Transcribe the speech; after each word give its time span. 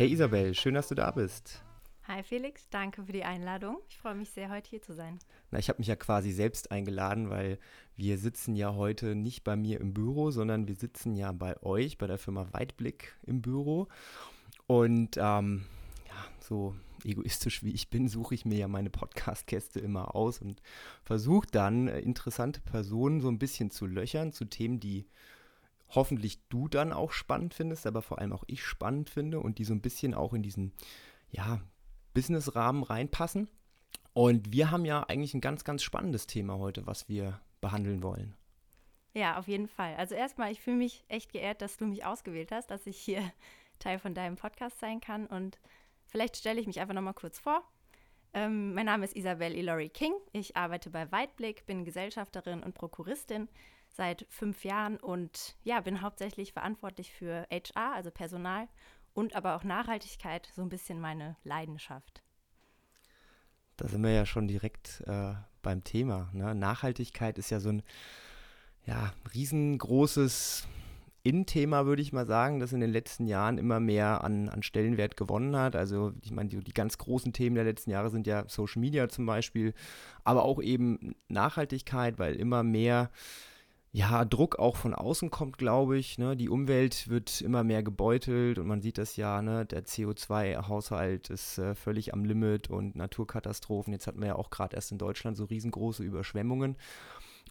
Hey 0.00 0.10
Isabel, 0.10 0.54
schön, 0.54 0.72
dass 0.72 0.88
du 0.88 0.94
da 0.94 1.10
bist. 1.10 1.62
Hi 2.08 2.22
Felix, 2.22 2.70
danke 2.70 3.04
für 3.04 3.12
die 3.12 3.24
Einladung. 3.24 3.76
Ich 3.90 3.98
freue 3.98 4.14
mich 4.14 4.30
sehr, 4.30 4.48
heute 4.48 4.70
hier 4.70 4.80
zu 4.80 4.94
sein. 4.94 5.18
Na, 5.50 5.58
ich 5.58 5.68
habe 5.68 5.78
mich 5.78 5.88
ja 5.88 5.96
quasi 5.96 6.32
selbst 6.32 6.72
eingeladen, 6.72 7.28
weil 7.28 7.58
wir 7.96 8.16
sitzen 8.16 8.56
ja 8.56 8.74
heute 8.74 9.14
nicht 9.14 9.44
bei 9.44 9.56
mir 9.56 9.78
im 9.78 9.92
Büro, 9.92 10.30
sondern 10.30 10.66
wir 10.66 10.74
sitzen 10.74 11.16
ja 11.16 11.32
bei 11.32 11.62
euch, 11.62 11.98
bei 11.98 12.06
der 12.06 12.16
Firma 12.16 12.48
Weitblick 12.52 13.14
im 13.26 13.42
Büro. 13.42 13.88
Und 14.66 15.18
ähm, 15.18 15.66
ja, 16.08 16.24
so 16.38 16.74
egoistisch 17.04 17.62
wie 17.62 17.74
ich 17.74 17.90
bin, 17.90 18.08
suche 18.08 18.34
ich 18.34 18.46
mir 18.46 18.56
ja 18.56 18.68
meine 18.68 18.88
Podcast-Käste 18.88 19.80
immer 19.80 20.14
aus 20.14 20.40
und 20.40 20.62
versuche 21.02 21.46
dann 21.52 21.88
äh, 21.88 22.00
interessante 22.00 22.62
Personen 22.62 23.20
so 23.20 23.28
ein 23.28 23.38
bisschen 23.38 23.70
zu 23.70 23.84
löchern 23.84 24.32
zu 24.32 24.46
Themen, 24.46 24.80
die 24.80 25.04
hoffentlich 25.90 26.46
du 26.48 26.68
dann 26.68 26.92
auch 26.92 27.12
spannend 27.12 27.54
findest, 27.54 27.86
aber 27.86 28.02
vor 28.02 28.18
allem 28.18 28.32
auch 28.32 28.44
ich 28.46 28.64
spannend 28.64 29.10
finde 29.10 29.40
und 29.40 29.58
die 29.58 29.64
so 29.64 29.74
ein 29.74 29.82
bisschen 29.82 30.14
auch 30.14 30.32
in 30.32 30.42
diesen, 30.42 30.72
ja, 31.30 31.60
Business-Rahmen 32.14 32.82
reinpassen. 32.82 33.48
Und 34.12 34.52
wir 34.52 34.70
haben 34.70 34.84
ja 34.84 35.04
eigentlich 35.04 35.34
ein 35.34 35.40
ganz, 35.40 35.64
ganz 35.64 35.82
spannendes 35.82 36.26
Thema 36.26 36.58
heute, 36.58 36.86
was 36.86 37.08
wir 37.08 37.40
behandeln 37.60 38.02
wollen. 38.02 38.34
Ja, 39.12 39.38
auf 39.38 39.48
jeden 39.48 39.68
Fall. 39.68 39.96
Also 39.96 40.14
erstmal, 40.14 40.52
ich 40.52 40.60
fühle 40.60 40.76
mich 40.76 41.04
echt 41.08 41.32
geehrt, 41.32 41.62
dass 41.62 41.76
du 41.76 41.86
mich 41.86 42.04
ausgewählt 42.04 42.52
hast, 42.52 42.70
dass 42.70 42.86
ich 42.86 42.96
hier 42.96 43.22
Teil 43.78 43.98
von 43.98 44.14
deinem 44.14 44.36
Podcast 44.36 44.78
sein 44.78 45.00
kann. 45.00 45.26
Und 45.26 45.58
vielleicht 46.06 46.36
stelle 46.36 46.60
ich 46.60 46.66
mich 46.66 46.80
einfach 46.80 46.94
nochmal 46.94 47.14
kurz 47.14 47.38
vor. 47.38 47.62
Ähm, 48.32 48.74
mein 48.74 48.86
Name 48.86 49.04
ist 49.04 49.16
Isabel 49.16 49.56
Ilori 49.56 49.88
King. 49.88 50.12
Ich 50.32 50.56
arbeite 50.56 50.90
bei 50.90 51.10
Weitblick, 51.10 51.66
bin 51.66 51.84
Gesellschafterin 51.84 52.62
und 52.62 52.74
Prokuristin 52.74 53.48
seit 53.90 54.26
fünf 54.28 54.64
Jahren 54.64 54.96
und 54.96 55.56
ja, 55.62 55.80
bin 55.80 56.00
hauptsächlich 56.00 56.52
verantwortlich 56.52 57.12
für 57.12 57.46
HR, 57.50 57.94
also 57.94 58.10
Personal 58.10 58.68
und 59.14 59.34
aber 59.34 59.56
auch 59.56 59.64
Nachhaltigkeit, 59.64 60.48
so 60.54 60.62
ein 60.62 60.68
bisschen 60.68 61.00
meine 61.00 61.36
Leidenschaft. 61.44 62.22
Da 63.76 63.88
sind 63.88 64.02
wir 64.02 64.12
ja 64.12 64.26
schon 64.26 64.46
direkt 64.46 65.02
äh, 65.06 65.34
beim 65.62 65.84
Thema. 65.84 66.28
Ne? 66.32 66.54
Nachhaltigkeit 66.54 67.38
ist 67.38 67.50
ja 67.50 67.60
so 67.60 67.70
ein 67.70 67.82
ja, 68.86 69.12
riesengroßes 69.34 70.66
In-Thema, 71.22 71.86
würde 71.86 72.02
ich 72.02 72.12
mal 72.12 72.26
sagen, 72.26 72.60
das 72.60 72.72
in 72.72 72.80
den 72.80 72.90
letzten 72.90 73.26
Jahren 73.26 73.58
immer 73.58 73.80
mehr 73.80 74.24
an, 74.24 74.48
an 74.48 74.62
Stellenwert 74.62 75.16
gewonnen 75.16 75.56
hat. 75.56 75.76
Also 75.76 76.12
ich 76.22 76.30
meine, 76.30 76.48
die, 76.48 76.60
die 76.60 76.72
ganz 76.72 76.98
großen 76.98 77.32
Themen 77.32 77.56
der 77.56 77.64
letzten 77.64 77.90
Jahre 77.90 78.10
sind 78.10 78.26
ja 78.26 78.44
Social 78.48 78.80
Media 78.80 79.08
zum 79.08 79.26
Beispiel, 79.26 79.74
aber 80.24 80.44
auch 80.44 80.62
eben 80.62 81.14
Nachhaltigkeit, 81.28 82.18
weil 82.18 82.36
immer 82.36 82.62
mehr 82.62 83.10
ja, 83.92 84.24
Druck 84.24 84.58
auch 84.60 84.76
von 84.76 84.94
außen 84.94 85.30
kommt, 85.30 85.58
glaube 85.58 85.98
ich. 85.98 86.16
Ne? 86.16 86.36
Die 86.36 86.48
Umwelt 86.48 87.08
wird 87.08 87.40
immer 87.40 87.64
mehr 87.64 87.82
gebeutelt 87.82 88.58
und 88.60 88.68
man 88.68 88.80
sieht 88.80 88.98
das 88.98 89.16
ja, 89.16 89.42
ne? 89.42 89.66
der 89.66 89.84
CO2-Haushalt 89.84 91.28
ist 91.28 91.58
äh, 91.58 91.74
völlig 91.74 92.14
am 92.14 92.24
Limit 92.24 92.70
und 92.70 92.94
Naturkatastrophen. 92.94 93.92
Jetzt 93.92 94.06
hatten 94.06 94.20
wir 94.20 94.28
ja 94.28 94.36
auch 94.36 94.50
gerade 94.50 94.76
erst 94.76 94.92
in 94.92 94.98
Deutschland 94.98 95.36
so 95.36 95.44
riesengroße 95.44 96.04
Überschwemmungen. 96.04 96.76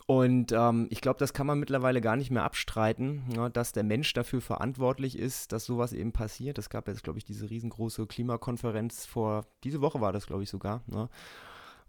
Und 0.06 0.54
ähm, 0.54 0.88
ich 0.90 1.02
glaube, 1.02 1.20
das 1.20 1.34
kann 1.34 1.46
man 1.46 1.60
mittlerweile 1.60 2.00
gar 2.00 2.16
nicht 2.16 2.32
mehr 2.32 2.44
abstreiten, 2.44 3.22
ne? 3.36 3.50
dass 3.50 3.74
der 3.74 3.84
Mensch 3.84 4.14
dafür 4.14 4.40
verantwortlich 4.40 5.20
ist, 5.20 5.52
dass 5.52 5.66
sowas 5.66 5.92
eben 5.92 6.14
passiert. 6.14 6.58
Es 6.58 6.70
gab 6.70 6.88
jetzt, 6.88 7.04
glaube 7.04 7.20
ich, 7.20 7.26
diese 7.26 7.50
riesengroße 7.50 8.08
Klimakonferenz 8.08 9.06
vor, 9.06 9.46
diese 9.66 9.82
Woche 9.82 10.00
war 10.00 10.14
das, 10.14 10.26
glaube 10.26 10.44
ich, 10.44 10.50
sogar, 10.50 10.84
ne? 10.88 11.10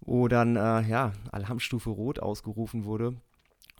wo 0.01 0.27
dann, 0.27 0.57
äh, 0.57 0.83
ja, 0.89 1.13
Alarmstufe 1.31 1.91
Rot 1.91 2.19
ausgerufen 2.19 2.85
wurde 2.85 3.15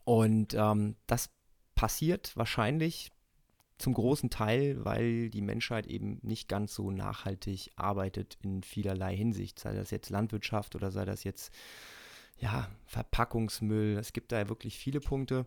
und 0.05 0.55
ähm, 0.55 0.97
das 1.07 1.31
passiert 1.75 2.37
wahrscheinlich 2.37 3.13
zum 3.79 3.95
großen 3.95 4.29
Teil, 4.31 4.85
weil 4.85 5.31
die 5.31 5.41
Menschheit 5.41 5.87
eben 5.87 6.19
nicht 6.23 6.49
ganz 6.49 6.75
so 6.75 6.91
nachhaltig 6.91 7.71
arbeitet 7.77 8.39
in 8.43 8.63
vielerlei 8.63 9.17
Hinsicht, 9.17 9.59
sei 9.59 9.73
das 9.73 9.91
jetzt 9.91 10.11
Landwirtschaft 10.11 10.75
oder 10.75 10.91
sei 10.91 11.05
das 11.05 11.25
jetzt 11.25 11.53
ja, 12.39 12.69
Verpackungsmüll. 12.87 13.97
Es 13.99 14.13
gibt 14.13 14.33
da 14.33 14.39
ja 14.39 14.49
wirklich 14.49 14.79
viele 14.79 15.01
Punkte. 15.01 15.47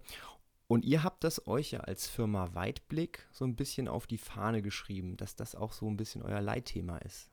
Und 0.67 0.85
ihr 0.85 1.03
habt 1.03 1.23
das 1.23 1.45
euch 1.47 1.71
ja 1.71 1.81
als 1.81 2.07
Firma 2.07 2.53
Weitblick 2.53 3.27
so 3.31 3.45
ein 3.45 3.55
bisschen 3.55 3.87
auf 3.87 4.07
die 4.07 4.17
Fahne 4.17 4.61
geschrieben, 4.61 5.17
dass 5.17 5.35
das 5.35 5.55
auch 5.55 5.73
so 5.73 5.87
ein 5.87 5.97
bisschen 5.97 6.23
euer 6.23 6.41
Leitthema 6.41 6.97
ist. 6.99 7.29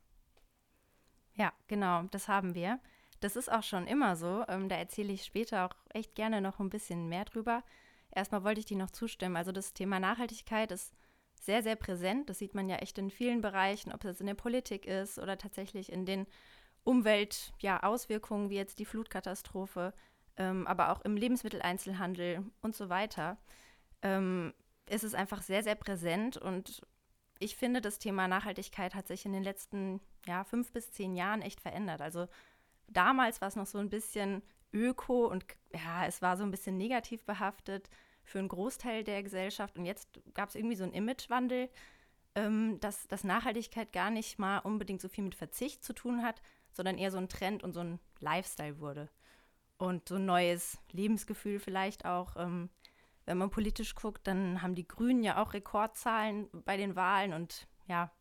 Ja, 1.35 1.53
genau, 1.69 2.03
das 2.11 2.29
haben 2.29 2.55
wir. 2.55 2.81
Das 3.21 3.37
ist 3.37 3.51
auch 3.51 3.63
schon 3.63 3.87
immer 3.87 4.17
so. 4.17 4.45
Ähm, 4.49 4.69
da 4.69 4.77
erzähle 4.77 5.13
ich 5.13 5.25
später 5.25 5.67
auch 5.67 5.77
echt 5.91 6.15
gerne 6.15 6.41
noch 6.41 6.59
ein 6.59 6.71
bisschen 6.71 7.09
mehr 7.09 7.25
drüber. 7.25 7.63
Erstmal 8.11 8.45
wollte 8.45 8.61
ich 8.61 8.67
dir 8.67 8.79
noch 8.79 8.91
zustimmen. 8.91 9.37
Also 9.37 9.53
das 9.53 9.75
Thema 9.75 10.01
Nachhaltigkeit 10.01 10.73
ist 10.73 10.95
sehr, 11.41 11.63
sehr 11.63 11.77
präsent. 11.77 12.29
Das 12.29 12.39
sieht 12.39 12.55
man 12.55 12.69
ja 12.69 12.77
echt 12.77 12.99
in 12.99 13.11
vielen 13.11 13.41
Bereichen, 13.41 13.93
ob 13.93 14.05
es 14.05 14.21
in 14.21 14.27
der 14.27 14.35
Politik 14.35 14.87
ist 14.87 15.19
oder 15.19 15.39
tatsächlich 15.39 15.93
in 15.93 16.07
den 16.07 16.27
Umweltauswirkungen, 16.85 18.47
ja, 18.47 18.51
wie 18.51 18.57
jetzt 18.57 18.79
die 18.79 18.85
Flutkatastrophe, 18.85 19.93
ähm, 20.37 20.67
aber 20.67 20.91
auch 20.91 21.03
im 21.03 21.17
Lebensmitteleinzelhandel 21.17 22.45
und 22.63 22.75
so 22.75 22.89
weiter. 22.89 23.37
Ähm, 24.03 24.55
ist 24.89 25.05
es 25.05 25.15
einfach 25.15 25.43
sehr, 25.43 25.63
sehr 25.63 25.77
präsent 25.77 26.37
und 26.37 26.83
ich 27.39 27.57
finde, 27.57 27.81
das 27.81 27.99
Thema 27.99 28.29
Nachhaltigkeit 28.29 28.95
hat 28.95 29.07
sich 29.07 29.25
in 29.25 29.33
den 29.33 29.43
letzten 29.43 30.01
ja, 30.27 30.45
fünf 30.45 30.73
bis 30.73 30.91
zehn 30.91 31.17
Jahren 31.17 31.43
echt 31.43 31.61
verändert. 31.61 32.03
Also 32.03 32.29
damals 32.91 33.41
war 33.41 33.49
es 33.49 33.57
noch 33.57 33.67
so 33.67 33.79
ein 33.79 33.91
bisschen 33.91 34.43
öko 34.73 35.27
und 35.27 35.45
ja, 35.73 36.07
es 36.07 36.23
war 36.23 36.37
so 36.37 36.45
ein 36.45 36.51
bisschen 36.51 36.77
negativ 36.77 37.25
behaftet 37.25 37.89
für 38.23 38.39
einen 38.39 38.49
Großteil 38.49 39.05
der 39.05 39.23
Gesellschaft. 39.23 39.77
Und 39.79 39.85
jetzt 39.85 40.09
gab 40.35 40.49
es 40.49 40.55
irgendwie 40.55 40.77
so 40.77 40.85
einen 40.85 40.93
Imagewandel, 40.93 41.69
ähm, 42.35 42.79
dass, 42.81 43.09
dass 43.09 43.25
Nachhaltigkeit 43.25 43.93
gar 43.93 44.11
nicht 44.11 44.39
mal 44.39 44.59
unbedingt 44.59 45.01
so 45.01 45.09
viel 45.09 45.25
mit 45.25 45.35
Verzicht 45.35 45.83
zu 45.83 45.93
tun 45.93 46.23
hat, 46.23 46.41
sondern 46.73 46.99
eher 46.99 47.11
so 47.11 47.19
ein 47.19 47.29
Trend 47.29 47.65
und 47.65 47.73
so 47.73 47.81
ein 47.81 47.99
Lifestyle 48.21 48.79
wurde. 48.79 49.09
Und 49.79 50.09
so 50.09 50.17
ein 50.17 50.27
neues 50.27 50.79
Lebensgefühl 50.93 51.59
vielleicht 51.59 52.05
auch. 52.05 52.37
Ähm, 52.37 52.71
wenn 53.25 53.39
man 53.39 53.51
politisch 53.51 53.95
guckt, 53.95 54.27
dann 54.27 54.63
haben 54.63 54.75
die 54.75 54.87
Grünen 54.87 55.23
ja 55.23 55.43
auch 55.43 55.53
Rekordzahlen 55.53 56.49
bei 56.65 56.77
den 56.77 56.97
Wahlen 56.97 57.33
und 57.33 57.67
ja, 57.87 58.13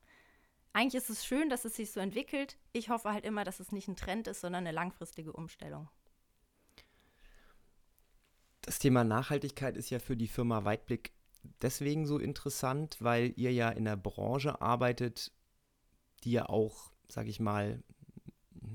eigentlich 0.74 1.02
ist 1.02 1.10
es 1.10 1.26
schön, 1.26 1.50
dass 1.50 1.66
es 1.66 1.76
sich 1.76 1.92
so 1.92 2.00
entwickelt. 2.00 2.58
Ich 2.74 2.90
hoffe 2.90 3.12
halt 3.12 3.26
immer, 3.26 3.44
dass 3.44 3.60
es 3.60 3.72
nicht 3.72 3.88
ein 3.88 3.96
Trend 3.96 4.28
ist, 4.28 4.42
sondern 4.42 4.66
eine 4.66 4.76
langfristige 4.76 5.34
Umstellung. 5.34 5.90
Das 8.62 8.80
Thema 8.80 9.04
Nachhaltigkeit 9.04 9.78
ist 9.78 9.90
ja 9.90 10.00
für 10.00 10.16
die 10.16 10.28
Firma 10.28 10.64
Weitblick 10.66 11.12
deswegen 11.62 12.06
so 12.06 12.20
interessant, 12.20 12.98
weil 13.00 13.34
ihr 13.36 13.52
ja 13.52 13.70
in 13.70 13.86
der 13.86 13.98
Branche 13.98 14.62
arbeitet, 14.62 15.32
die 16.24 16.32
ja 16.32 16.48
auch, 16.48 16.92
sag 17.08 17.28
ich 17.28 17.40
mal, 17.40 17.82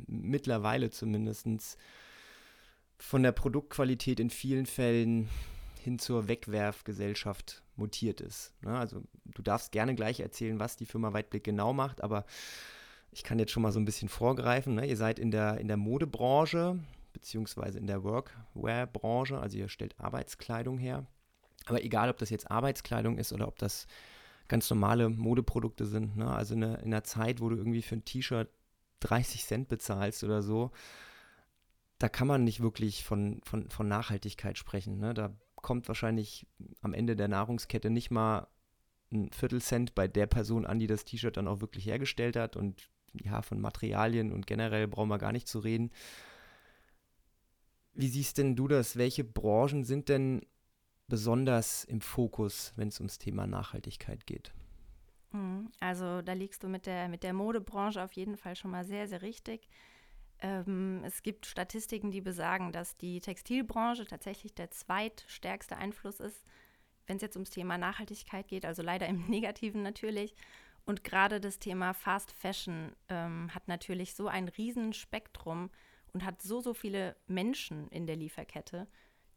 mittlerweile 0.06 0.90
zumindest 0.90 1.78
von 2.98 3.22
der 3.22 3.32
Produktqualität 3.32 4.20
in 4.20 4.30
vielen 4.30 4.66
Fällen 4.66 5.28
hin 5.82 5.98
zur 5.98 6.28
Wegwerfgesellschaft 6.28 7.63
mutiert 7.76 8.20
ist. 8.20 8.52
Ne? 8.62 8.76
Also 8.76 9.02
du 9.24 9.42
darfst 9.42 9.72
gerne 9.72 9.94
gleich 9.94 10.20
erzählen, 10.20 10.60
was 10.60 10.76
die 10.76 10.86
Firma 10.86 11.12
Weitblick 11.12 11.44
genau 11.44 11.72
macht, 11.72 12.02
aber 12.02 12.24
ich 13.10 13.22
kann 13.22 13.38
jetzt 13.38 13.52
schon 13.52 13.62
mal 13.62 13.72
so 13.72 13.80
ein 13.80 13.84
bisschen 13.84 14.08
vorgreifen. 14.08 14.74
Ne? 14.74 14.86
Ihr 14.86 14.96
seid 14.96 15.18
in 15.18 15.30
der, 15.30 15.58
in 15.58 15.68
der 15.68 15.76
Modebranche 15.76 16.78
beziehungsweise 17.14 17.78
in 17.78 17.86
der 17.86 18.04
Workwear-Branche, 18.04 19.38
also 19.38 19.56
ihr 19.56 19.68
stellt 19.68 19.98
Arbeitskleidung 19.98 20.76
her. 20.76 21.06
Aber 21.66 21.82
egal, 21.82 22.10
ob 22.10 22.18
das 22.18 22.28
jetzt 22.28 22.50
Arbeitskleidung 22.50 23.16
ist 23.16 23.32
oder 23.32 23.48
ob 23.48 23.58
das 23.58 23.86
ganz 24.48 24.68
normale 24.68 25.08
Modeprodukte 25.08 25.86
sind, 25.86 26.16
ne? 26.16 26.30
also 26.30 26.54
in, 26.54 26.62
in 26.62 26.74
einer 26.74 27.04
Zeit, 27.04 27.40
wo 27.40 27.48
du 27.48 27.56
irgendwie 27.56 27.80
für 27.80 27.94
ein 27.94 28.04
T-Shirt 28.04 28.50
30 29.00 29.44
Cent 29.44 29.68
bezahlst 29.68 30.24
oder 30.24 30.42
so, 30.42 30.72
da 31.98 32.08
kann 32.08 32.26
man 32.26 32.44
nicht 32.44 32.60
wirklich 32.60 33.04
von, 33.04 33.40
von, 33.44 33.70
von 33.70 33.88
Nachhaltigkeit 33.88 34.58
sprechen. 34.58 34.98
Ne? 34.98 35.14
Da 35.14 35.32
kommt 35.64 35.88
wahrscheinlich 35.88 36.46
am 36.82 36.92
Ende 36.92 37.16
der 37.16 37.26
Nahrungskette 37.26 37.88
nicht 37.88 38.10
mal 38.10 38.46
ein 39.10 39.32
Viertelcent 39.32 39.94
bei 39.94 40.06
der 40.06 40.26
Person 40.26 40.66
an, 40.66 40.78
die 40.78 40.86
das 40.86 41.06
T-Shirt 41.06 41.38
dann 41.38 41.48
auch 41.48 41.62
wirklich 41.62 41.86
hergestellt 41.86 42.36
hat. 42.36 42.54
Und 42.54 42.90
ja, 43.14 43.40
von 43.40 43.60
Materialien 43.60 44.30
und 44.30 44.46
generell 44.46 44.86
brauchen 44.86 45.08
wir 45.08 45.18
gar 45.18 45.32
nicht 45.32 45.48
zu 45.48 45.60
reden. 45.60 45.90
Wie 47.94 48.08
siehst 48.08 48.36
denn 48.36 48.56
du 48.56 48.68
das? 48.68 48.96
Welche 48.96 49.24
Branchen 49.24 49.84
sind 49.84 50.10
denn 50.10 50.44
besonders 51.08 51.84
im 51.84 52.02
Fokus, 52.02 52.72
wenn 52.76 52.88
es 52.88 53.00
ums 53.00 53.18
Thema 53.18 53.46
Nachhaltigkeit 53.46 54.26
geht? 54.26 54.52
Mhm. 55.32 55.70
Also 55.80 56.20
da 56.20 56.34
liegst 56.34 56.62
du 56.62 56.68
mit 56.68 56.84
der, 56.84 57.08
mit 57.08 57.22
der 57.22 57.32
Modebranche 57.32 58.02
auf 58.02 58.12
jeden 58.12 58.36
Fall 58.36 58.54
schon 58.54 58.70
mal 58.70 58.84
sehr, 58.84 59.08
sehr 59.08 59.22
richtig. 59.22 59.70
Ähm, 60.44 61.00
es 61.04 61.22
gibt 61.22 61.46
Statistiken, 61.46 62.10
die 62.10 62.20
besagen, 62.20 62.70
dass 62.70 62.98
die 62.98 63.22
Textilbranche 63.22 64.04
tatsächlich 64.04 64.54
der 64.54 64.70
zweitstärkste 64.70 65.78
Einfluss 65.78 66.20
ist, 66.20 66.44
wenn 67.06 67.16
es 67.16 67.22
jetzt 67.22 67.36
ums 67.36 67.48
Thema 67.48 67.78
Nachhaltigkeit 67.78 68.46
geht, 68.46 68.66
also 68.66 68.82
leider 68.82 69.08
im 69.08 69.24
Negativen 69.28 69.82
natürlich. 69.82 70.36
Und 70.84 71.02
gerade 71.02 71.40
das 71.40 71.60
Thema 71.60 71.94
Fast 71.94 72.30
Fashion 72.32 72.92
ähm, 73.08 73.54
hat 73.54 73.68
natürlich 73.68 74.14
so 74.14 74.28
ein 74.28 74.48
Riesenspektrum 74.48 75.70
und 76.12 76.26
hat 76.26 76.42
so, 76.42 76.60
so 76.60 76.74
viele 76.74 77.16
Menschen 77.26 77.88
in 77.88 78.06
der 78.06 78.16
Lieferkette, 78.16 78.86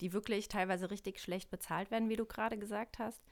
die 0.01 0.11
wirklich 0.11 0.49
teilweise 0.49 0.91
richtig 0.91 1.21
schlecht 1.21 1.49
bezahlt 1.49 1.89
werden, 1.89 2.09
wie 2.09 2.17
du 2.17 2.25
gerade 2.25 2.57
gesagt 2.57 2.99
hast. 2.99 3.23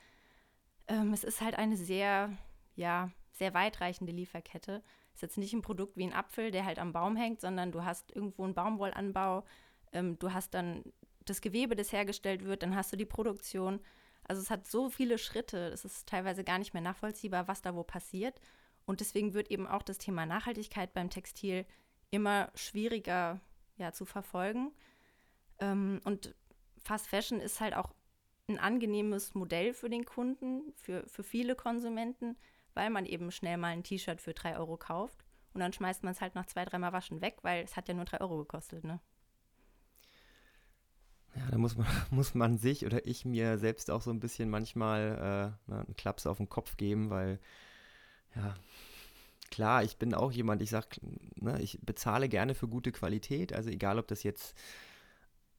Ähm, 0.88 1.12
es 1.12 1.26
ist 1.26 1.42
halt 1.42 1.58
eine 1.58 1.76
sehr, 1.76 2.32
ja, 2.78 3.12
sehr 3.34 3.54
weitreichende 3.54 4.14
Lieferkette. 4.14 4.82
Ist 5.16 5.22
jetzt 5.22 5.38
nicht 5.38 5.54
ein 5.54 5.62
Produkt 5.62 5.96
wie 5.96 6.04
ein 6.04 6.14
Apfel, 6.14 6.52
der 6.52 6.66
halt 6.66 6.78
am 6.78 6.92
Baum 6.92 7.16
hängt, 7.16 7.40
sondern 7.40 7.72
du 7.72 7.86
hast 7.86 8.12
irgendwo 8.12 8.44
einen 8.44 8.54
Baumwollanbau, 8.54 9.46
ähm, 9.94 10.20
du 10.20 10.34
hast 10.34 10.54
dann 10.54 10.84
das 11.24 11.40
Gewebe, 11.40 11.76
das 11.76 11.94
hergestellt 11.94 12.44
wird, 12.44 12.64
dann 12.64 12.76
hast 12.76 12.92
du 12.92 12.98
die 12.98 13.06
Produktion. 13.06 13.80
Also 14.26 14.42
es 14.42 14.50
hat 14.50 14.68
so 14.68 14.90
viele 14.90 15.18
Schritte, 15.18 15.70
es 15.70 15.86
ist 15.86 16.08
teilweise 16.08 16.44
gar 16.44 16.60
nicht 16.60 16.74
mehr 16.74 16.82
nachvollziehbar, 16.82 17.48
was 17.48 17.62
da 17.62 17.76
wo 17.76 17.84
passiert. 17.84 18.42
Und 18.86 19.00
deswegen 19.00 19.34
wird 19.34 19.50
eben 19.50 19.68
auch 19.68 19.84
das 19.84 19.98
Thema 19.98 20.26
Nachhaltigkeit 20.26 20.94
beim 20.94 21.10
Textil 21.10 21.66
immer 22.12 22.52
schwieriger 22.54 23.40
ja, 23.78 23.94
zu 23.94 24.04
verfolgen. 24.04 24.74
Ähm, 25.60 26.02
und 26.04 26.36
Fast 26.84 27.08
Fashion 27.08 27.40
ist 27.40 27.62
halt 27.62 27.74
auch 27.74 27.94
ein 28.50 28.60
angenehmes 28.60 29.34
Modell 29.34 29.74
für 29.74 29.90
den 29.90 30.04
Kunden, 30.04 30.74
für, 30.76 31.08
für 31.08 31.24
viele 31.24 31.56
Konsumenten, 31.56 32.36
weil 32.76 32.92
man 32.92 33.06
eben 33.06 33.32
schnell 33.32 33.58
mal 33.58 33.70
ein 33.70 33.84
T-Shirt 33.84 34.22
für 34.22 34.34
drei 34.34 34.58
Euro 34.58 34.78
kauft 34.78 35.26
und 35.54 35.62
dann 35.62 35.74
schmeißt 35.74 36.04
man 36.04 36.14
es 36.14 36.22
halt 36.22 36.36
nach 36.36 36.46
zwei, 36.46 36.66
dreimal 36.66 36.94
Waschen 36.94 37.22
weg, 37.22 37.38
weil 37.42 37.64
es 37.64 37.76
hat 37.76 37.88
ja 37.88 37.96
nur 37.96 38.06
drei 38.06 38.22
Euro 38.22 38.38
gekostet, 38.38 38.84
ne? 38.84 39.00
Ja, 41.36 41.52
da 41.52 41.58
muss 41.58 41.76
man, 41.76 41.88
muss 42.12 42.34
man 42.34 42.58
sich 42.58 42.86
oder 42.86 43.06
ich 43.08 43.26
mir 43.26 43.58
selbst 43.58 43.90
auch 43.90 44.02
so 44.02 44.12
ein 44.12 44.20
bisschen 44.20 44.50
manchmal 44.50 45.56
äh, 45.68 45.72
ne, 45.72 45.80
einen 45.80 45.96
Klaps 45.96 46.28
auf 46.28 46.38
den 46.38 46.50
Kopf 46.50 46.78
geben, 46.78 47.10
weil, 47.10 47.40
ja, 48.36 48.56
klar, 49.52 49.84
ich 49.84 49.98
bin 49.98 50.14
auch 50.14 50.32
jemand, 50.32 50.62
ich 50.62 50.70
sag, 50.70 51.00
ne, 51.36 51.62
ich 51.62 51.80
bezahle 51.82 52.30
gerne 52.30 52.56
für 52.56 52.68
gute 52.68 52.92
Qualität, 52.92 53.54
also 53.54 53.70
egal, 53.70 54.00
ob 54.00 54.08
das 54.08 54.24
jetzt 54.24 54.58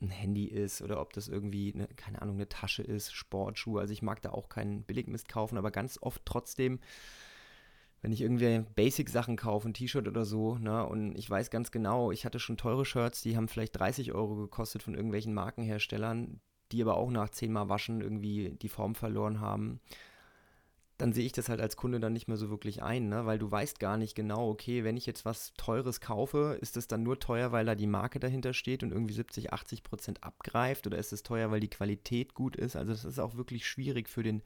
ein 0.01 0.11
Handy 0.11 0.45
ist 0.45 0.83
oder 0.83 1.01
ob 1.01 1.13
das 1.13 1.29
irgendwie, 1.29 1.73
eine, 1.75 1.87
keine 1.89 2.21
Ahnung, 2.23 2.37
eine 2.37 2.49
Tasche 2.49 2.83
ist, 2.83 3.13
Sportschuhe. 3.13 3.81
Also 3.81 3.93
ich 3.93 4.03
mag 4.03 4.21
da 4.23 4.31
auch 4.31 4.49
keinen 4.49 4.83
Billigmist 4.83 5.29
kaufen, 5.29 5.59
aber 5.59 5.71
ganz 5.71 5.99
oft 6.01 6.23
trotzdem, 6.25 6.81
wenn 8.03 8.13
ich 8.13 8.21
irgendwie 8.21 8.65
Basic-Sachen 8.75 9.37
kaufe, 9.37 9.69
ein 9.69 9.75
T-Shirt 9.75 10.07
oder 10.07 10.25
so, 10.25 10.57
ne, 10.59 10.87
und 10.87 11.17
ich 11.17 11.29
weiß 11.29 11.51
ganz 11.51 11.71
genau, 11.71 12.13
ich 12.13 12.25
hatte 12.25 12.39
schon 12.39 12.59
teure 12.59 12.85
Shirts, 12.85 13.23
die 13.23 13.37
haben 13.37 13.49
vielleicht 13.49 13.79
30 13.79 14.13
Euro 14.13 14.37
gekostet 14.37 14.83
von 14.83 14.95
irgendwelchen 14.95 15.33
Markenherstellern, 15.33 16.41
die 16.73 16.83
aber 16.83 16.97
auch 16.97 17.11
nach 17.11 17.31
zehnmal 17.31 17.69
Waschen 17.69 18.01
irgendwie 18.01 18.51
die 18.61 18.69
Form 18.69 18.95
verloren 18.95 19.41
haben 19.41 19.81
dann 20.99 21.13
sehe 21.13 21.27
ich 21.27 21.33
das 21.33 21.49
halt 21.49 21.61
als 21.61 21.77
Kunde 21.77 22.01
dann 22.01 22.15
nicht 22.15 22.27
mehr 22.27 22.37
so 22.37 22.49
wirklich 22.49 22.83
ein, 22.83 23.09
ne? 23.09 23.27
weil 23.27 23.39
du 23.39 23.51
weißt 23.51 23.79
gar 23.81 23.97
nicht 23.97 24.15
genau, 24.15 24.49
okay, 24.49 24.83
wenn 24.83 24.97
ich 24.97 25.05
jetzt 25.05 25.25
was 25.25 25.53
Teures 25.55 26.01
kaufe, 26.01 26.59
ist 26.61 26.77
es 26.77 26.89
dann 26.89 27.03
nur 27.03 27.19
teuer, 27.19 27.53
weil 27.53 27.67
da 27.67 27.75
die 27.75 27.87
Marke 27.87 28.19
dahinter 28.19 28.55
steht 28.55 28.83
und 28.83 28.93
irgendwie 28.93 29.15
70, 29.15 29.53
80 29.53 29.83
Prozent 29.83 30.25
abgreift 30.25 30.87
oder 30.87 30.97
ist 30.97 31.13
es 31.13 31.23
teuer, 31.23 31.51
weil 31.51 31.61
die 31.61 31.69
Qualität 31.69 32.35
gut 32.35 32.57
ist? 32.57 32.77
Also 32.77 32.93
das 32.93 33.05
ist 33.05 33.19
auch 33.19 33.37
wirklich 33.37 33.67
schwierig 33.67 34.09
für 34.09 34.23
den 34.23 34.43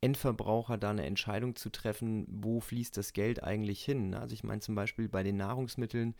Endverbraucher 0.00 0.78
da 0.78 0.90
eine 0.90 1.04
Entscheidung 1.04 1.56
zu 1.56 1.70
treffen, 1.70 2.26
wo 2.28 2.60
fließt 2.60 2.96
das 2.96 3.12
Geld 3.12 3.42
eigentlich 3.42 3.84
hin. 3.84 4.10
Ne? 4.10 4.20
Also 4.20 4.34
ich 4.34 4.44
meine 4.44 4.60
zum 4.60 4.74
Beispiel 4.74 5.08
bei 5.08 5.22
den 5.22 5.36
Nahrungsmitteln, 5.36 6.14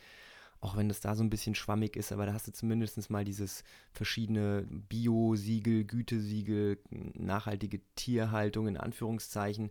auch 0.65 0.77
wenn 0.77 0.89
das 0.89 1.01
da 1.01 1.15
so 1.15 1.23
ein 1.23 1.29
bisschen 1.29 1.55
schwammig 1.55 1.95
ist, 1.95 2.11
aber 2.11 2.25
da 2.25 2.33
hast 2.33 2.49
du 2.49 2.53
zumindest 2.53 3.11
mal 3.11 3.23
dieses 3.23 3.65
verschiedene 3.93 4.67
Bio-Siegel, 4.67 5.85
Gütesiegel, 5.85 6.79
nachhaltige 6.91 7.83
Tierhaltung 7.97 8.67
in 8.67 8.79
Anführungszeichen. 8.79 9.71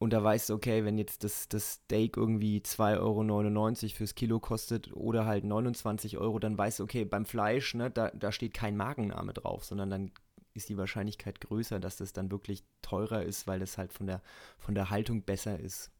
Und 0.00 0.12
da 0.12 0.24
weißt 0.24 0.50
du, 0.50 0.54
okay, 0.54 0.84
wenn 0.84 0.98
jetzt 0.98 1.22
das, 1.22 1.48
das 1.48 1.74
Steak 1.74 2.16
irgendwie 2.16 2.58
2,99 2.58 2.98
Euro 2.98 3.94
fürs 3.94 4.16
Kilo 4.16 4.40
kostet 4.40 4.92
oder 4.92 5.24
halt 5.24 5.44
29 5.44 6.18
Euro, 6.18 6.40
dann 6.40 6.58
weißt 6.58 6.80
du, 6.80 6.82
okay, 6.82 7.04
beim 7.04 7.24
Fleisch, 7.24 7.74
ne, 7.74 7.88
da, 7.88 8.10
da 8.10 8.32
steht 8.32 8.54
kein 8.54 8.76
Markenname 8.76 9.32
drauf, 9.32 9.64
sondern 9.64 9.88
dann 9.88 10.10
ist 10.52 10.68
die 10.68 10.76
Wahrscheinlichkeit 10.76 11.40
größer, 11.40 11.78
dass 11.78 11.98
das 11.98 12.12
dann 12.12 12.32
wirklich 12.32 12.64
teurer 12.82 13.22
ist, 13.22 13.46
weil 13.46 13.62
es 13.62 13.78
halt 13.78 13.92
von 13.92 14.08
der, 14.08 14.20
von 14.58 14.74
der 14.74 14.90
Haltung 14.90 15.22
besser 15.22 15.60
ist. 15.60 15.92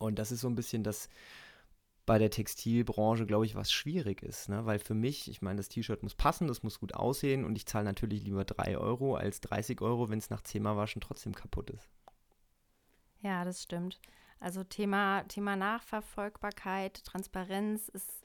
Und 0.00 0.18
das 0.18 0.32
ist 0.32 0.40
so 0.40 0.48
ein 0.48 0.56
bisschen 0.56 0.82
das, 0.82 1.08
bei 2.06 2.18
der 2.18 2.30
Textilbranche, 2.30 3.26
glaube 3.26 3.44
ich, 3.46 3.56
was 3.56 3.72
schwierig 3.72 4.22
ist. 4.22 4.48
Ne? 4.48 4.64
Weil 4.64 4.78
für 4.78 4.94
mich, 4.94 5.28
ich 5.28 5.42
meine, 5.42 5.56
das 5.56 5.68
T-Shirt 5.68 6.04
muss 6.04 6.14
passen, 6.14 6.46
das 6.46 6.62
muss 6.62 6.78
gut 6.78 6.94
aussehen 6.94 7.44
und 7.44 7.56
ich 7.56 7.66
zahle 7.66 7.84
natürlich 7.84 8.22
lieber 8.22 8.44
3 8.44 8.78
Euro 8.78 9.16
als 9.16 9.40
30 9.40 9.80
Euro, 9.82 10.08
wenn 10.08 10.18
es 10.18 10.30
nach 10.30 10.40
10 10.40 10.62
Mal 10.62 10.76
Waschen 10.76 11.00
trotzdem 11.00 11.34
kaputt 11.34 11.70
ist. 11.70 11.90
Ja, 13.20 13.44
das 13.44 13.62
stimmt. 13.62 14.00
Also 14.38 14.62
Thema, 14.62 15.24
Thema 15.24 15.56
Nachverfolgbarkeit, 15.56 17.04
Transparenz 17.04 17.88
ist 17.88 18.24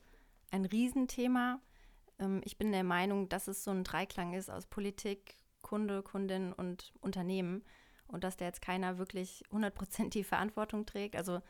ein 0.51 0.65
Riesenthema. 0.65 1.59
Ähm, 2.19 2.41
ich 2.43 2.57
bin 2.57 2.71
der 2.71 2.83
Meinung, 2.83 3.29
dass 3.29 3.47
es 3.47 3.63
so 3.63 3.71
ein 3.71 3.83
Dreiklang 3.83 4.33
ist 4.33 4.51
aus 4.51 4.67
Politik, 4.67 5.37
Kunde, 5.63 6.03
Kundin 6.03 6.53
und 6.53 6.93
Unternehmen 7.01 7.63
und 8.07 8.23
dass 8.23 8.37
da 8.37 8.45
jetzt 8.45 8.61
keiner 8.61 8.97
wirklich 8.97 9.43
100% 9.51 10.09
die 10.09 10.23
Verantwortung 10.23 10.85
trägt. 10.85 11.15
Also 11.15 11.41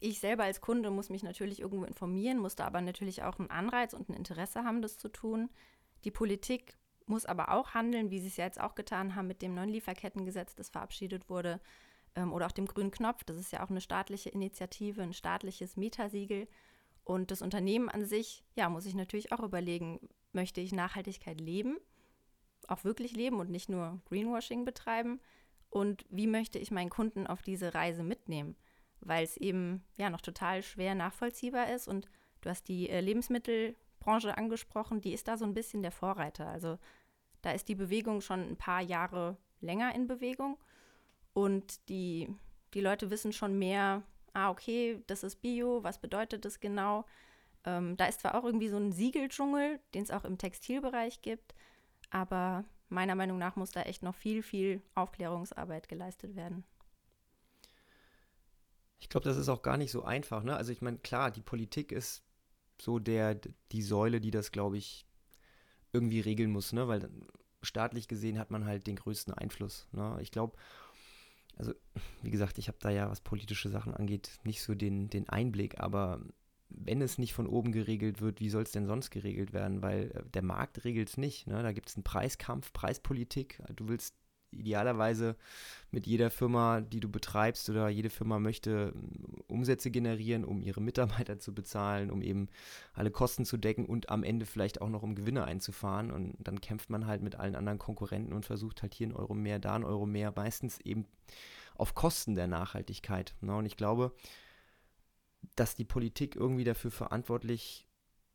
ich 0.00 0.20
selber 0.20 0.44
als 0.44 0.60
Kunde 0.60 0.90
muss 0.90 1.10
mich 1.10 1.22
natürlich 1.22 1.60
irgendwo 1.60 1.84
informieren, 1.84 2.38
muss 2.38 2.54
da 2.54 2.66
aber 2.66 2.80
natürlich 2.80 3.22
auch 3.22 3.38
einen 3.38 3.50
Anreiz 3.50 3.94
und 3.94 4.08
ein 4.08 4.14
Interesse 4.14 4.64
haben, 4.64 4.80
das 4.80 4.96
zu 4.96 5.08
tun. 5.08 5.50
Die 6.04 6.10
Politik 6.10 6.78
muss 7.06 7.26
aber 7.26 7.50
auch 7.50 7.74
handeln, 7.74 8.10
wie 8.10 8.20
sie 8.20 8.28
es 8.28 8.36
ja 8.36 8.44
jetzt 8.44 8.60
auch 8.60 8.74
getan 8.74 9.14
haben 9.14 9.26
mit 9.26 9.42
dem 9.42 9.54
neuen 9.54 9.70
Lieferkettengesetz, 9.70 10.54
das 10.54 10.68
verabschiedet 10.68 11.28
wurde, 11.28 11.60
ähm, 12.14 12.32
oder 12.32 12.46
auch 12.46 12.52
dem 12.52 12.66
grünen 12.66 12.90
Knopf. 12.90 13.24
Das 13.24 13.36
ist 13.36 13.52
ja 13.52 13.64
auch 13.64 13.70
eine 13.70 13.80
staatliche 13.80 14.28
Initiative, 14.28 15.02
ein 15.02 15.12
staatliches 15.12 15.76
Metasiegel. 15.76 16.48
Und 17.04 17.30
das 17.30 17.42
Unternehmen 17.42 17.88
an 17.88 18.04
sich, 18.04 18.44
ja, 18.54 18.68
muss 18.68 18.86
ich 18.86 18.94
natürlich 18.94 19.32
auch 19.32 19.40
überlegen, 19.40 19.98
möchte 20.32 20.60
ich 20.60 20.72
Nachhaltigkeit 20.72 21.40
leben, 21.40 21.78
auch 22.68 22.84
wirklich 22.84 23.12
leben 23.12 23.40
und 23.40 23.50
nicht 23.50 23.68
nur 23.68 24.00
Greenwashing 24.08 24.64
betreiben? 24.64 25.20
Und 25.70 26.04
wie 26.10 26.26
möchte 26.26 26.58
ich 26.58 26.70
meinen 26.70 26.90
Kunden 26.90 27.26
auf 27.26 27.42
diese 27.42 27.74
Reise 27.74 28.02
mitnehmen? 28.02 28.56
Weil 29.00 29.24
es 29.24 29.36
eben 29.36 29.84
ja 29.96 30.10
noch 30.10 30.20
total 30.20 30.62
schwer 30.62 30.94
nachvollziehbar 30.94 31.72
ist. 31.72 31.88
Und 31.88 32.08
du 32.40 32.50
hast 32.50 32.68
die 32.68 32.88
äh, 32.88 33.00
Lebensmittelbranche 33.00 34.36
angesprochen, 34.36 35.00
die 35.00 35.12
ist 35.12 35.28
da 35.28 35.36
so 35.36 35.44
ein 35.44 35.54
bisschen 35.54 35.82
der 35.82 35.92
Vorreiter. 35.92 36.48
Also 36.48 36.78
da 37.42 37.52
ist 37.52 37.68
die 37.68 37.74
Bewegung 37.74 38.20
schon 38.20 38.40
ein 38.40 38.56
paar 38.56 38.82
Jahre 38.82 39.36
länger 39.60 39.94
in 39.94 40.06
Bewegung 40.06 40.58
und 41.32 41.88
die, 41.88 42.34
die 42.74 42.80
Leute 42.80 43.10
wissen 43.10 43.32
schon 43.32 43.58
mehr, 43.58 44.02
ah, 44.32 44.50
okay, 44.50 45.02
das 45.06 45.22
ist 45.22 45.36
Bio, 45.36 45.82
was 45.82 45.98
bedeutet 46.00 46.44
das 46.44 46.60
genau? 46.60 47.04
Ähm, 47.64 47.96
da 47.96 48.06
ist 48.06 48.20
zwar 48.20 48.34
auch 48.34 48.44
irgendwie 48.44 48.68
so 48.68 48.76
ein 48.76 48.92
Siegeldschungel, 48.92 49.80
den 49.94 50.02
es 50.02 50.10
auch 50.10 50.24
im 50.24 50.38
Textilbereich 50.38 51.22
gibt, 51.22 51.54
aber 52.10 52.64
meiner 52.88 53.14
Meinung 53.14 53.38
nach 53.38 53.56
muss 53.56 53.70
da 53.70 53.82
echt 53.82 54.02
noch 54.02 54.14
viel, 54.14 54.42
viel 54.42 54.82
Aufklärungsarbeit 54.94 55.88
geleistet 55.88 56.36
werden. 56.36 56.64
Ich 58.98 59.08
glaube, 59.08 59.24
das 59.24 59.36
ist 59.36 59.48
auch 59.48 59.62
gar 59.62 59.76
nicht 59.76 59.90
so 59.90 60.04
einfach. 60.04 60.42
Ne? 60.42 60.56
Also 60.56 60.72
ich 60.72 60.82
meine, 60.82 60.98
klar, 60.98 61.30
die 61.30 61.40
Politik 61.40 61.92
ist 61.92 62.22
so 62.80 62.98
der, 62.98 63.38
die 63.72 63.82
Säule, 63.82 64.20
die 64.20 64.30
das, 64.30 64.52
glaube 64.52 64.76
ich, 64.76 65.06
irgendwie 65.92 66.20
regeln 66.20 66.50
muss, 66.50 66.72
ne? 66.72 66.88
weil 66.88 67.08
staatlich 67.62 68.08
gesehen 68.08 68.38
hat 68.38 68.50
man 68.50 68.64
halt 68.64 68.86
den 68.86 68.96
größten 68.96 69.34
Einfluss. 69.34 69.88
Ne? 69.92 70.18
Ich 70.20 70.30
glaube, 70.30 70.56
also 71.56 71.72
wie 72.22 72.30
gesagt, 72.30 72.58
ich 72.58 72.68
habe 72.68 72.78
da 72.80 72.90
ja, 72.90 73.10
was 73.10 73.20
politische 73.20 73.68
Sachen 73.68 73.94
angeht, 73.94 74.38
nicht 74.44 74.62
so 74.62 74.74
den, 74.74 75.10
den 75.10 75.28
Einblick, 75.28 75.80
aber 75.80 76.20
wenn 76.70 77.00
es 77.00 77.18
nicht 77.18 77.34
von 77.34 77.46
oben 77.46 77.72
geregelt 77.72 78.20
wird, 78.20 78.40
wie 78.40 78.50
soll 78.50 78.62
es 78.62 78.72
denn 78.72 78.86
sonst 78.86 79.10
geregelt 79.10 79.52
werden? 79.52 79.82
Weil 79.82 80.10
äh, 80.10 80.22
der 80.30 80.42
Markt 80.42 80.84
regelt 80.84 81.08
es 81.08 81.16
nicht. 81.16 81.46
Ne? 81.46 81.62
Da 81.62 81.72
gibt 81.72 81.88
es 81.88 81.96
einen 81.96 82.04
Preiskampf, 82.04 82.72
Preispolitik. 82.72 83.62
Du 83.74 83.88
willst 83.88 84.14
idealerweise 84.50 85.36
mit 85.90 86.06
jeder 86.06 86.30
Firma, 86.30 86.80
die 86.80 87.00
du 87.00 87.08
betreibst 87.08 87.68
oder 87.70 87.88
jede 87.88 88.10
Firma 88.10 88.38
möchte 88.38 88.92
ähm, 88.94 89.42
Umsätze 89.46 89.90
generieren, 89.90 90.44
um 90.44 90.62
ihre 90.62 90.80
Mitarbeiter 90.80 91.38
zu 91.38 91.54
bezahlen, 91.54 92.10
um 92.10 92.22
eben 92.22 92.48
alle 92.92 93.10
Kosten 93.10 93.44
zu 93.44 93.56
decken 93.56 93.86
und 93.86 94.10
am 94.10 94.22
Ende 94.22 94.46
vielleicht 94.46 94.80
auch 94.80 94.88
noch 94.88 95.02
um 95.02 95.14
Gewinne 95.14 95.44
einzufahren. 95.44 96.10
Und 96.10 96.36
dann 96.38 96.60
kämpft 96.60 96.90
man 96.90 97.06
halt 97.06 97.22
mit 97.22 97.36
allen 97.36 97.56
anderen 97.56 97.78
Konkurrenten 97.78 98.32
und 98.32 98.44
versucht 98.44 98.82
halt 98.82 98.94
hier 98.94 99.06
einen 99.06 99.16
Euro 99.16 99.34
mehr, 99.34 99.58
da 99.58 99.74
einen 99.74 99.84
Euro 99.84 100.06
mehr, 100.06 100.32
meistens 100.34 100.78
eben 100.80 101.06
auf 101.74 101.94
Kosten 101.94 102.34
der 102.34 102.46
Nachhaltigkeit. 102.46 103.34
Ne? 103.40 103.56
Und 103.56 103.66
ich 103.66 103.76
glaube, 103.76 104.12
dass 105.56 105.74
die 105.74 105.84
Politik 105.84 106.36
irgendwie 106.36 106.64
dafür 106.64 106.90
verantwortlich 106.90 107.87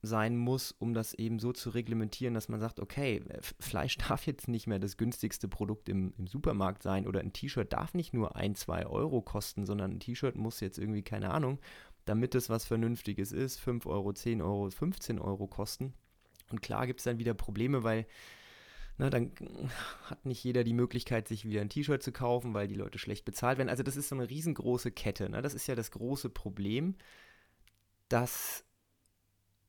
sein 0.06 0.36
muss, 0.36 0.74
um 0.74 0.94
das 0.94 1.14
eben 1.14 1.40
so 1.40 1.54
zu 1.54 1.70
reglementieren, 1.70 2.34
dass 2.34 2.50
man 2.50 2.60
sagt, 2.60 2.82
okay, 2.82 3.24
Fleisch 3.60 3.98
darf 4.10 4.28
jetzt 4.28 4.50
nicht 4.50 4.68
mehr 4.68 4.78
das 4.78 4.98
günstigste 4.98 5.48
Produkt 5.48 5.88
im, 5.88 6.14
im 6.18 6.28
Supermarkt 6.28 6.84
sein 6.84 7.08
oder 7.08 7.22
ein 7.22 7.34
T-Shirt 7.34 7.72
darf 7.72 7.94
nicht 7.94 8.14
nur 8.14 8.36
ein, 8.36 8.54
zwei 8.54 8.86
Euro 8.86 9.22
kosten, 9.22 9.66
sondern 9.66 9.94
ein 9.94 10.00
T-Shirt 10.02 10.36
muss 10.36 10.60
jetzt 10.60 10.78
irgendwie, 10.78 11.04
keine 11.04 11.32
Ahnung, 11.32 11.60
damit 12.04 12.36
es 12.36 12.50
was 12.50 12.66
Vernünftiges 12.66 13.32
ist, 13.32 13.60
5 13.62 13.86
Euro, 13.86 14.12
10 14.12 14.42
Euro, 14.42 14.70
15 14.70 15.20
Euro 15.20 15.48
kosten. 15.48 15.94
Und 16.52 16.62
klar 16.62 16.86
gibt 16.86 17.00
es 17.00 17.06
dann 17.06 17.18
wieder 17.18 17.34
Probleme, 17.34 17.84
weil 17.84 18.06
na, 18.98 19.10
dann 19.10 19.32
hat 20.04 20.26
nicht 20.26 20.44
jeder 20.44 20.66
die 20.66 20.74
Möglichkeit, 20.74 21.30
sich 21.30 21.46
wieder 21.46 21.62
ein 21.62 21.70
T-Shirt 21.70 22.04
zu 22.04 22.12
kaufen, 22.12 22.54
weil 22.54 22.68
die 22.68 22.76
Leute 22.76 23.00
schlecht 23.00 23.24
bezahlt 23.24 23.58
werden. 23.58 23.70
Also 23.70 23.84
das 23.84 23.96
ist 23.96 24.10
so 24.10 24.16
eine 24.16 24.30
riesengroße 24.30 24.92
Kette. 24.92 25.30
Ne? 25.30 25.42
Das 25.42 25.54
ist 25.54 25.66
ja 25.68 25.76
das 25.76 25.92
große 25.92 26.30
Problem, 26.30 26.96
dass 28.10 28.66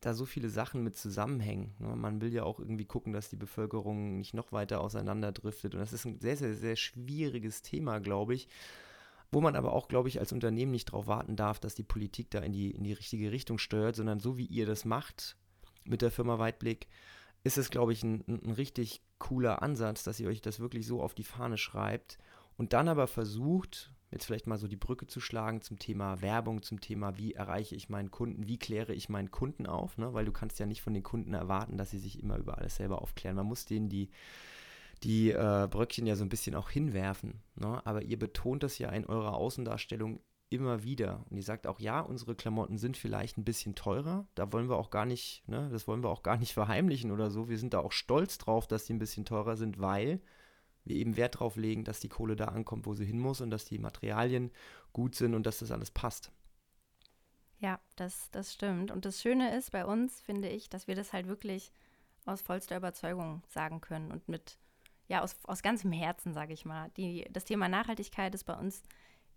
da 0.06 0.14
so 0.14 0.24
viele 0.24 0.50
Sachen 0.50 0.82
mit 0.82 0.96
zusammenhängen. 0.96 1.74
Ne? 1.78 1.96
Man 1.96 2.20
will 2.20 2.32
ja 2.32 2.44
auch 2.44 2.58
irgendwie 2.58 2.84
gucken, 2.84 3.12
dass 3.12 3.30
die 3.30 3.36
Bevölkerung 3.36 4.18
nicht 4.18 4.34
noch 4.34 4.52
weiter 4.52 4.80
auseinanderdriftet. 4.80 5.74
Und 5.74 5.80
das 5.80 5.92
ist 5.92 6.04
ein 6.04 6.20
sehr, 6.20 6.36
sehr, 6.36 6.54
sehr 6.54 6.76
schwieriges 6.76 7.62
Thema, 7.62 8.00
glaube 8.00 8.34
ich. 8.34 8.48
Wo 9.32 9.40
man 9.40 9.56
aber 9.56 9.72
auch, 9.72 9.88
glaube 9.88 10.08
ich, 10.08 10.20
als 10.20 10.32
Unternehmen 10.32 10.70
nicht 10.70 10.90
darauf 10.90 11.06
warten 11.06 11.36
darf, 11.36 11.58
dass 11.58 11.74
die 11.74 11.82
Politik 11.82 12.30
da 12.30 12.40
in 12.40 12.52
die, 12.52 12.70
in 12.70 12.84
die 12.84 12.92
richtige 12.92 13.32
Richtung 13.32 13.58
steuert, 13.58 13.96
sondern 13.96 14.20
so 14.20 14.36
wie 14.36 14.46
ihr 14.46 14.66
das 14.66 14.84
macht 14.84 15.36
mit 15.84 16.02
der 16.02 16.10
Firma 16.10 16.38
Weitblick, 16.38 16.86
ist 17.42 17.58
es, 17.58 17.70
glaube 17.70 17.92
ich, 17.92 18.02
ein, 18.02 18.24
ein 18.26 18.52
richtig 18.52 19.02
cooler 19.18 19.62
Ansatz, 19.62 20.04
dass 20.04 20.20
ihr 20.20 20.28
euch 20.28 20.40
das 20.40 20.60
wirklich 20.60 20.86
so 20.86 21.02
auf 21.02 21.14
die 21.14 21.24
Fahne 21.24 21.58
schreibt 21.58 22.18
und 22.56 22.72
dann 22.72 22.88
aber 22.88 23.06
versucht, 23.06 23.92
jetzt 24.14 24.26
vielleicht 24.26 24.46
mal 24.46 24.58
so 24.58 24.68
die 24.68 24.76
Brücke 24.76 25.06
zu 25.06 25.20
schlagen 25.20 25.60
zum 25.60 25.78
Thema 25.78 26.22
Werbung, 26.22 26.62
zum 26.62 26.80
Thema, 26.80 27.18
wie 27.18 27.34
erreiche 27.34 27.74
ich 27.74 27.88
meinen 27.88 28.10
Kunden, 28.10 28.46
wie 28.46 28.58
kläre 28.58 28.94
ich 28.94 29.08
meinen 29.08 29.30
Kunden 29.30 29.66
auf, 29.66 29.98
ne? 29.98 30.14
weil 30.14 30.24
du 30.24 30.32
kannst 30.32 30.58
ja 30.58 30.66
nicht 30.66 30.82
von 30.82 30.94
den 30.94 31.02
Kunden 31.02 31.34
erwarten, 31.34 31.76
dass 31.76 31.90
sie 31.90 31.98
sich 31.98 32.22
immer 32.22 32.38
über 32.38 32.58
alles 32.58 32.76
selber 32.76 33.02
aufklären. 33.02 33.36
Man 33.36 33.46
muss 33.46 33.66
denen 33.66 33.88
die, 33.88 34.10
die 35.02 35.30
äh, 35.30 35.68
Bröckchen 35.70 36.06
ja 36.06 36.16
so 36.16 36.24
ein 36.24 36.28
bisschen 36.28 36.54
auch 36.54 36.70
hinwerfen. 36.70 37.42
Ne? 37.56 37.84
Aber 37.84 38.02
ihr 38.02 38.18
betont 38.18 38.62
das 38.62 38.78
ja 38.78 38.88
in 38.90 39.04
eurer 39.04 39.34
Außendarstellung 39.34 40.20
immer 40.48 40.84
wieder. 40.84 41.24
Und 41.28 41.36
ihr 41.36 41.42
sagt 41.42 41.66
auch, 41.66 41.80
ja, 41.80 42.00
unsere 42.00 42.36
Klamotten 42.36 42.78
sind 42.78 42.96
vielleicht 42.96 43.36
ein 43.36 43.44
bisschen 43.44 43.74
teurer. 43.74 44.28
Da 44.34 44.52
wollen 44.52 44.68
wir 44.68 44.76
auch 44.76 44.90
gar 44.90 45.06
nicht, 45.06 45.42
ne, 45.48 45.68
das 45.72 45.88
wollen 45.88 46.04
wir 46.04 46.10
auch 46.10 46.22
gar 46.22 46.36
nicht 46.36 46.52
verheimlichen 46.54 47.10
oder 47.10 47.30
so. 47.30 47.48
Wir 47.48 47.58
sind 47.58 47.74
da 47.74 47.80
auch 47.80 47.92
stolz 47.92 48.38
drauf, 48.38 48.68
dass 48.68 48.84
die 48.84 48.94
ein 48.94 48.98
bisschen 49.00 49.24
teurer 49.24 49.56
sind, 49.56 49.80
weil 49.80 50.20
wir 50.84 50.96
eben 50.96 51.16
Wert 51.16 51.36
darauf 51.36 51.56
legen, 51.56 51.84
dass 51.84 52.00
die 52.00 52.08
Kohle 52.08 52.36
da 52.36 52.46
ankommt, 52.46 52.86
wo 52.86 52.94
sie 52.94 53.04
hin 53.04 53.18
muss 53.18 53.40
und 53.40 53.50
dass 53.50 53.64
die 53.64 53.78
Materialien 53.78 54.50
gut 54.92 55.14
sind 55.14 55.34
und 55.34 55.44
dass 55.46 55.58
das 55.58 55.70
alles 55.70 55.90
passt. 55.90 56.30
Ja, 57.58 57.80
das, 57.96 58.30
das 58.30 58.52
stimmt. 58.52 58.90
Und 58.90 59.04
das 59.04 59.22
Schöne 59.22 59.56
ist 59.56 59.70
bei 59.70 59.86
uns, 59.86 60.20
finde 60.20 60.48
ich, 60.48 60.68
dass 60.68 60.86
wir 60.86 60.94
das 60.94 61.12
halt 61.12 61.26
wirklich 61.26 61.72
aus 62.26 62.42
vollster 62.42 62.76
Überzeugung 62.76 63.42
sagen 63.48 63.80
können 63.80 64.10
und 64.10 64.28
mit, 64.28 64.58
ja, 65.08 65.22
aus, 65.22 65.36
aus 65.44 65.62
ganzem 65.62 65.92
Herzen, 65.92 66.34
sage 66.34 66.52
ich 66.52 66.64
mal. 66.64 66.90
Die, 66.96 67.26
das 67.30 67.44
Thema 67.44 67.68
Nachhaltigkeit 67.68 68.34
ist 68.34 68.44
bei 68.44 68.54
uns 68.54 68.82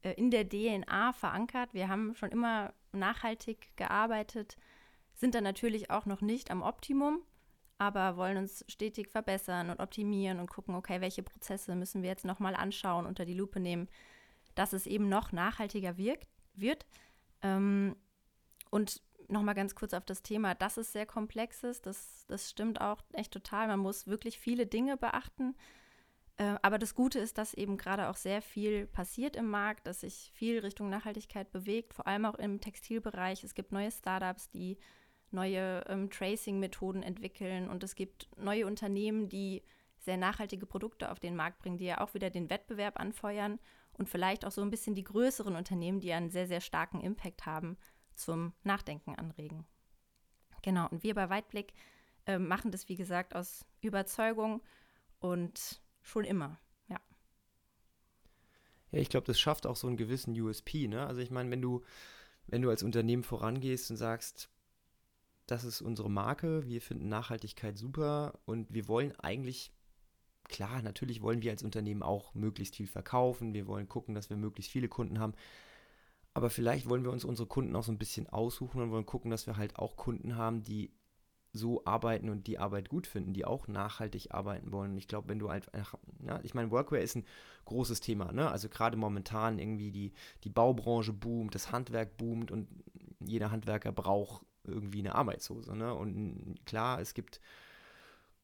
äh, 0.02 0.12
in 0.14 0.32
der 0.32 0.48
DNA 0.48 1.14
verankert. 1.14 1.74
Wir 1.74 1.88
haben 1.88 2.16
schon 2.16 2.32
immer 2.32 2.74
nachhaltig 2.92 3.76
gearbeitet, 3.78 4.58
sind 5.14 5.36
dann 5.36 5.44
natürlich 5.44 5.90
auch 5.90 6.06
noch 6.06 6.22
nicht 6.22 6.52
am 6.52 6.62
Optimum, 6.62 7.22
aber 7.78 8.18
wollen 8.18 8.38
uns 8.38 8.66
stetig 8.68 9.10
verbessern 9.10 9.70
und 9.70 9.80
optimieren 9.80 10.40
und 10.40 10.50
gucken, 10.50 10.76
okay, 10.76 11.02
welche 11.02 11.24
Prozesse 11.24 11.76
müssen 11.76 12.02
wir 12.02 12.10
jetzt 12.10 12.26
nochmal 12.26 12.56
anschauen, 12.56 13.06
unter 13.06 13.26
die 13.26 13.34
Lupe 13.34 13.60
nehmen, 13.60 13.88
dass 14.56 14.74
es 14.74 14.88
eben 14.88 15.10
noch 15.10 15.32
nachhaltiger 15.32 15.98
wirkt, 15.98 16.28
wird. 16.56 16.86
Ähm, 17.42 17.96
und 18.70 19.02
nochmal 19.28 19.56
ganz 19.56 19.76
kurz 19.76 19.94
auf 19.94 20.06
das 20.06 20.24
Thema, 20.24 20.56
dass 20.56 20.78
es 20.78 20.92
sehr 20.92 21.06
komplex 21.06 21.64
ist, 21.64 21.86
das, 21.86 22.26
das 22.28 22.50
stimmt 22.50 22.82
auch 22.82 23.04
echt 23.14 23.32
total. 23.32 23.68
Man 23.68 23.80
muss 23.80 24.08
wirklich 24.08 24.40
viele 24.40 24.66
Dinge 24.66 24.98
beachten. 24.98 25.56
Äh, 26.38 26.56
aber 26.62 26.78
das 26.78 26.96
Gute 26.96 27.20
ist, 27.20 27.38
dass 27.38 27.54
eben 27.54 27.78
gerade 27.78 28.10
auch 28.10 28.16
sehr 28.16 28.42
viel 28.42 28.88
passiert 28.88 29.36
im 29.36 29.50
Markt, 29.50 29.88
dass 29.88 30.02
sich 30.02 30.32
viel 30.34 30.60
Richtung 30.60 30.90
Nachhaltigkeit 30.90 31.52
bewegt, 31.52 31.94
vor 31.94 32.08
allem 32.08 32.26
auch 32.26 32.36
im 32.36 32.62
Textilbereich. 32.62 33.44
Es 33.44 33.56
gibt 33.56 33.72
neue 33.72 33.92
Startups, 33.92 34.50
die 34.50 34.78
neue 35.32 35.84
ähm, 35.88 36.10
Tracing-Methoden 36.10 37.04
entwickeln 37.04 37.70
und 37.70 37.84
es 37.84 37.96
gibt 37.96 38.30
neue 38.38 38.66
Unternehmen, 38.66 39.28
die 39.28 39.64
sehr 40.00 40.18
nachhaltige 40.18 40.66
Produkte 40.66 41.12
auf 41.12 41.20
den 41.20 41.36
Markt 41.36 41.60
bringen, 41.60 41.78
die 41.78 41.86
ja 41.86 42.02
auch 42.02 42.14
wieder 42.14 42.30
den 42.30 42.50
Wettbewerb 42.50 43.00
anfeuern 43.00 43.60
und 43.94 44.10
vielleicht 44.10 44.46
auch 44.46 44.52
so 44.52 44.62
ein 44.62 44.70
bisschen 44.70 44.96
die 44.96 45.04
größeren 45.04 45.56
Unternehmen, 45.56 46.00
die 46.00 46.14
einen 46.14 46.30
sehr, 46.30 46.48
sehr 46.48 46.62
starken 46.62 47.02
Impact 47.02 47.46
haben, 47.46 47.78
zum 48.16 48.54
Nachdenken 48.64 49.16
anregen. 49.16 49.66
Genau, 50.62 50.88
und 50.90 51.04
wir 51.04 51.14
bei 51.14 51.30
Weitblick 51.30 51.74
äh, 52.26 52.40
machen 52.40 52.72
das, 52.72 52.90
wie 52.90 52.96
gesagt, 52.96 53.36
aus 53.36 53.66
Überzeugung 53.82 54.62
und 55.20 55.82
schon 56.02 56.24
immer, 56.24 56.60
ja. 56.88 57.00
Ja, 58.92 59.00
ich 59.00 59.10
glaube, 59.10 59.28
das 59.28 59.40
schafft 59.40 59.68
auch 59.68 59.76
so 59.76 59.88
einen 59.88 59.98
gewissen 59.98 60.40
USP, 60.40 60.88
ne? 60.88 61.06
Also 61.06 61.22
ich 61.22 61.32
meine, 61.32 61.52
wenn 61.52 61.62
du, 61.62 61.84
wenn 62.48 62.62
du 62.62 62.70
als 62.70 62.84
Unternehmen 62.84 63.24
vorangehst 63.24 63.92
und 63.92 63.98
sagst, 63.98 64.50
das 65.48 65.64
ist 65.64 65.82
unsere 65.82 66.12
Marke, 66.12 66.68
wir 66.68 66.82
finden 66.82 67.10
Nachhaltigkeit 67.10 67.78
super 67.78 68.40
und 68.46 68.72
wir 68.74 68.88
wollen 68.88 69.14
eigentlich, 69.20 69.72
klar, 70.44 70.82
natürlich 70.82 71.22
wollen 71.22 71.42
wir 71.42 71.52
als 71.52 71.64
Unternehmen 71.64 72.04
auch 72.04 72.36
möglichst 72.36 72.76
viel 72.76 72.88
verkaufen, 72.88 73.54
wir 73.54 73.66
wollen 73.66 73.90
gucken, 73.90 74.14
dass 74.14 74.30
wir 74.30 74.38
möglichst 74.38 74.72
viele 74.72 74.90
Kunden 74.90 75.20
haben, 75.20 75.34
aber 76.34 76.50
vielleicht 76.50 76.88
wollen 76.90 77.04
wir 77.04 77.12
uns 77.12 77.26
unsere 77.26 77.48
Kunden 77.48 77.76
auch 77.76 77.84
so 77.84 77.92
ein 77.92 77.98
bisschen 77.98 78.28
aussuchen 78.28 78.82
und 78.82 78.92
wollen 78.92 79.06
gucken, 79.06 79.32
dass 79.32 79.48
wir 79.48 79.58
halt 79.58 79.78
auch 79.80 79.96
Kunden 79.96 80.36
haben, 80.36 80.62
die 80.64 80.92
so 81.54 81.84
arbeiten 81.86 82.30
und 82.30 82.46
die 82.46 82.60
Arbeit 82.60 82.90
gut 82.90 83.08
finden, 83.08 83.34
die 83.34 83.46
auch 83.46 83.68
nachhaltig 83.68 84.34
arbeiten 84.34 84.72
wollen. 84.72 84.92
Und 84.92 84.98
ich 84.98 85.08
glaube, 85.08 85.30
wenn 85.30 85.40
du 85.40 85.48
einfach, 85.48 85.96
ja, 86.24 86.40
ich 86.44 86.54
meine, 86.54 86.70
Workwear 86.70 87.02
ist 87.02 87.16
ein 87.16 87.26
großes 87.66 88.02
Thema, 88.02 88.32
ne? 88.32 88.52
Also 88.52 88.70
gerade 88.70 88.98
momentan 88.98 89.58
irgendwie 89.58 89.92
die, 89.92 90.14
die 90.44 90.50
Baubranche 90.50 91.14
boomt, 91.14 91.56
das 91.56 91.72
Handwerk 91.72 92.18
boomt 92.18 92.52
und 92.52 92.68
jeder 93.20 93.50
Handwerker 93.50 93.92
braucht 93.92 94.46
irgendwie 94.68 95.00
eine 95.00 95.16
Arbeitshose. 95.16 95.76
Ne? 95.76 95.94
Und 95.94 96.56
klar, 96.66 97.00
es 97.02 97.14
gibt 97.14 97.40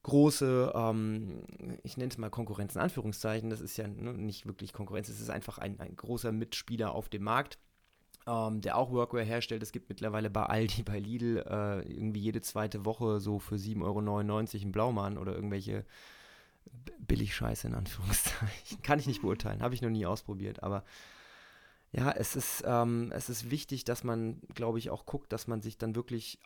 große, 0.04 0.74
ähm, 0.76 1.44
ich 1.84 1.98
nenne 1.98 2.12
es 2.12 2.18
mal 2.18 2.30
Konkurrenz 2.30 2.76
in 2.76 2.82
Anführungszeichen, 2.82 3.50
das 3.50 3.62
ist 3.62 3.78
ja 3.78 3.88
ne, 3.88 4.14
nicht 4.14 4.46
wirklich 4.46 4.74
Konkurrenz, 4.74 5.10
es 5.10 5.22
ist 5.22 5.30
einfach 5.30 5.58
ein, 5.58 5.80
ein 5.80 5.96
großer 5.96 6.32
Mitspieler 6.32 6.94
auf 6.94 7.10
dem 7.10 7.24
Markt, 7.24 7.58
ähm, 8.28 8.62
der 8.62 8.78
auch 8.78 8.92
Workwear 8.92 9.24
herstellt. 9.24 9.64
Es 9.64 9.72
gibt 9.72 9.90
mittlerweile 9.90 10.30
bei 10.30 10.44
Aldi, 10.44 10.84
bei 10.84 11.00
Lidl 11.00 11.38
äh, 11.38 11.82
irgendwie 11.90 12.20
jede 12.20 12.42
zweite 12.42 12.86
Woche 12.86 13.20
so 13.20 13.40
für 13.40 13.56
7,99 13.56 13.82
Euro 13.82 14.62
einen 14.62 14.72
Blaumann 14.72 15.18
oder 15.18 15.34
irgendwelche 15.34 15.86
Billigscheiße 17.00 17.68
in 17.68 17.74
Anführungszeichen. 17.74 18.82
Kann 18.84 19.00
ich 19.00 19.08
nicht 19.08 19.22
beurteilen, 19.22 19.62
habe 19.62 19.74
ich 19.74 19.82
noch 19.82 19.90
nie 19.90 20.06
ausprobiert, 20.06 20.64
aber 20.64 20.84
ja, 21.96 22.12
es 22.12 22.36
ist, 22.36 22.64
ähm, 22.66 23.12
es 23.14 23.30
ist 23.30 23.52
wichtig, 23.52 23.84
dass 23.84 24.04
man, 24.04 24.42
glaube 24.56 24.80
ich, 24.80 24.90
auch 24.90 25.06
guckt, 25.06 25.32
dass 25.32 25.48
man 25.48 25.62
sich 25.62 25.78
dann 25.78 25.96
wirklich 25.96 26.40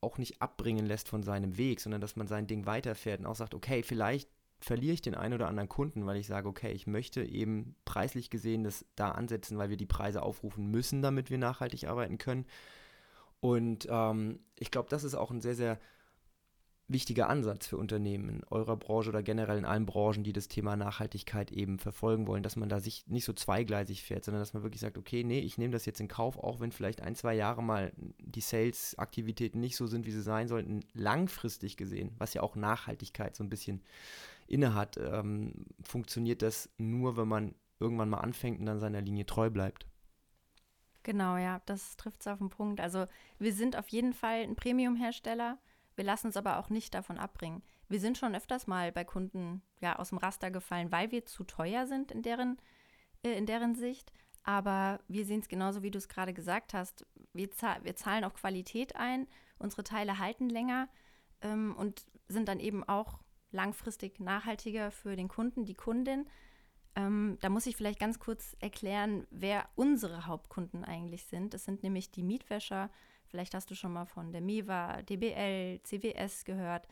auch 0.00 0.18
nicht 0.18 0.40
abbringen 0.40 0.86
lässt 0.86 1.08
von 1.08 1.22
seinem 1.22 1.56
Weg, 1.56 1.80
sondern 1.80 2.00
dass 2.00 2.16
man 2.16 2.28
sein 2.28 2.46
Ding 2.46 2.66
weiterfährt 2.66 3.20
und 3.20 3.26
auch 3.26 3.34
sagt, 3.34 3.54
okay, 3.54 3.82
vielleicht 3.82 4.28
verliere 4.60 4.94
ich 4.94 5.02
den 5.02 5.16
einen 5.16 5.34
oder 5.34 5.48
anderen 5.48 5.68
Kunden, 5.68 6.06
weil 6.06 6.16
ich 6.16 6.28
sage, 6.28 6.48
okay, 6.48 6.70
ich 6.72 6.86
möchte 6.86 7.22
eben 7.22 7.74
preislich 7.84 8.30
gesehen 8.30 8.62
das 8.62 8.84
da 8.94 9.10
ansetzen, 9.10 9.58
weil 9.58 9.70
wir 9.70 9.76
die 9.76 9.86
Preise 9.86 10.22
aufrufen 10.22 10.70
müssen, 10.70 11.02
damit 11.02 11.30
wir 11.30 11.38
nachhaltig 11.38 11.88
arbeiten 11.88 12.18
können. 12.18 12.46
Und 13.40 13.88
ähm, 13.90 14.38
ich 14.56 14.70
glaube, 14.70 14.88
das 14.88 15.02
ist 15.02 15.16
auch 15.16 15.32
ein 15.32 15.40
sehr, 15.40 15.56
sehr 15.56 15.80
wichtiger 16.88 17.28
Ansatz 17.28 17.66
für 17.66 17.76
Unternehmen 17.76 18.28
in 18.28 18.44
eurer 18.50 18.76
Branche 18.76 19.08
oder 19.08 19.22
generell 19.22 19.58
in 19.58 19.64
allen 19.64 19.86
Branchen, 19.86 20.24
die 20.24 20.32
das 20.32 20.48
Thema 20.48 20.76
Nachhaltigkeit 20.76 21.50
eben 21.50 21.78
verfolgen 21.78 22.26
wollen, 22.26 22.42
dass 22.42 22.56
man 22.56 22.68
da 22.68 22.80
sich 22.80 23.06
nicht 23.06 23.24
so 23.24 23.32
zweigleisig 23.32 24.02
fährt, 24.02 24.24
sondern 24.24 24.42
dass 24.42 24.52
man 24.52 24.62
wirklich 24.62 24.80
sagt, 24.80 24.98
okay, 24.98 25.24
nee, 25.24 25.40
ich 25.40 25.58
nehme 25.58 25.72
das 25.72 25.86
jetzt 25.86 26.00
in 26.00 26.08
Kauf, 26.08 26.38
auch 26.38 26.60
wenn 26.60 26.72
vielleicht 26.72 27.00
ein, 27.00 27.14
zwei 27.14 27.34
Jahre 27.34 27.62
mal 27.62 27.92
die 27.96 28.40
Sales-Aktivitäten 28.40 29.60
nicht 29.60 29.76
so 29.76 29.86
sind, 29.86 30.06
wie 30.06 30.10
sie 30.10 30.22
sein 30.22 30.48
sollten, 30.48 30.80
langfristig 30.92 31.76
gesehen, 31.76 32.12
was 32.18 32.34
ja 32.34 32.42
auch 32.42 32.56
Nachhaltigkeit 32.56 33.36
so 33.36 33.44
ein 33.44 33.50
bisschen 33.50 33.82
innehat, 34.46 34.98
ähm, 34.98 35.66
funktioniert 35.82 36.42
das 36.42 36.68
nur, 36.76 37.16
wenn 37.16 37.28
man 37.28 37.54
irgendwann 37.80 38.10
mal 38.10 38.18
anfängt 38.18 38.60
und 38.60 38.66
dann 38.66 38.80
seiner 38.80 39.00
Linie 39.00 39.26
treu 39.26 39.50
bleibt. 39.50 39.86
Genau, 41.04 41.36
ja, 41.36 41.60
das 41.66 41.96
trifft 41.96 42.20
es 42.20 42.26
auf 42.28 42.38
den 42.38 42.50
Punkt. 42.50 42.80
Also 42.80 43.06
wir 43.38 43.52
sind 43.52 43.76
auf 43.76 43.88
jeden 43.88 44.12
Fall 44.12 44.42
ein 44.42 44.54
Premium-Hersteller 44.54 45.58
wir 45.96 46.04
lassen 46.04 46.28
uns 46.28 46.36
aber 46.36 46.58
auch 46.58 46.70
nicht 46.70 46.94
davon 46.94 47.18
abbringen. 47.18 47.62
Wir 47.88 48.00
sind 48.00 48.18
schon 48.18 48.34
öfters 48.34 48.66
mal 48.66 48.92
bei 48.92 49.04
Kunden 49.04 49.62
ja, 49.80 49.98
aus 49.98 50.10
dem 50.10 50.18
Raster 50.18 50.50
gefallen, 50.50 50.92
weil 50.92 51.10
wir 51.10 51.24
zu 51.26 51.44
teuer 51.44 51.86
sind 51.86 52.10
in 52.10 52.22
deren, 52.22 52.58
äh, 53.22 53.36
in 53.36 53.46
deren 53.46 53.74
Sicht. 53.74 54.12
Aber 54.44 55.00
wir 55.08 55.24
sehen 55.24 55.40
es 55.40 55.48
genauso, 55.48 55.82
wie 55.82 55.90
du 55.90 55.98
es 55.98 56.08
gerade 56.08 56.32
gesagt 56.32 56.74
hast. 56.74 57.06
Wir, 57.32 57.50
zahl 57.50 57.84
wir, 57.84 57.94
zahlen 57.94 58.24
auch 58.24 58.34
Qualität 58.34 58.96
ein, 58.96 59.28
unsere 59.58 59.84
Teile 59.84 60.18
halten 60.18 60.48
länger 60.48 60.88
ähm, 61.42 61.76
und 61.76 62.06
sind 62.28 62.48
dann 62.48 62.58
eben 62.58 62.82
auch 62.82 63.20
langfristig 63.52 64.18
nachhaltiger 64.18 64.90
für 64.90 65.14
den 65.14 65.28
Kunden, 65.28 65.64
die 65.64 65.74
Kundin. 65.74 66.26
Ähm, 66.96 67.38
da 67.40 67.48
muss 67.48 67.66
ich 67.66 67.76
vielleicht 67.76 68.00
ganz 68.00 68.18
kurz 68.18 68.56
erklären, 68.60 69.26
wer 69.30 69.68
unsere 69.76 70.26
Hauptkunden 70.26 70.84
eigentlich 70.84 71.24
sind. 71.24 71.54
Das 71.54 71.64
sind 71.64 71.82
nämlich 71.82 72.10
die 72.10 72.22
Mietwäscher, 72.22 72.90
Vielleicht 73.32 73.54
hast 73.54 73.70
du 73.70 73.74
schon 73.74 73.94
mal 73.94 74.04
von 74.04 74.30
der 74.30 74.42
MEWA, 74.42 75.00
DBL, 75.00 75.80
CWS 75.84 76.44
gehört. 76.44 76.86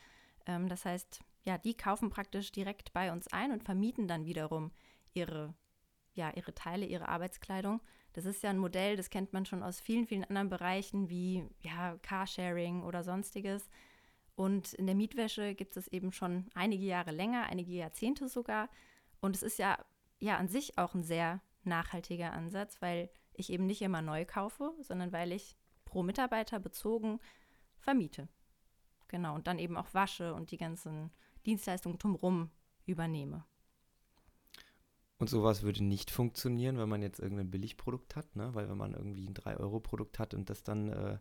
Ähm, 0.47 0.71
das 0.71 0.87
heißt, 0.87 1.21
ja, 1.45 1.59
die 1.59 1.75
kaufen 1.75 2.09
praktisch 2.09 2.51
direkt 2.51 2.95
bei 2.95 3.13
uns 3.13 3.29
ein 3.29 3.53
und 3.53 3.63
vermieten 3.63 4.09
dann 4.09 4.25
wiederum 4.25 4.73
ihre, 5.13 5.53
ja, 6.15 6.31
ihre 6.35 6.55
Teile, 6.55 6.87
ihre 6.87 7.09
Arbeitskleidung. 7.09 7.83
Das 8.15 8.25
ist 8.25 8.43
ja 8.43 8.49
ein 8.49 8.57
Modell, 8.57 8.97
das 8.97 9.11
kennt 9.11 9.35
man 9.35 9.45
schon 9.45 9.63
aus 9.63 9.81
vielen, 9.81 10.07
vielen 10.07 10.25
anderen 10.25 10.49
Bereichen 10.49 11.11
wie 11.11 11.47
ja, 11.61 11.99
Carsharing 11.99 12.85
oder 12.85 13.05
sonstiges. 13.05 13.69
Und 14.35 14.73
in 14.73 14.87
der 14.87 14.95
Mietwäsche 14.95 15.55
gibt 15.55 15.77
es 15.77 15.89
eben 15.89 16.11
schon 16.11 16.47
einige 16.55 16.87
Jahre 16.87 17.11
länger, 17.11 17.51
einige 17.51 17.73
Jahrzehnte 17.73 18.31
sogar. 18.31 18.71
Und 19.21 19.37
es 19.37 19.43
ist 19.43 19.59
ja, 19.59 19.77
ja 20.21 20.39
an 20.39 20.49
sich 20.49 20.79
auch 20.79 20.95
ein 20.95 21.05
sehr 21.05 21.43
nachhaltiger 21.65 22.33
Ansatz, 22.33 22.81
weil 22.81 23.11
ich 23.35 23.53
eben 23.53 23.67
nicht 23.67 23.83
immer 23.83 24.01
neu 24.01 24.25
kaufe, 24.25 24.73
sondern 24.81 25.13
weil 25.13 25.33
ich 25.33 25.59
pro 25.91 26.03
Mitarbeiter 26.03 26.61
bezogen 26.61 27.19
vermiete. 27.79 28.29
Genau, 29.09 29.35
und 29.35 29.49
dann 29.49 29.59
eben 29.59 29.77
auch 29.77 29.93
wasche 29.93 30.33
und 30.35 30.53
die 30.53 30.57
ganzen 30.57 31.11
Dienstleistungen 31.45 31.99
drumherum 31.99 32.51
übernehme. 32.87 33.45
Und 35.19 35.29
sowas 35.29 35.63
würde 35.63 35.85
nicht 35.85 36.11
funktionieren, 36.11 36.79
wenn 36.79 36.89
man 36.89 37.03
jetzt 37.03 37.19
irgendein 37.19 37.51
Billigprodukt 37.51 38.17
hat, 38.17 38.37
ne? 38.37 38.55
weil 38.55 38.71
wenn 38.71 38.79
man 38.79 38.95
irgendwie 38.95 39.27
ein 39.27 39.35
3-Euro-Produkt 39.35 40.19
hat 40.19 40.33
und 40.33 40.49
das 40.49 40.63
dann 40.63 40.89
äh, 40.89 41.19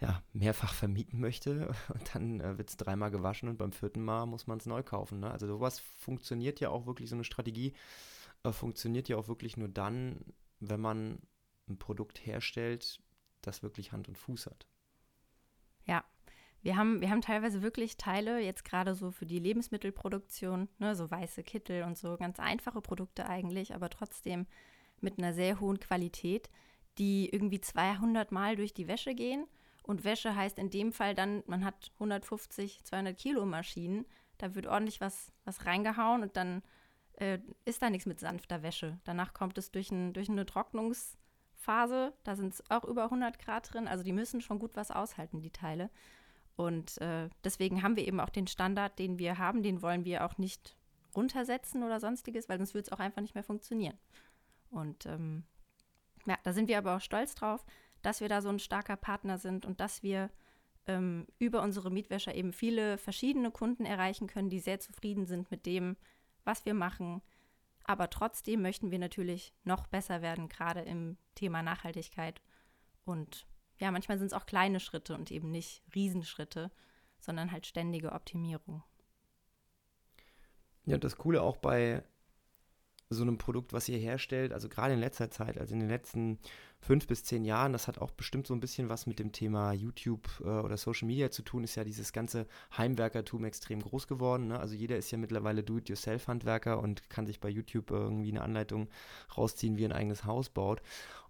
ja, 0.00 0.22
mehrfach 0.32 0.72
vermieten 0.72 1.20
möchte 1.20 1.74
und 1.92 2.14
dann 2.14 2.40
äh, 2.40 2.56
wird 2.56 2.70
es 2.70 2.76
dreimal 2.76 3.10
gewaschen 3.10 3.48
und 3.48 3.58
beim 3.58 3.72
vierten 3.72 4.02
Mal 4.02 4.26
muss 4.26 4.46
man 4.46 4.58
es 4.58 4.66
neu 4.66 4.82
kaufen. 4.82 5.20
Ne? 5.20 5.30
Also 5.30 5.46
sowas 5.46 5.80
funktioniert 5.80 6.60
ja 6.60 6.70
auch 6.70 6.86
wirklich, 6.86 7.10
so 7.10 7.16
eine 7.16 7.24
Strategie 7.24 7.74
äh, 8.44 8.52
funktioniert 8.52 9.08
ja 9.08 9.16
auch 9.16 9.28
wirklich 9.28 9.56
nur 9.56 9.68
dann, 9.68 10.20
wenn 10.60 10.80
man 10.80 11.18
ein 11.68 11.78
Produkt 11.78 12.24
herstellt, 12.24 13.00
das 13.42 13.62
wirklich 13.62 13.92
Hand 13.92 14.08
und 14.08 14.18
Fuß 14.18 14.46
hat. 14.46 14.66
Ja, 15.84 16.04
wir 16.62 16.76
haben, 16.76 17.00
wir 17.00 17.10
haben 17.10 17.20
teilweise 17.20 17.62
wirklich 17.62 17.96
Teile, 17.96 18.40
jetzt 18.40 18.64
gerade 18.64 18.94
so 18.94 19.10
für 19.10 19.26
die 19.26 19.38
Lebensmittelproduktion, 19.38 20.68
ne, 20.78 20.94
so 20.96 21.10
weiße 21.10 21.42
Kittel 21.42 21.84
und 21.84 21.96
so, 21.96 22.16
ganz 22.16 22.40
einfache 22.40 22.80
Produkte 22.80 23.26
eigentlich, 23.26 23.74
aber 23.74 23.90
trotzdem 23.90 24.46
mit 25.00 25.18
einer 25.18 25.32
sehr 25.32 25.60
hohen 25.60 25.78
Qualität, 25.78 26.50
die 26.98 27.28
irgendwie 27.28 27.60
200 27.60 28.32
Mal 28.32 28.56
durch 28.56 28.74
die 28.74 28.88
Wäsche 28.88 29.14
gehen. 29.14 29.46
Und 29.84 30.04
Wäsche 30.04 30.34
heißt 30.34 30.58
in 30.58 30.70
dem 30.70 30.92
Fall 30.92 31.14
dann, 31.14 31.42
man 31.46 31.64
hat 31.64 31.92
150, 31.94 32.84
200 32.84 33.16
Kilo 33.16 33.46
Maschinen, 33.46 34.04
da 34.36 34.54
wird 34.54 34.66
ordentlich 34.66 35.00
was, 35.00 35.32
was 35.44 35.64
reingehauen 35.64 36.22
und 36.22 36.36
dann 36.36 36.62
äh, 37.14 37.38
ist 37.64 37.82
da 37.82 37.90
nichts 37.90 38.06
mit 38.06 38.20
sanfter 38.20 38.62
Wäsche. 38.62 39.00
Danach 39.04 39.32
kommt 39.32 39.58
es 39.58 39.70
durch, 39.70 39.90
ein, 39.90 40.12
durch 40.12 40.28
eine 40.28 40.44
Trocknungsphase, 41.68 42.12
da 42.24 42.34
sind 42.34 42.54
es 42.54 42.70
auch 42.70 42.84
über 42.84 43.04
100 43.04 43.38
Grad 43.38 43.72
drin, 43.72 43.88
also 43.88 44.02
die 44.02 44.12
müssen 44.12 44.40
schon 44.40 44.58
gut 44.58 44.74
was 44.74 44.90
aushalten, 44.90 45.40
die 45.40 45.50
Teile. 45.50 45.90
Und 46.56 46.98
äh, 47.00 47.28
deswegen 47.44 47.82
haben 47.82 47.96
wir 47.96 48.06
eben 48.06 48.20
auch 48.20 48.30
den 48.30 48.46
Standard, 48.46 48.98
den 48.98 49.18
wir 49.18 49.38
haben, 49.38 49.62
den 49.62 49.82
wollen 49.82 50.04
wir 50.04 50.24
auch 50.24 50.38
nicht 50.38 50.76
runtersetzen 51.14 51.82
oder 51.82 52.00
sonstiges, 52.00 52.48
weil 52.48 52.58
sonst 52.58 52.74
würde 52.74 52.86
es 52.86 52.92
auch 52.92 52.98
einfach 52.98 53.22
nicht 53.22 53.34
mehr 53.34 53.44
funktionieren. 53.44 53.98
Und 54.70 55.06
ähm, 55.06 55.44
ja, 56.26 56.36
da 56.42 56.52
sind 56.52 56.68
wir 56.68 56.78
aber 56.78 56.96
auch 56.96 57.00
stolz 57.00 57.34
drauf, 57.34 57.64
dass 58.02 58.20
wir 58.20 58.28
da 58.28 58.42
so 58.42 58.48
ein 58.48 58.58
starker 58.58 58.96
Partner 58.96 59.38
sind 59.38 59.66
und 59.66 59.80
dass 59.80 60.02
wir 60.02 60.30
ähm, 60.86 61.26
über 61.38 61.62
unsere 61.62 61.90
Mietwäscher 61.90 62.34
eben 62.34 62.52
viele 62.52 62.98
verschiedene 62.98 63.50
Kunden 63.50 63.84
erreichen 63.84 64.26
können, 64.26 64.50
die 64.50 64.60
sehr 64.60 64.80
zufrieden 64.80 65.26
sind 65.26 65.50
mit 65.50 65.64
dem, 65.66 65.96
was 66.44 66.64
wir 66.64 66.74
machen. 66.74 67.22
Aber 67.88 68.10
trotzdem 68.10 68.60
möchten 68.60 68.90
wir 68.90 68.98
natürlich 68.98 69.54
noch 69.64 69.86
besser 69.86 70.20
werden, 70.20 70.50
gerade 70.50 70.80
im 70.82 71.16
Thema 71.34 71.62
Nachhaltigkeit. 71.62 72.42
Und 73.06 73.46
ja, 73.78 73.90
manchmal 73.90 74.18
sind 74.18 74.26
es 74.26 74.34
auch 74.34 74.44
kleine 74.44 74.78
Schritte 74.78 75.14
und 75.14 75.30
eben 75.30 75.50
nicht 75.50 75.82
Riesenschritte, 75.94 76.70
sondern 77.18 77.50
halt 77.50 77.66
ständige 77.66 78.12
Optimierung. 78.12 78.82
Ja, 80.84 80.98
das 80.98 81.16
Coole 81.16 81.40
auch 81.40 81.56
bei 81.56 82.04
so 83.10 83.22
einem 83.22 83.38
Produkt, 83.38 83.72
was 83.72 83.88
ihr 83.88 83.98
herstellt, 83.98 84.52
also 84.52 84.68
gerade 84.68 84.94
in 84.94 85.00
letzter 85.00 85.30
Zeit, 85.30 85.58
also 85.58 85.72
in 85.72 85.80
den 85.80 85.88
letzten 85.88 86.38
fünf 86.80 87.06
bis 87.06 87.24
zehn 87.24 87.44
Jahren, 87.44 87.72
das 87.72 87.88
hat 87.88 87.98
auch 87.98 88.10
bestimmt 88.10 88.46
so 88.46 88.54
ein 88.54 88.60
bisschen 88.60 88.88
was 88.88 89.06
mit 89.06 89.18
dem 89.18 89.32
Thema 89.32 89.72
YouTube 89.72 90.28
äh, 90.40 90.48
oder 90.48 90.76
Social 90.76 91.06
Media 91.06 91.30
zu 91.30 91.42
tun, 91.42 91.64
ist 91.64 91.74
ja 91.74 91.84
dieses 91.84 92.12
ganze 92.12 92.46
Heimwerkertum 92.76 93.44
extrem 93.44 93.80
groß 93.80 94.06
geworden. 94.06 94.48
Ne? 94.48 94.60
Also 94.60 94.74
jeder 94.74 94.96
ist 94.96 95.10
ja 95.10 95.18
mittlerweile 95.18 95.62
Do-it-yourself-Handwerker 95.62 96.80
und 96.80 97.08
kann 97.08 97.26
sich 97.26 97.40
bei 97.40 97.48
YouTube 97.48 97.90
irgendwie 97.90 98.30
eine 98.30 98.42
Anleitung 98.42 98.88
rausziehen, 99.36 99.76
wie 99.76 99.84
er 99.84 99.90
ein 99.90 99.96
eigenes 99.96 100.24
Haus 100.24 100.50
baut. 100.50 100.82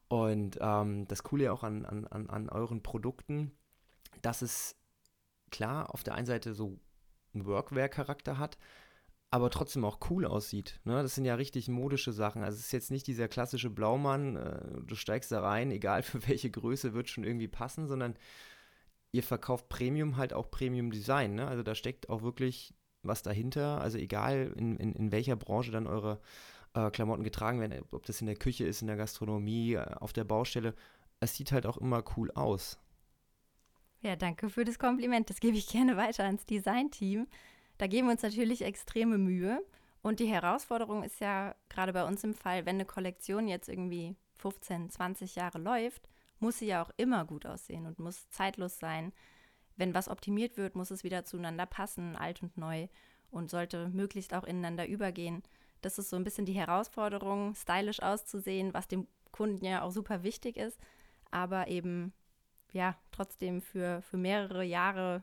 Und 0.09 0.59
ähm, 0.61 1.07
das 1.07 1.23
Coole 1.23 1.53
auch 1.53 1.63
an, 1.63 1.85
an, 1.85 2.07
an 2.07 2.49
euren 2.49 2.83
Produkten, 2.83 3.53
dass 4.23 4.43
es 4.43 4.75
klar 5.51 5.95
auf 5.95 6.03
der 6.03 6.15
einen 6.15 6.27
Seite 6.27 6.55
so 6.55 6.79
einen 7.35 7.47
Workwear-Charakter 7.47 8.39
hat, 8.39 8.59
aber 9.31 9.51
trotzdem 9.51 9.85
auch 9.85 9.99
cool 10.11 10.25
aussieht. 10.25 10.81
Ne? 10.85 11.03
Das 11.03 11.15
sind 11.15 11.25
ja 11.25 11.35
richtig 11.35 11.69
modische 11.69 12.13
Sachen. 12.13 12.43
Also 12.43 12.57
es 12.57 12.67
ist 12.67 12.73
jetzt 12.73 12.91
nicht 12.91 13.07
dieser 13.07 13.29
klassische 13.29 13.71
Blaumann, 13.71 14.37
äh, 14.37 14.81
du 14.87 14.95
steigst 14.95 15.31
da 15.33 15.43
rein, 15.43 15.71
egal 15.71 16.03
für 16.05 16.27
welche 16.27 16.51
Größe, 16.51 16.95
wird 16.95 17.09
schon 17.09 17.25
irgendwie 17.25 17.49
passen, 17.49 17.87
sondern 17.87 18.15
ihr 19.13 19.23
verkauft 19.23 19.69
Premium 19.69 20.17
halt 20.17 20.33
auch 20.33 20.51
Premium 20.51 20.91
Design. 20.91 21.35
Ne? 21.35 21.47
Also 21.47 21.63
da 21.63 21.75
steckt 21.75 22.09
auch 22.09 22.23
wirklich 22.23 22.75
was 23.03 23.23
dahinter. 23.23 23.81
Also 23.81 23.99
egal 23.99 24.53
in, 24.57 24.77
in, 24.77 24.95
in 24.95 25.13
welcher 25.13 25.37
Branche 25.37 25.71
dann 25.71 25.87
eure 25.87 26.21
äh, 26.75 26.91
Klamotten 26.91 27.25
getragen 27.25 27.61
werden, 27.61 27.85
ob 27.91 28.07
das 28.07 28.21
in 28.21 28.27
der 28.27 28.37
Küche 28.37 28.65
ist, 28.65 28.81
in 28.81 28.89
der 28.89 28.97
Gastronomie, 28.97 29.75
äh, 29.75 29.95
auf 29.97 30.13
der 30.13 30.25
Baustelle. 30.25 30.75
Es 31.21 31.35
sieht 31.35 31.53
halt 31.53 31.67
auch 31.67 31.77
immer 31.77 32.03
cool 32.17 32.31
aus. 32.31 32.79
Ja, 34.01 34.17
danke 34.17 34.49
für 34.49 34.65
das 34.65 34.79
Kompliment. 34.79 35.29
Das 35.29 35.41
gebe 35.41 35.57
ich 35.57 35.69
gerne 35.69 35.97
weiter 35.97 36.25
ans 36.25 36.47
Designteam. 36.47 37.27
Da 37.79 37.87
geben 37.87 38.09
wir 38.09 38.13
uns 38.13 38.23
natürlich 38.23 38.63
extreme 38.63 39.19
Mühe. 39.19 39.65
Und 40.03 40.21
die 40.21 40.27
Herausforderung 40.27 41.03
ist 41.03 41.21
ja 41.21 41.55
gerade 41.69 41.93
bei 41.93 42.05
uns 42.05 42.23
im 42.23 42.35
Fall, 42.35 42.67
wenn 42.67 42.77
eine 42.77 42.85
Kollektion 42.85 43.49
jetzt 43.49 43.69
irgendwie 43.69 44.17
15, 44.39 44.91
20 44.91 45.35
Jahre 45.35 45.59
läuft, 45.59 46.09
muss 46.39 46.59
sie 46.59 46.67
ja 46.67 46.83
auch 46.83 46.91
immer 46.97 47.25
gut 47.25 47.47
aussehen 47.47 47.87
und 47.87 47.99
muss 47.99 48.29
zeitlos 48.31 48.79
sein. 48.79 49.13
Wenn 49.77 49.95
was 49.95 50.09
optimiert 50.09 50.57
wird, 50.57 50.77
muss 50.77 50.91
es 50.91 51.05
wieder 51.05 51.25
zueinander 51.25 51.67
passen, 51.67 52.17
alt 52.17 52.43
und 52.43 52.57
neu 52.57 52.89
und 53.31 53.51
sollte 53.51 53.89
möglichst 53.89 54.35
auch 54.35 54.45
ineinander 54.45 54.87
übergehen. 54.87 55.43
Das 55.81 55.99
ist 55.99 56.11
so 56.11 56.17
ein 56.17 56.25
bisschen 56.25 56.47
die 56.47 56.55
Herausforderung, 56.55 57.55
stylisch 57.55 58.01
auszusehen, 58.01 58.75
was 58.75 58.89
dem 58.89 59.07
Kunden 59.31 59.65
ja 59.65 59.83
auch 59.83 59.91
super 59.91 60.23
wichtig 60.23 60.57
ist, 60.57 60.79
aber 61.31 61.69
eben 61.69 62.13
ja 62.73 62.97
trotzdem 63.13 63.61
für, 63.61 64.03
für 64.03 64.17
mehrere 64.17 64.65
Jahre 64.65 65.23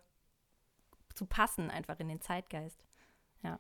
zu 1.16 1.26
passen, 1.26 1.70
einfach 1.70 2.00
in 2.00 2.08
den 2.08 2.22
Zeitgeist. 2.22 2.84
Ja. 3.44 3.60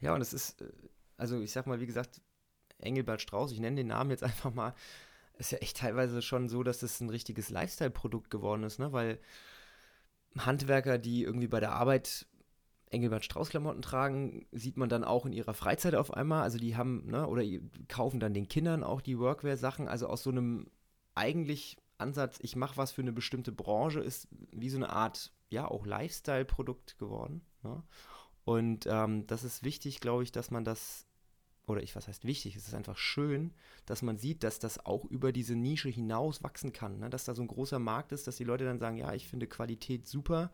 Ja, 0.00 0.14
und 0.14 0.20
es 0.20 0.32
ist, 0.32 0.60
äh, 0.60 0.72
also 1.16 1.40
ich 1.40 1.52
sag 1.52 1.66
mal, 1.66 1.80
wie 1.80 1.86
gesagt, 1.86 2.20
Engelbert 2.78 3.22
Strauß, 3.22 3.52
ich 3.52 3.60
nenne 3.60 3.76
den 3.76 3.88
Namen 3.88 4.10
jetzt 4.10 4.22
einfach 4.24 4.52
mal, 4.52 4.74
ist 5.38 5.52
ja 5.52 5.58
echt 5.58 5.78
teilweise 5.78 6.22
schon 6.22 6.48
so, 6.48 6.62
dass 6.62 6.82
es 6.82 7.00
ein 7.00 7.10
richtiges 7.10 7.50
Lifestyle-Produkt 7.50 8.30
geworden 8.30 8.62
ist, 8.62 8.78
ne? 8.78 8.92
Weil 8.92 9.18
Handwerker, 10.38 10.98
die 10.98 11.22
irgendwie 11.22 11.48
bei 11.48 11.60
der 11.60 11.72
Arbeit 11.72 12.26
Engelbert 12.90 13.24
Strauß-Klamotten 13.24 13.82
tragen, 13.82 14.46
sieht 14.52 14.76
man 14.76 14.88
dann 14.88 15.04
auch 15.04 15.26
in 15.26 15.32
ihrer 15.32 15.54
Freizeit 15.54 15.94
auf 15.94 16.12
einmal. 16.14 16.42
Also 16.42 16.58
die 16.58 16.76
haben, 16.76 17.06
ne, 17.06 17.26
oder 17.26 17.42
kaufen 17.88 18.20
dann 18.20 18.34
den 18.34 18.48
Kindern 18.48 18.84
auch 18.84 19.00
die 19.00 19.18
Workwear-Sachen. 19.18 19.88
Also 19.88 20.06
aus 20.06 20.22
so 20.22 20.30
einem 20.30 20.70
eigentlich 21.14 21.76
Ansatz, 21.98 22.38
ich 22.40 22.56
mache 22.56 22.76
was 22.76 22.92
für 22.92 23.02
eine 23.02 23.12
bestimmte 23.12 23.52
Branche, 23.52 24.00
ist 24.00 24.28
wie 24.52 24.68
so 24.68 24.76
eine 24.76 24.90
Art, 24.90 25.32
ja, 25.50 25.68
auch 25.68 25.86
Lifestyle-Produkt 25.86 26.98
geworden. 26.98 27.42
Ne? 27.62 27.82
Und 28.44 28.86
ähm, 28.88 29.26
das 29.26 29.44
ist 29.44 29.64
wichtig, 29.64 30.00
glaube 30.00 30.22
ich, 30.22 30.32
dass 30.32 30.50
man 30.50 30.64
das, 30.64 31.06
oder 31.66 31.82
ich, 31.82 31.96
was 31.96 32.08
heißt 32.08 32.24
wichtig, 32.24 32.56
es 32.56 32.68
ist 32.68 32.74
einfach 32.74 32.96
schön, 32.96 33.52
dass 33.86 34.02
man 34.02 34.18
sieht, 34.18 34.42
dass 34.42 34.58
das 34.58 34.84
auch 34.84 35.04
über 35.06 35.32
diese 35.32 35.54
Nische 35.54 35.88
hinaus 35.88 36.42
wachsen 36.42 36.72
kann. 36.72 36.98
Ne? 36.98 37.10
Dass 37.10 37.24
da 37.24 37.34
so 37.34 37.42
ein 37.42 37.48
großer 37.48 37.78
Markt 37.78 38.12
ist, 38.12 38.26
dass 38.26 38.36
die 38.36 38.44
Leute 38.44 38.64
dann 38.64 38.78
sagen, 38.78 38.96
ja, 38.96 39.14
ich 39.14 39.28
finde 39.28 39.46
Qualität 39.46 40.06
super 40.06 40.50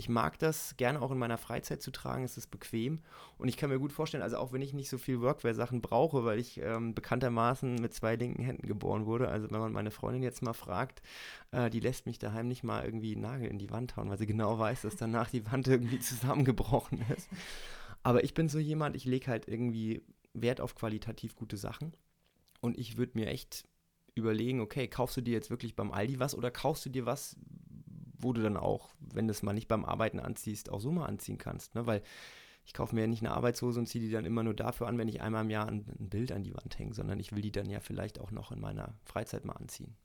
ich 0.00 0.08
mag 0.08 0.38
das 0.38 0.78
gerne 0.78 1.02
auch 1.02 1.10
in 1.10 1.18
meiner 1.18 1.36
Freizeit 1.36 1.82
zu 1.82 1.90
tragen, 1.90 2.24
es 2.24 2.38
ist 2.38 2.46
bequem. 2.46 3.00
Und 3.36 3.48
ich 3.48 3.58
kann 3.58 3.68
mir 3.68 3.78
gut 3.78 3.92
vorstellen, 3.92 4.22
also 4.22 4.38
auch 4.38 4.50
wenn 4.50 4.62
ich 4.62 4.72
nicht 4.72 4.88
so 4.88 4.96
viel 4.96 5.20
Workwear-Sachen 5.20 5.82
brauche, 5.82 6.24
weil 6.24 6.38
ich 6.38 6.58
ähm, 6.58 6.94
bekanntermaßen 6.94 7.74
mit 7.74 7.92
zwei 7.92 8.16
linken 8.16 8.42
Händen 8.42 8.66
geboren 8.66 9.04
wurde, 9.04 9.28
also 9.28 9.50
wenn 9.50 9.60
man 9.60 9.72
meine 9.72 9.90
Freundin 9.90 10.22
jetzt 10.22 10.42
mal 10.42 10.54
fragt, 10.54 11.02
äh, 11.52 11.68
die 11.68 11.80
lässt 11.80 12.06
mich 12.06 12.18
daheim 12.18 12.48
nicht 12.48 12.64
mal 12.64 12.82
irgendwie 12.82 13.14
Nagel 13.14 13.48
in 13.48 13.58
die 13.58 13.70
Wand 13.70 13.96
hauen, 13.96 14.08
weil 14.08 14.16
sie 14.16 14.26
genau 14.26 14.58
weiß, 14.58 14.82
dass 14.82 14.96
danach 14.96 15.28
die 15.28 15.44
Wand 15.52 15.68
irgendwie 15.68 16.00
zusammengebrochen 16.00 17.04
ist. 17.14 17.28
Aber 18.02 18.24
ich 18.24 18.32
bin 18.32 18.48
so 18.48 18.58
jemand, 18.58 18.96
ich 18.96 19.04
lege 19.04 19.26
halt 19.26 19.48
irgendwie 19.48 20.02
Wert 20.32 20.62
auf 20.62 20.74
qualitativ 20.74 21.36
gute 21.36 21.58
Sachen. 21.58 21.92
Und 22.62 22.78
ich 22.78 22.96
würde 22.96 23.18
mir 23.18 23.26
echt 23.26 23.64
überlegen, 24.14 24.60
okay, 24.60 24.88
kaufst 24.88 25.18
du 25.18 25.20
dir 25.20 25.34
jetzt 25.34 25.50
wirklich 25.50 25.76
beim 25.76 25.92
Aldi 25.92 26.18
was 26.20 26.34
oder 26.34 26.50
kaufst 26.50 26.86
du 26.86 26.90
dir 26.90 27.04
was, 27.04 27.36
wo 28.20 28.32
du 28.32 28.42
dann 28.42 28.56
auch, 28.56 28.90
wenn 29.00 29.26
du 29.26 29.32
es 29.32 29.42
mal 29.42 29.52
nicht 29.52 29.68
beim 29.68 29.84
Arbeiten 29.84 30.20
anziehst, 30.20 30.70
auch 30.70 30.80
so 30.80 30.92
mal 30.92 31.06
anziehen 31.06 31.38
kannst. 31.38 31.74
Ne? 31.74 31.86
Weil 31.86 32.02
ich 32.64 32.74
kaufe 32.74 32.94
mir 32.94 33.02
ja 33.02 33.06
nicht 33.06 33.22
eine 33.22 33.34
Arbeitshose 33.34 33.80
und 33.80 33.86
ziehe 33.86 34.04
die 34.04 34.12
dann 34.12 34.24
immer 34.24 34.42
nur 34.42 34.54
dafür 34.54 34.86
an, 34.86 34.98
wenn 34.98 35.08
ich 35.08 35.20
einmal 35.20 35.44
im 35.44 35.50
Jahr 35.50 35.66
ein, 35.66 35.86
ein 35.98 36.08
Bild 36.08 36.32
an 36.32 36.42
die 36.42 36.54
Wand 36.54 36.78
hänge, 36.78 36.94
sondern 36.94 37.18
ich 37.18 37.32
will 37.32 37.42
die 37.42 37.52
dann 37.52 37.68
ja 37.68 37.80
vielleicht 37.80 38.20
auch 38.20 38.30
noch 38.30 38.52
in 38.52 38.60
meiner 38.60 38.94
Freizeit 39.04 39.44
mal 39.44 39.54
anziehen. 39.54 39.96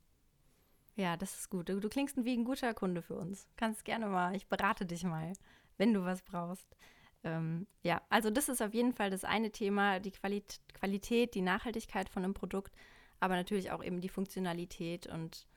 Ja, 0.96 1.18
das 1.18 1.38
ist 1.38 1.50
gut. 1.50 1.70
Du, 1.70 1.80
du 1.80 1.90
klingst 1.90 2.24
wie 2.24 2.38
ein 2.38 2.46
guter 2.46 2.74
Kunde 2.74 3.02
für 3.02 3.16
uns. 3.16 3.48
Kannst 3.58 3.84
gerne 3.84 4.08
mal, 4.08 4.36
ich 4.36 4.48
berate 4.48 4.86
dich 4.86 5.04
mal, 5.04 5.34
wenn 5.78 5.94
du 5.94 6.06
was 6.06 6.22
brauchst. 6.22 6.76
Ähm, 7.24 7.68
ja, 7.84 8.02
also 8.10 8.30
das 8.30 8.50
ist 8.50 8.62
auf 8.62 8.74
jeden 8.74 8.94
Fall 8.94 9.10
das 9.10 9.26
eine 9.26 9.52
Thema, 9.52 10.00
die 10.00 10.12
Qualit 10.12 10.62
Qualität, 10.74 11.36
die 11.36 11.42
Nachhaltigkeit 11.42 12.08
von 12.08 12.24
einem 12.24 12.34
Produkt, 12.34 12.74
aber 13.20 13.36
natürlich 13.36 13.72
auch 13.72 13.84
eben 13.84 14.00
die 14.00 14.10
Funktionalität 14.10 15.08
und 15.08 15.48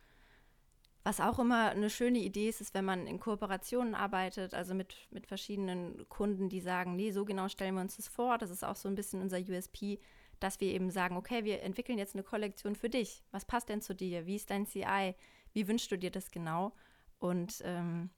was 1.08 1.20
auch 1.20 1.38
immer 1.38 1.70
eine 1.70 1.88
schöne 1.88 2.18
Idee 2.18 2.50
ist, 2.50 2.60
ist, 2.60 2.74
wenn 2.74 2.84
man 2.84 3.06
in 3.06 3.18
Kooperationen 3.18 3.94
arbeitet, 3.94 4.52
also 4.52 4.74
mit, 4.74 4.94
mit 5.10 5.26
verschiedenen 5.26 6.06
Kunden, 6.10 6.50
die 6.50 6.60
sagen, 6.60 6.96
nee, 6.96 7.12
so 7.12 7.24
genau 7.24 7.48
stellen 7.48 7.76
wir 7.76 7.80
uns 7.80 7.96
das 7.96 8.08
vor. 8.08 8.36
Das 8.36 8.50
ist 8.50 8.62
auch 8.62 8.76
so 8.76 8.90
ein 8.90 8.94
bisschen 8.94 9.22
unser 9.22 9.38
USP, 9.38 10.00
dass 10.38 10.60
wir 10.60 10.68
eben 10.68 10.90
sagen, 10.90 11.16
okay, 11.16 11.44
wir 11.44 11.62
entwickeln 11.62 11.96
jetzt 11.96 12.14
eine 12.14 12.24
Kollektion 12.24 12.76
für 12.76 12.90
dich. 12.90 13.22
Was 13.30 13.46
passt 13.46 13.70
denn 13.70 13.80
zu 13.80 13.94
dir? 13.94 14.26
Wie 14.26 14.36
ist 14.36 14.50
dein 14.50 14.66
CI? 14.66 15.14
Wie 15.54 15.66
wünschst 15.66 15.90
du 15.90 15.96
dir 15.96 16.10
das 16.10 16.30
genau? 16.30 16.74
Und 17.18 17.62
ähm, 17.64 18.10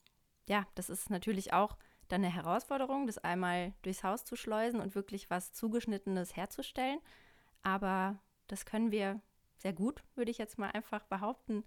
ja, 0.49 0.67
das 0.75 0.91
ist 0.91 1.11
natürlich 1.11 1.53
auch 1.53 1.77
dann 2.09 2.25
eine 2.25 2.35
Herausforderung, 2.35 3.07
das 3.07 3.19
einmal 3.19 3.73
durchs 3.83 4.03
Haus 4.03 4.25
zu 4.25 4.35
schleusen 4.35 4.81
und 4.81 4.97
wirklich 4.97 5.31
was 5.31 5.53
Zugeschnittenes 5.53 6.35
herzustellen. 6.35 6.99
Aber 7.63 8.19
das 8.49 8.65
können 8.65 8.91
wir 8.91 9.21
sehr 9.59 9.75
gut, 9.75 10.03
würde 10.17 10.33
ich 10.33 10.39
jetzt 10.39 10.59
mal 10.59 10.73
einfach 10.73 11.05
behaupten. 11.05 11.63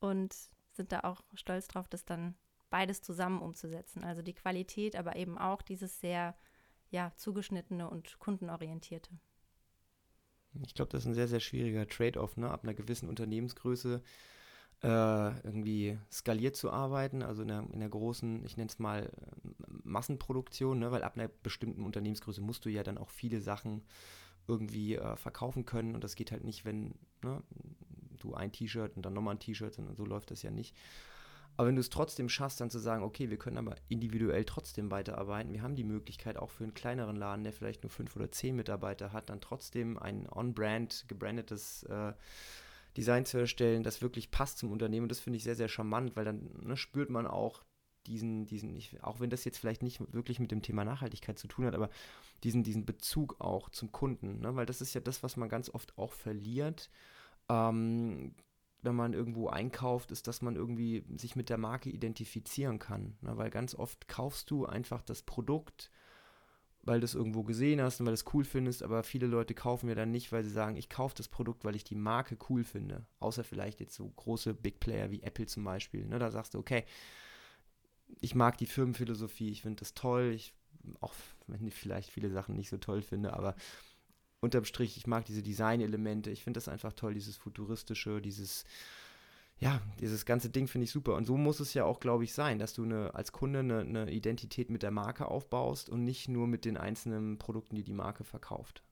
Und 0.00 0.34
sind 0.76 0.92
da 0.92 1.00
auch 1.00 1.22
stolz 1.34 1.68
drauf, 1.68 1.88
das 1.88 2.04
dann 2.04 2.34
beides 2.70 3.02
zusammen 3.02 3.40
umzusetzen. 3.40 4.04
Also 4.04 4.22
die 4.22 4.34
Qualität, 4.34 4.96
aber 4.96 5.16
eben 5.16 5.38
auch 5.38 5.62
dieses 5.62 6.00
sehr 6.00 6.36
ja, 6.90 7.12
zugeschnittene 7.16 7.88
und 7.88 8.18
kundenorientierte. 8.18 9.10
Ich 10.62 10.74
glaube, 10.74 10.90
das 10.90 11.02
ist 11.02 11.06
ein 11.06 11.14
sehr, 11.14 11.28
sehr 11.28 11.40
schwieriger 11.40 11.86
Trade-off, 11.86 12.36
ne? 12.36 12.50
ab 12.50 12.62
einer 12.62 12.74
gewissen 12.74 13.08
Unternehmensgröße 13.08 14.02
äh, 14.82 15.40
irgendwie 15.40 15.98
skaliert 16.10 16.56
zu 16.56 16.70
arbeiten, 16.70 17.22
also 17.22 17.42
in 17.42 17.48
der, 17.48 17.66
in 17.72 17.80
der 17.80 17.88
großen, 17.88 18.44
ich 18.44 18.56
nenne 18.56 18.68
es 18.68 18.78
mal 18.78 19.10
Massenproduktion, 19.84 20.78
ne? 20.78 20.90
weil 20.90 21.02
ab 21.02 21.16
einer 21.16 21.28
bestimmten 21.28 21.82
Unternehmensgröße 21.82 22.40
musst 22.40 22.64
du 22.64 22.70
ja 22.70 22.82
dann 22.82 22.98
auch 22.98 23.10
viele 23.10 23.40
Sachen 23.40 23.84
irgendwie 24.48 24.96
äh, 24.96 25.16
verkaufen 25.16 25.64
können 25.64 25.94
und 25.94 26.04
das 26.04 26.14
geht 26.14 26.30
halt 26.30 26.44
nicht, 26.44 26.64
wenn 26.64 26.94
ne, 27.22 27.42
du 28.26 28.34
ein 28.34 28.52
T-Shirt 28.52 28.96
und 28.96 29.06
dann 29.06 29.14
nochmal 29.14 29.36
ein 29.36 29.40
T-Shirt 29.40 29.78
und 29.78 29.96
so 29.96 30.04
läuft 30.04 30.30
das 30.30 30.42
ja 30.42 30.50
nicht. 30.50 30.74
Aber 31.56 31.68
wenn 31.68 31.76
du 31.76 31.80
es 31.80 31.90
trotzdem 31.90 32.28
schaffst, 32.28 32.60
dann 32.60 32.70
zu 32.70 32.78
sagen, 32.78 33.02
okay, 33.02 33.30
wir 33.30 33.38
können 33.38 33.56
aber 33.56 33.76
individuell 33.88 34.44
trotzdem 34.44 34.90
weiterarbeiten. 34.90 35.52
Wir 35.52 35.62
haben 35.62 35.74
die 35.74 35.84
Möglichkeit, 35.84 36.36
auch 36.36 36.50
für 36.50 36.64
einen 36.64 36.74
kleineren 36.74 37.16
Laden, 37.16 37.44
der 37.44 37.52
vielleicht 37.52 37.82
nur 37.82 37.90
fünf 37.90 38.14
oder 38.14 38.30
zehn 38.30 38.56
Mitarbeiter 38.56 39.12
hat, 39.12 39.30
dann 39.30 39.40
trotzdem 39.40 39.96
ein 39.98 40.28
on-brand, 40.30 41.06
gebrandetes 41.08 41.84
äh, 41.84 42.12
Design 42.96 43.24
zu 43.24 43.38
erstellen, 43.38 43.82
das 43.82 44.02
wirklich 44.02 44.30
passt 44.30 44.58
zum 44.58 44.70
Unternehmen. 44.70 45.04
Und 45.04 45.08
das 45.10 45.20
finde 45.20 45.38
ich 45.38 45.44
sehr, 45.44 45.56
sehr 45.56 45.68
charmant, 45.68 46.14
weil 46.14 46.26
dann 46.26 46.50
ne, 46.62 46.76
spürt 46.76 47.08
man 47.08 47.26
auch 47.26 47.64
diesen, 48.06 48.46
diesen, 48.46 48.76
ich, 48.76 49.02
auch 49.02 49.20
wenn 49.20 49.30
das 49.30 49.44
jetzt 49.44 49.58
vielleicht 49.58 49.82
nicht 49.82 50.00
wirklich 50.12 50.38
mit 50.38 50.50
dem 50.50 50.62
Thema 50.62 50.84
Nachhaltigkeit 50.84 51.38
zu 51.38 51.48
tun 51.48 51.64
hat, 51.64 51.74
aber 51.74 51.90
diesen, 52.44 52.62
diesen 52.62 52.84
Bezug 52.84 53.40
auch 53.40 53.70
zum 53.70 53.92
Kunden. 53.92 54.40
Ne? 54.40 54.54
Weil 54.56 54.66
das 54.66 54.80
ist 54.82 54.94
ja 54.94 55.00
das, 55.00 55.22
was 55.22 55.36
man 55.36 55.48
ganz 55.48 55.70
oft 55.70 55.96
auch 55.96 56.12
verliert 56.12 56.90
ähm, 57.48 58.34
wenn 58.82 58.94
man 58.94 59.12
irgendwo 59.12 59.48
einkauft, 59.48 60.12
ist, 60.12 60.28
dass 60.28 60.42
man 60.42 60.56
irgendwie 60.56 61.04
sich 61.16 61.36
mit 61.36 61.50
der 61.50 61.58
Marke 61.58 61.90
identifizieren 61.90 62.78
kann. 62.78 63.16
Ne? 63.20 63.36
Weil 63.36 63.50
ganz 63.50 63.74
oft 63.74 64.08
kaufst 64.08 64.50
du 64.50 64.64
einfach 64.64 65.02
das 65.02 65.22
Produkt, 65.22 65.90
weil 66.82 67.00
du 67.00 67.04
es 67.04 67.16
irgendwo 67.16 67.42
gesehen 67.42 67.82
hast 67.82 67.98
und 67.98 68.06
weil 68.06 68.12
du 68.12 68.20
es 68.20 68.32
cool 68.32 68.44
findest, 68.44 68.84
aber 68.84 69.02
viele 69.02 69.26
Leute 69.26 69.54
kaufen 69.54 69.88
ja 69.88 69.96
dann 69.96 70.12
nicht, 70.12 70.30
weil 70.30 70.44
sie 70.44 70.50
sagen, 70.50 70.76
ich 70.76 70.88
kaufe 70.88 71.16
das 71.16 71.26
Produkt, 71.26 71.64
weil 71.64 71.74
ich 71.74 71.82
die 71.82 71.96
Marke 71.96 72.38
cool 72.48 72.62
finde. 72.62 73.04
Außer 73.18 73.42
vielleicht 73.42 73.80
jetzt 73.80 73.94
so 73.94 74.08
große 74.08 74.54
Big 74.54 74.78
Player 74.78 75.10
wie 75.10 75.22
Apple 75.22 75.46
zum 75.46 75.64
Beispiel. 75.64 76.06
Ne? 76.06 76.20
Da 76.20 76.30
sagst 76.30 76.54
du, 76.54 76.58
okay, 76.58 76.84
ich 78.20 78.36
mag 78.36 78.56
die 78.56 78.66
Firmenphilosophie, 78.66 79.50
ich 79.50 79.62
finde 79.62 79.80
das 79.80 79.94
toll, 79.94 80.32
ich, 80.32 80.54
auch 81.00 81.12
wenn 81.48 81.66
ich 81.66 81.74
vielleicht 81.74 82.10
viele 82.10 82.30
Sachen 82.30 82.54
nicht 82.54 82.68
so 82.68 82.76
toll 82.76 83.02
finde, 83.02 83.32
aber 83.32 83.56
unterm 84.46 84.64
Strich, 84.64 84.96
ich 84.96 85.06
mag 85.06 85.24
diese 85.26 85.42
Design-Elemente. 85.42 86.30
Ich 86.30 86.42
finde 86.42 86.58
das 86.58 86.68
einfach 86.68 86.92
toll, 86.94 87.14
dieses 87.14 87.36
futuristische, 87.36 88.22
dieses, 88.22 88.64
ja, 89.58 89.80
dieses 90.00 90.24
ganze 90.24 90.50
Ding 90.50 90.68
finde 90.68 90.84
ich 90.84 90.90
super. 90.90 91.14
Und 91.14 91.26
so 91.26 91.36
muss 91.36 91.60
es 91.60 91.74
ja 91.74 91.84
auch, 91.84 92.00
glaube 92.00 92.24
ich, 92.24 92.32
sein, 92.32 92.58
dass 92.58 92.74
du 92.74 92.84
eine, 92.84 93.14
als 93.14 93.32
Kunde 93.32 93.60
eine, 93.60 93.80
eine, 93.80 94.10
Identität 94.10 94.70
mit 94.70 94.82
der 94.82 94.90
Marke 94.90 95.28
aufbaust 95.28 95.88
und 95.88 96.04
nicht 96.04 96.28
nur 96.28 96.46
mit 96.46 96.64
den 96.64 96.76
einzelnen 96.76 97.38
Produkten, 97.38 97.76
die 97.76 97.84
die 97.84 97.92
Marke 97.92 98.24
verkauft. 98.24 98.82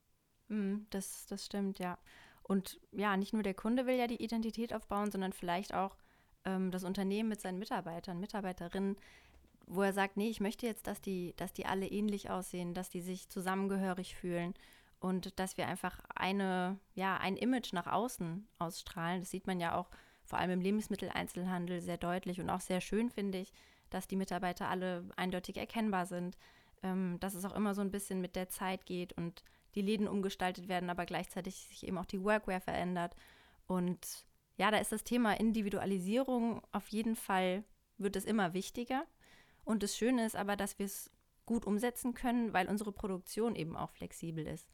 Mm, 0.47 0.77
das, 0.89 1.25
das 1.27 1.45
stimmt, 1.45 1.79
ja. 1.79 1.97
Und 2.43 2.79
ja, 2.91 3.17
nicht 3.17 3.33
nur 3.33 3.43
der 3.43 3.55
Kunde 3.55 3.87
will 3.87 3.95
ja 3.95 4.07
die 4.07 4.23
Identität 4.23 4.73
aufbauen, 4.73 5.11
sondern 5.11 5.33
vielleicht 5.33 5.73
auch 5.73 5.97
ähm, 6.45 6.69
das 6.71 6.83
Unternehmen 6.83 7.29
mit 7.29 7.41
seinen 7.41 7.57
Mitarbeitern, 7.59 8.19
Mitarbeiterinnen, 8.19 8.97
wo 9.67 9.81
er 9.81 9.93
sagt, 9.93 10.17
nee, 10.17 10.29
ich 10.29 10.39
möchte 10.39 10.67
jetzt, 10.67 10.85
dass 10.85 11.01
die, 11.01 11.33
dass 11.37 11.53
die 11.53 11.65
alle 11.65 11.87
ähnlich 11.87 12.29
aussehen, 12.29 12.75
dass 12.75 12.89
die 12.89 13.01
sich 13.01 13.29
zusammengehörig 13.29 14.15
fühlen 14.15 14.53
und 15.05 15.37
dass 15.37 15.55
wir 15.55 15.67
einfach 15.67 15.99
eine, 16.15 16.79
ja, 16.95 17.17
ein 17.17 17.37
Image 17.37 17.73
nach 17.73 17.85
außen 17.85 18.47
ausstrahlen. 18.57 19.19
Das 19.19 19.29
sieht 19.29 19.45
man 19.45 19.59
ja 19.59 19.75
auch 19.75 19.91
vor 20.23 20.39
allem 20.39 20.49
im 20.49 20.61
Lebensmitteleinzelhandel 20.61 21.79
sehr 21.79 21.97
deutlich 21.97 22.41
und 22.41 22.49
auch 22.49 22.59
sehr 22.59 22.81
schön, 22.81 23.11
finde 23.11 23.37
ich, 23.37 23.53
dass 23.91 24.07
die 24.07 24.15
Mitarbeiter 24.15 24.67
alle 24.67 25.07
eindeutig 25.15 25.57
erkennbar 25.57 26.07
sind, 26.07 26.39
ähm, 26.81 27.19
dass 27.19 27.35
es 27.35 27.45
auch 27.45 27.55
immer 27.55 27.75
so 27.75 27.81
ein 27.81 27.91
bisschen 27.91 28.19
mit 28.19 28.35
der 28.35 28.49
Zeit 28.49 28.87
geht 28.87 29.13
und 29.13 29.43
die 29.75 29.83
Läden 29.83 30.07
umgestaltet 30.07 30.69
werden, 30.69 30.89
aber 30.89 31.05
gleichzeitig 31.05 31.67
sich 31.67 31.85
eben 31.85 31.99
auch 31.99 32.07
die 32.07 32.23
Workwear 32.23 32.59
verändert. 32.59 33.15
Und 33.67 34.25
ja, 34.57 34.71
da 34.71 34.77
ist 34.77 34.91
das 34.91 35.03
Thema 35.03 35.39
Individualisierung 35.39 36.63
auf 36.71 36.87
jeden 36.87 37.15
Fall, 37.15 37.63
wird 37.99 38.15
es 38.15 38.25
immer 38.25 38.55
wichtiger. 38.55 39.05
Und 39.65 39.83
das 39.83 39.95
Schöne 39.95 40.25
ist 40.25 40.35
aber, 40.35 40.55
dass 40.55 40.79
wir 40.79 40.87
es 40.87 41.11
gut 41.45 41.67
umsetzen 41.67 42.15
können, 42.15 42.53
weil 42.53 42.67
unsere 42.67 42.91
Produktion 42.91 43.55
eben 43.55 43.77
auch 43.77 43.91
flexibel 43.91 44.47
ist 44.47 44.67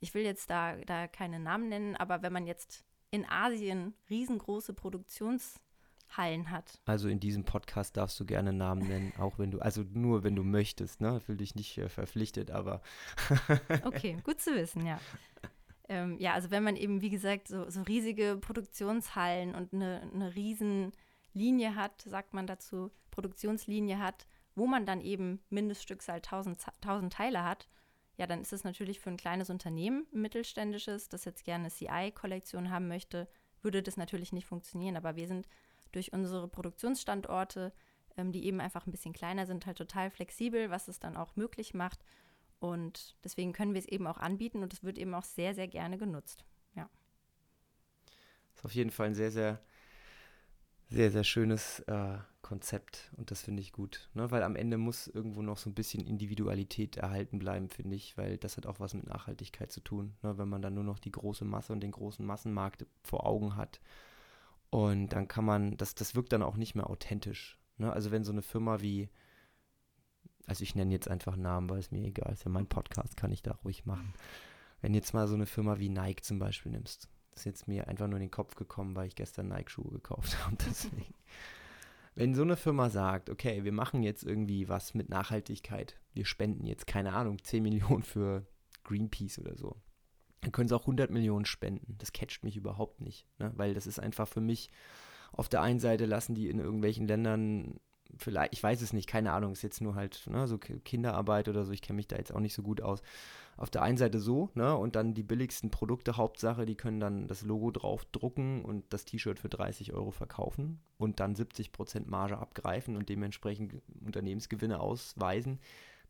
ich 0.00 0.14
will 0.14 0.22
jetzt 0.22 0.50
da, 0.50 0.76
da 0.86 1.08
keine 1.08 1.40
Namen 1.40 1.68
nennen, 1.68 1.96
aber 1.96 2.22
wenn 2.22 2.32
man 2.32 2.46
jetzt 2.46 2.84
in 3.10 3.24
Asien 3.28 3.94
riesengroße 4.10 4.74
Produktionshallen 4.74 6.50
hat. 6.50 6.80
Also 6.84 7.08
in 7.08 7.20
diesem 7.20 7.44
Podcast 7.44 7.96
darfst 7.96 8.18
du 8.20 8.24
gerne 8.24 8.52
Namen 8.52 8.82
nennen, 8.88 9.12
auch 9.18 9.38
wenn 9.38 9.50
du, 9.50 9.60
also 9.60 9.82
nur 9.92 10.24
wenn 10.24 10.36
du 10.36 10.42
möchtest, 10.42 11.00
ne? 11.00 11.20
Fühl 11.20 11.36
dich 11.36 11.54
nicht 11.54 11.78
äh, 11.78 11.88
verpflichtet, 11.88 12.50
aber. 12.50 12.82
okay, 13.84 14.16
gut 14.24 14.40
zu 14.40 14.54
wissen, 14.54 14.86
ja. 14.86 15.00
Ähm, 15.88 16.18
ja, 16.18 16.34
also 16.34 16.50
wenn 16.50 16.64
man 16.64 16.76
eben, 16.76 17.00
wie 17.00 17.10
gesagt, 17.10 17.48
so, 17.48 17.70
so 17.70 17.82
riesige 17.82 18.36
Produktionshallen 18.40 19.54
und 19.54 19.72
eine, 19.72 20.02
eine 20.12 20.34
Riesenlinie 20.34 21.76
hat, 21.76 22.02
sagt 22.02 22.34
man 22.34 22.46
dazu, 22.46 22.90
Produktionslinie 23.12 23.98
hat, 23.98 24.26
wo 24.56 24.66
man 24.66 24.84
dann 24.84 25.00
eben 25.00 25.40
Mindeststückzahl 25.48 26.16
1000, 26.16 26.58
1000 26.82 27.12
Teile 27.12 27.44
hat, 27.44 27.68
ja, 28.16 28.26
dann 28.26 28.40
ist 28.40 28.52
es 28.52 28.64
natürlich 28.64 29.00
für 29.00 29.10
ein 29.10 29.16
kleines 29.16 29.50
Unternehmen, 29.50 30.06
ein 30.12 30.22
mittelständisches, 30.22 31.08
das 31.08 31.24
jetzt 31.24 31.44
gerne 31.44 31.64
eine 31.64 31.70
CI-Kollektion 31.70 32.70
haben 32.70 32.88
möchte, 32.88 33.28
würde 33.62 33.82
das 33.82 33.96
natürlich 33.96 34.32
nicht 34.32 34.46
funktionieren. 34.46 34.96
Aber 34.96 35.16
wir 35.16 35.26
sind 35.26 35.48
durch 35.92 36.12
unsere 36.12 36.48
Produktionsstandorte, 36.48 37.72
ähm, 38.16 38.32
die 38.32 38.46
eben 38.46 38.60
einfach 38.60 38.86
ein 38.86 38.90
bisschen 38.90 39.12
kleiner 39.12 39.46
sind, 39.46 39.66
halt 39.66 39.78
total 39.78 40.10
flexibel, 40.10 40.70
was 40.70 40.88
es 40.88 40.98
dann 40.98 41.16
auch 41.16 41.36
möglich 41.36 41.74
macht. 41.74 42.04
Und 42.58 43.16
deswegen 43.22 43.52
können 43.52 43.74
wir 43.74 43.80
es 43.80 43.88
eben 43.88 44.06
auch 44.06 44.18
anbieten 44.18 44.62
und 44.62 44.72
es 44.72 44.82
wird 44.82 44.96
eben 44.96 45.14
auch 45.14 45.24
sehr, 45.24 45.54
sehr 45.54 45.68
gerne 45.68 45.98
genutzt. 45.98 46.44
Ja. 46.74 46.88
Das 48.50 48.60
ist 48.60 48.64
auf 48.64 48.74
jeden 48.74 48.90
Fall 48.90 49.08
ein 49.08 49.14
sehr, 49.14 49.30
sehr 49.30 49.60
sehr, 50.88 51.10
sehr 51.10 51.24
schönes 51.24 51.80
äh, 51.80 52.18
Konzept 52.46 53.10
und 53.16 53.32
das 53.32 53.42
finde 53.42 53.60
ich 53.60 53.72
gut, 53.72 54.08
ne? 54.14 54.30
weil 54.30 54.44
am 54.44 54.54
Ende 54.54 54.78
muss 54.78 55.08
irgendwo 55.08 55.42
noch 55.42 55.58
so 55.58 55.68
ein 55.68 55.74
bisschen 55.74 56.06
Individualität 56.06 56.96
erhalten 56.96 57.40
bleiben, 57.40 57.68
finde 57.68 57.96
ich, 57.96 58.16
weil 58.16 58.38
das 58.38 58.56
hat 58.56 58.66
auch 58.66 58.78
was 58.78 58.94
mit 58.94 59.06
Nachhaltigkeit 59.06 59.72
zu 59.72 59.80
tun, 59.80 60.14
ne? 60.22 60.38
wenn 60.38 60.48
man 60.48 60.62
dann 60.62 60.74
nur 60.74 60.84
noch 60.84 61.00
die 61.00 61.10
große 61.10 61.44
Masse 61.44 61.72
und 61.72 61.80
den 61.80 61.90
großen 61.90 62.24
Massenmarkt 62.24 62.86
vor 63.02 63.26
Augen 63.26 63.56
hat 63.56 63.80
und 64.70 65.08
dann 65.08 65.26
kann 65.26 65.44
man, 65.44 65.76
das, 65.76 65.96
das 65.96 66.14
wirkt 66.14 66.32
dann 66.32 66.44
auch 66.44 66.56
nicht 66.56 66.76
mehr 66.76 66.88
authentisch. 66.88 67.58
Ne? 67.78 67.92
Also 67.92 68.12
wenn 68.12 68.22
so 68.22 68.30
eine 68.30 68.42
Firma 68.42 68.80
wie, 68.80 69.08
also 70.46 70.62
ich 70.62 70.76
nenne 70.76 70.92
jetzt 70.92 71.08
einfach 71.08 71.34
Namen, 71.34 71.68
weil 71.68 71.80
es 71.80 71.90
mir 71.90 72.06
egal 72.06 72.32
ist, 72.32 72.44
ja 72.44 72.50
mein 72.50 72.68
Podcast 72.68 73.16
kann 73.16 73.32
ich 73.32 73.42
da 73.42 73.58
ruhig 73.64 73.86
machen. 73.86 74.14
Wenn 74.80 74.94
jetzt 74.94 75.14
mal 75.14 75.26
so 75.26 75.34
eine 75.34 75.46
Firma 75.46 75.80
wie 75.80 75.88
Nike 75.88 76.22
zum 76.22 76.38
Beispiel 76.38 76.70
nimmst, 76.70 77.08
ist 77.34 77.44
jetzt 77.44 77.66
mir 77.66 77.88
einfach 77.88 78.06
nur 78.06 78.18
in 78.18 78.26
den 78.26 78.30
Kopf 78.30 78.54
gekommen, 78.54 78.94
weil 78.94 79.08
ich 79.08 79.16
gestern 79.16 79.48
Nike-Schuhe 79.48 79.90
gekauft 79.90 80.36
habe. 80.44 80.56
Deswegen. 80.64 81.14
Wenn 82.16 82.34
so 82.34 82.42
eine 82.42 82.56
Firma 82.56 82.88
sagt, 82.88 83.28
okay, 83.28 83.62
wir 83.64 83.72
machen 83.72 84.02
jetzt 84.02 84.24
irgendwie 84.24 84.70
was 84.70 84.94
mit 84.94 85.10
Nachhaltigkeit, 85.10 86.00
wir 86.14 86.24
spenden 86.24 86.66
jetzt, 86.66 86.86
keine 86.86 87.12
Ahnung, 87.12 87.44
10 87.44 87.62
Millionen 87.62 88.02
für 88.02 88.46
Greenpeace 88.84 89.38
oder 89.38 89.54
so, 89.54 89.76
dann 90.40 90.50
können 90.50 90.66
sie 90.66 90.74
auch 90.74 90.82
100 90.84 91.10
Millionen 91.10 91.44
spenden. 91.44 91.96
Das 91.98 92.12
catcht 92.12 92.42
mich 92.42 92.56
überhaupt 92.56 93.02
nicht, 93.02 93.28
ne? 93.38 93.52
weil 93.56 93.74
das 93.74 93.86
ist 93.86 93.98
einfach 93.98 94.26
für 94.26 94.40
mich, 94.40 94.70
auf 95.32 95.50
der 95.50 95.60
einen 95.60 95.78
Seite 95.78 96.06
lassen 96.06 96.34
die 96.34 96.48
in 96.48 96.58
irgendwelchen 96.58 97.06
Ländern 97.06 97.78
vielleicht, 98.16 98.52
ich 98.52 98.62
weiß 98.62 98.82
es 98.82 98.92
nicht, 98.92 99.08
keine 99.08 99.32
Ahnung, 99.32 99.52
ist 99.52 99.62
jetzt 99.62 99.80
nur 99.80 99.94
halt 99.94 100.26
ne, 100.28 100.46
so 100.46 100.58
Kinderarbeit 100.58 101.48
oder 101.48 101.64
so, 101.64 101.72
ich 101.72 101.82
kenne 101.82 101.96
mich 101.96 102.08
da 102.08 102.16
jetzt 102.16 102.34
auch 102.34 102.40
nicht 102.40 102.54
so 102.54 102.62
gut 102.62 102.80
aus. 102.80 103.02
Auf 103.56 103.70
der 103.70 103.82
einen 103.82 103.96
Seite 103.96 104.18
so, 104.18 104.50
ne, 104.54 104.76
und 104.76 104.96
dann 104.96 105.14
die 105.14 105.22
billigsten 105.22 105.70
Produkte, 105.70 106.16
Hauptsache, 106.16 106.66
die 106.66 106.74
können 106.74 107.00
dann 107.00 107.26
das 107.26 107.42
Logo 107.42 107.70
drauf 107.70 108.04
drucken 108.06 108.64
und 108.64 108.84
das 108.92 109.04
T-Shirt 109.04 109.38
für 109.38 109.48
30 109.48 109.92
Euro 109.94 110.10
verkaufen 110.10 110.80
und 110.98 111.20
dann 111.20 111.34
70% 111.34 112.08
Marge 112.08 112.38
abgreifen 112.38 112.96
und 112.96 113.08
dementsprechend 113.08 113.82
Unternehmensgewinne 114.04 114.80
ausweisen. 114.80 115.58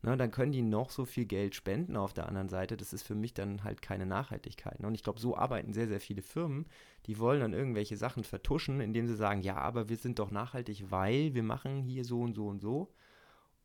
Ne, 0.07 0.15
dann 0.15 0.31
können 0.31 0.53
die 0.53 0.61
noch 0.61 0.89
so 0.89 1.03
viel 1.03 1.25
Geld 1.25 1.53
spenden 1.53 1.97
auf 1.97 2.13
der 2.13 2.29
anderen 2.29 2.47
Seite. 2.47 2.77
Das 2.77 2.93
ist 2.93 3.03
für 3.03 3.13
mich 3.13 3.33
dann 3.33 3.65
halt 3.65 3.81
keine 3.81 4.05
Nachhaltigkeit. 4.05 4.79
Ne? 4.79 4.87
Und 4.87 4.95
ich 4.95 5.03
glaube, 5.03 5.19
so 5.19 5.35
arbeiten 5.35 5.73
sehr, 5.73 5.89
sehr 5.89 5.99
viele 5.99 6.21
Firmen. 6.21 6.65
Die 7.07 7.19
wollen 7.19 7.41
dann 7.41 7.51
irgendwelche 7.51 7.97
Sachen 7.97 8.23
vertuschen, 8.23 8.79
indem 8.79 9.05
sie 9.05 9.17
sagen, 9.17 9.41
ja, 9.41 9.57
aber 9.57 9.89
wir 9.89 9.97
sind 9.97 10.19
doch 10.19 10.31
nachhaltig, 10.31 10.85
weil 10.91 11.33
wir 11.33 11.43
machen 11.43 11.81
hier 11.81 12.05
so 12.05 12.21
und 12.21 12.35
so 12.35 12.47
und 12.47 12.61
so. 12.61 12.93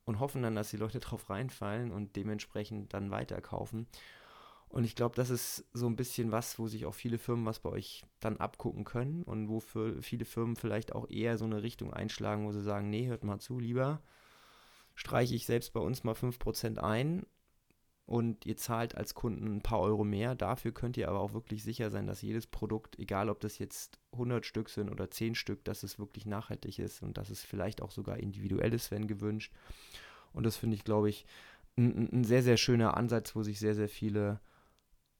Und 0.05 0.19
hoffen 0.19 0.43
dann, 0.43 0.57
dass 0.57 0.71
die 0.71 0.79
Leute 0.79 0.99
drauf 1.01 1.31
reinfallen 1.31 1.93
und 1.93 2.17
dementsprechend 2.17 2.93
dann 2.93 3.13
weiterkaufen. 3.13 3.87
Und 4.69 4.83
ich 4.83 4.97
glaube, 4.97 5.15
das 5.15 5.31
ist 5.31 5.65
so 5.73 5.87
ein 5.87 5.95
bisschen 5.95 6.33
was, 6.33 6.59
wo 6.59 6.67
sich 6.67 6.87
auch 6.87 6.95
viele 6.95 7.19
Firmen 7.19 7.47
was 7.47 7.61
bei 7.61 7.71
euch 7.71 8.05
dann 8.19 8.39
abgucken 8.39 8.83
können 8.83 9.23
und 9.23 9.49
wo 9.49 9.61
für 9.61 10.03
viele 10.03 10.25
Firmen 10.25 10.57
vielleicht 10.57 10.93
auch 10.93 11.09
eher 11.09 11.39
so 11.39 11.45
eine 11.45 11.63
Richtung 11.63 11.93
einschlagen, 11.93 12.47
wo 12.47 12.51
sie 12.51 12.63
sagen, 12.63 12.91
nee, 12.91 13.07
hört 13.07 13.23
mal 13.23 13.39
zu, 13.39 13.61
lieber 13.61 14.03
streiche 14.95 15.35
ich 15.35 15.47
selbst 15.47 15.73
bei 15.73 15.81
uns 15.81 16.05
mal 16.05 16.15
5% 16.15 16.79
ein 16.79 17.25
und 18.07 18.45
ihr 18.47 18.57
zahlt 18.57 18.97
als 18.97 19.15
Kunden 19.15 19.57
ein 19.57 19.63
paar 19.63 19.81
Euro 19.81 20.05
mehr. 20.05 20.35
Dafür 20.35 20.73
könnt 20.73 20.97
ihr 20.97 21.09
aber 21.09 21.21
auch 21.21 21.33
wirklich 21.33 21.63
sicher 21.63 21.91
sein, 21.91 22.07
dass 22.07 22.23
jedes 22.23 22.47
Produkt, 22.47 22.99
egal 22.99 23.29
ob 23.29 23.41
das 23.41 23.59
jetzt 23.59 23.99
100 24.13 24.45
Stück 24.45 24.69
sind 24.69 24.91
oder 24.91 25.11
10 25.11 25.35
Stück, 25.35 25.65
dass 25.65 25.83
es 25.83 25.99
wirklich 25.99 26.27
nachhaltig 26.27 26.79
ist 26.79 27.03
und 27.03 27.17
dass 27.17 27.31
es 27.31 27.43
vielleicht 27.43 27.81
auch 27.81 27.91
sogar 27.91 28.19
individuell 28.19 28.75
ist, 28.75 28.91
wenn 28.91 29.07
gewünscht. 29.07 29.53
Und 30.33 30.45
das 30.45 30.57
finde 30.57 30.77
ich, 30.77 30.85
glaube 30.85 31.09
ich, 31.09 31.27
ein, 31.77 32.09
ein 32.13 32.25
sehr, 32.25 32.43
sehr 32.43 32.57
schöner 32.57 32.97
Ansatz, 32.97 33.35
wo 33.35 33.43
sich 33.43 33.59
sehr, 33.59 33.75
sehr 33.75 33.89
viele 33.89 34.41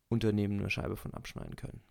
Unternehmen 0.09 0.59
eine 0.59 0.71
Scheibe 0.71 0.97
von 0.97 1.15
abschneiden 1.15 1.57
können. 1.57 1.83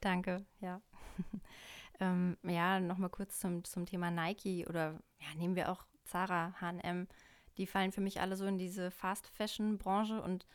Danke, 0.00 0.44
ja. 0.60 0.80
ähm, 2.00 2.36
ja, 2.42 2.80
nochmal 2.80 3.10
kurz 3.10 3.38
zum, 3.38 3.64
zum 3.64 3.86
Thema 3.86 4.10
Nike 4.10 4.66
oder 4.66 4.98
ja, 5.20 5.34
nehmen 5.36 5.56
wir 5.56 5.70
auch 5.70 5.84
Zara, 6.12 6.54
HM, 6.60 7.08
die 7.56 7.66
fallen 7.66 7.92
für 7.92 8.02
mich 8.02 8.20
alle 8.20 8.36
so 8.36 8.46
in 8.46 8.58
diese 8.58 8.90
Fast-Fashion-Branche 8.90 10.20
und 10.20 10.46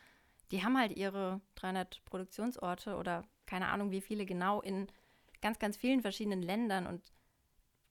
die 0.52 0.64
haben 0.64 0.78
halt 0.78 0.96
ihre 0.96 1.42
300 1.56 2.04
Produktionsorte 2.06 2.96
oder 2.96 3.26
keine 3.46 3.68
Ahnung 3.68 3.92
wie 3.92 4.02
viele 4.02 4.26
genau 4.26 4.62
in 4.62 4.88
ganz, 5.42 5.60
ganz 5.60 5.78
vielen 5.78 6.02
verschiedenen 6.02 6.42
Ländern 6.42 6.86
und 6.88 7.12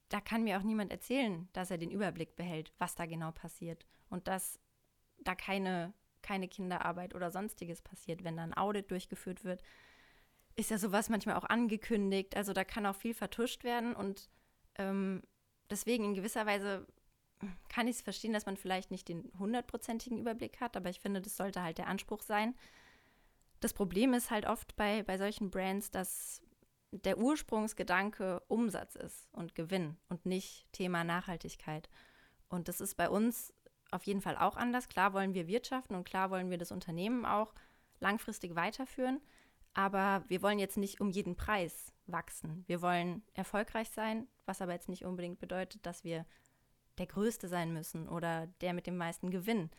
da 0.09 0.21
kann 0.21 0.45
mir 0.45 0.59
auch 0.59 0.63
niemand 0.63 0.93
erzählen, 0.93 1.49
dass 1.53 1.71
er 1.71 1.79
den 1.79 1.91
Überblick 1.91 2.37
behält, 2.37 2.73
was 2.79 2.95
da 2.95 3.07
genau 3.07 3.33
passiert 3.33 3.85
und 4.09 4.29
dass 4.29 4.61
da 5.19 5.35
keine, 5.35 5.93
keine 6.23 6.47
Kinderarbeit 6.47 7.15
oder 7.15 7.31
sonstiges 7.31 7.83
passiert, 7.83 8.23
wenn 8.23 8.37
da 8.37 8.45
ein 8.45 8.57
Audit 8.57 8.91
durchgeführt 8.93 9.43
wird. 9.45 9.63
Ist 10.55 10.71
ja 10.71 10.79
sowas 10.79 11.09
manchmal 11.09 11.35
auch 11.35 11.45
angekündigt, 11.45 12.37
also 12.37 12.53
da 12.53 12.65
kann 12.65 12.87
auch 12.87 12.95
viel 12.95 13.15
vertuscht 13.15 13.65
werden 13.65 13.97
und 13.97 14.31
ähm, 14.77 15.23
deswegen 15.69 16.05
in 16.05 16.15
gewisser 16.15 16.47
Weise 16.47 16.87
kann 17.69 17.89
ich 17.89 17.97
es 17.97 18.03
verstehen, 18.03 18.33
dass 18.33 18.47
man 18.47 18.57
vielleicht 18.57 18.91
nicht 18.91 19.09
den 19.09 19.31
hundertprozentigen 19.39 20.19
Überblick 20.19 20.61
hat, 20.61 20.77
aber 20.77 20.91
ich 20.91 21.01
finde, 21.01 21.21
das 21.21 21.37
sollte 21.37 21.63
halt 21.63 21.79
der 21.79 21.89
Anspruch 21.89 22.23
sein. 22.23 22.55
Das 23.61 23.73
Problem 23.73 24.15
ist 24.15 24.31
halt 24.31 24.47
oft 24.47 24.77
bei, 24.77 25.03
bei 25.03 25.19
solchen 25.19 25.51
Brands, 25.51 25.91
dass 25.91 26.43
der 26.91 27.19
Ursprungsgedanke 27.19 28.43
Umsatz 28.49 28.95
ist 28.95 29.29
und 29.33 29.55
Gewinn 29.55 29.97
und 30.09 30.25
nicht 30.25 30.67
Thema 30.73 31.05
Nachhaltigkeit. 31.05 31.89
Und 32.49 32.69
das 32.69 32.81
ist 32.81 32.97
bei 32.97 33.11
uns 33.11 33.53
auf 33.91 34.05
jeden 34.05 34.21
Fall 34.21 34.37
auch 34.37 34.57
anders. 34.57 34.89
Klar 34.89 35.13
wollen 35.13 35.35
wir 35.35 35.47
wirtschaften 35.47 35.95
und 35.95 36.05
klar 36.05 36.31
wollen 36.31 36.51
wir 36.51 36.59
das 36.59 36.73
Unternehmen 36.73 37.25
auch 37.25 37.55
langfristig 38.01 38.55
weiterführen, 38.55 39.21
aber 39.75 40.25
wir 40.29 40.43
wollen 40.43 40.59
jetzt 40.59 40.77
nicht 40.77 41.01
um 41.01 41.11
jeden 41.11 41.37
Preis 41.37 41.93
wachsen. 42.07 42.65
Wir 42.67 42.83
wollen 42.83 43.23
erfolgreich 43.35 43.91
sein, 43.91 44.27
was 44.45 44.63
aber 44.63 44.73
jetzt 44.73 44.89
nicht 44.89 45.05
unbedingt 45.05 45.39
bedeutet, 45.39 45.85
dass 45.85 46.05
wir 46.05 46.25
der 46.99 47.07
Größte 47.07 47.49
sein 47.49 47.73
müssen 47.73 48.09
oder 48.09 48.47
der 48.61 48.73
mit 48.73 48.87
dem 48.87 48.97
meisten 48.97 49.31
Gewinn, 49.31 49.71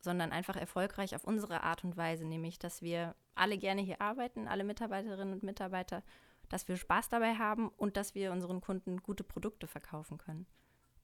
sondern 0.00 0.32
einfach 0.32 0.56
erfolgreich 0.56 1.14
auf 1.14 1.24
unsere 1.24 1.62
Art 1.62 1.84
und 1.84 1.96
Weise, 1.96 2.24
nämlich 2.24 2.58
dass 2.58 2.82
wir 2.82 3.14
alle 3.34 3.58
gerne 3.58 3.82
hier 3.82 4.00
arbeiten, 4.00 4.48
alle 4.48 4.64
Mitarbeiterinnen 4.64 5.34
und 5.34 5.42
Mitarbeiter, 5.42 6.02
dass 6.48 6.68
wir 6.68 6.76
Spaß 6.76 7.08
dabei 7.08 7.34
haben 7.34 7.68
und 7.68 7.96
dass 7.96 8.14
wir 8.14 8.32
unseren 8.32 8.60
Kunden 8.60 9.02
gute 9.02 9.24
Produkte 9.24 9.66
verkaufen 9.66 10.18
können. 10.18 10.46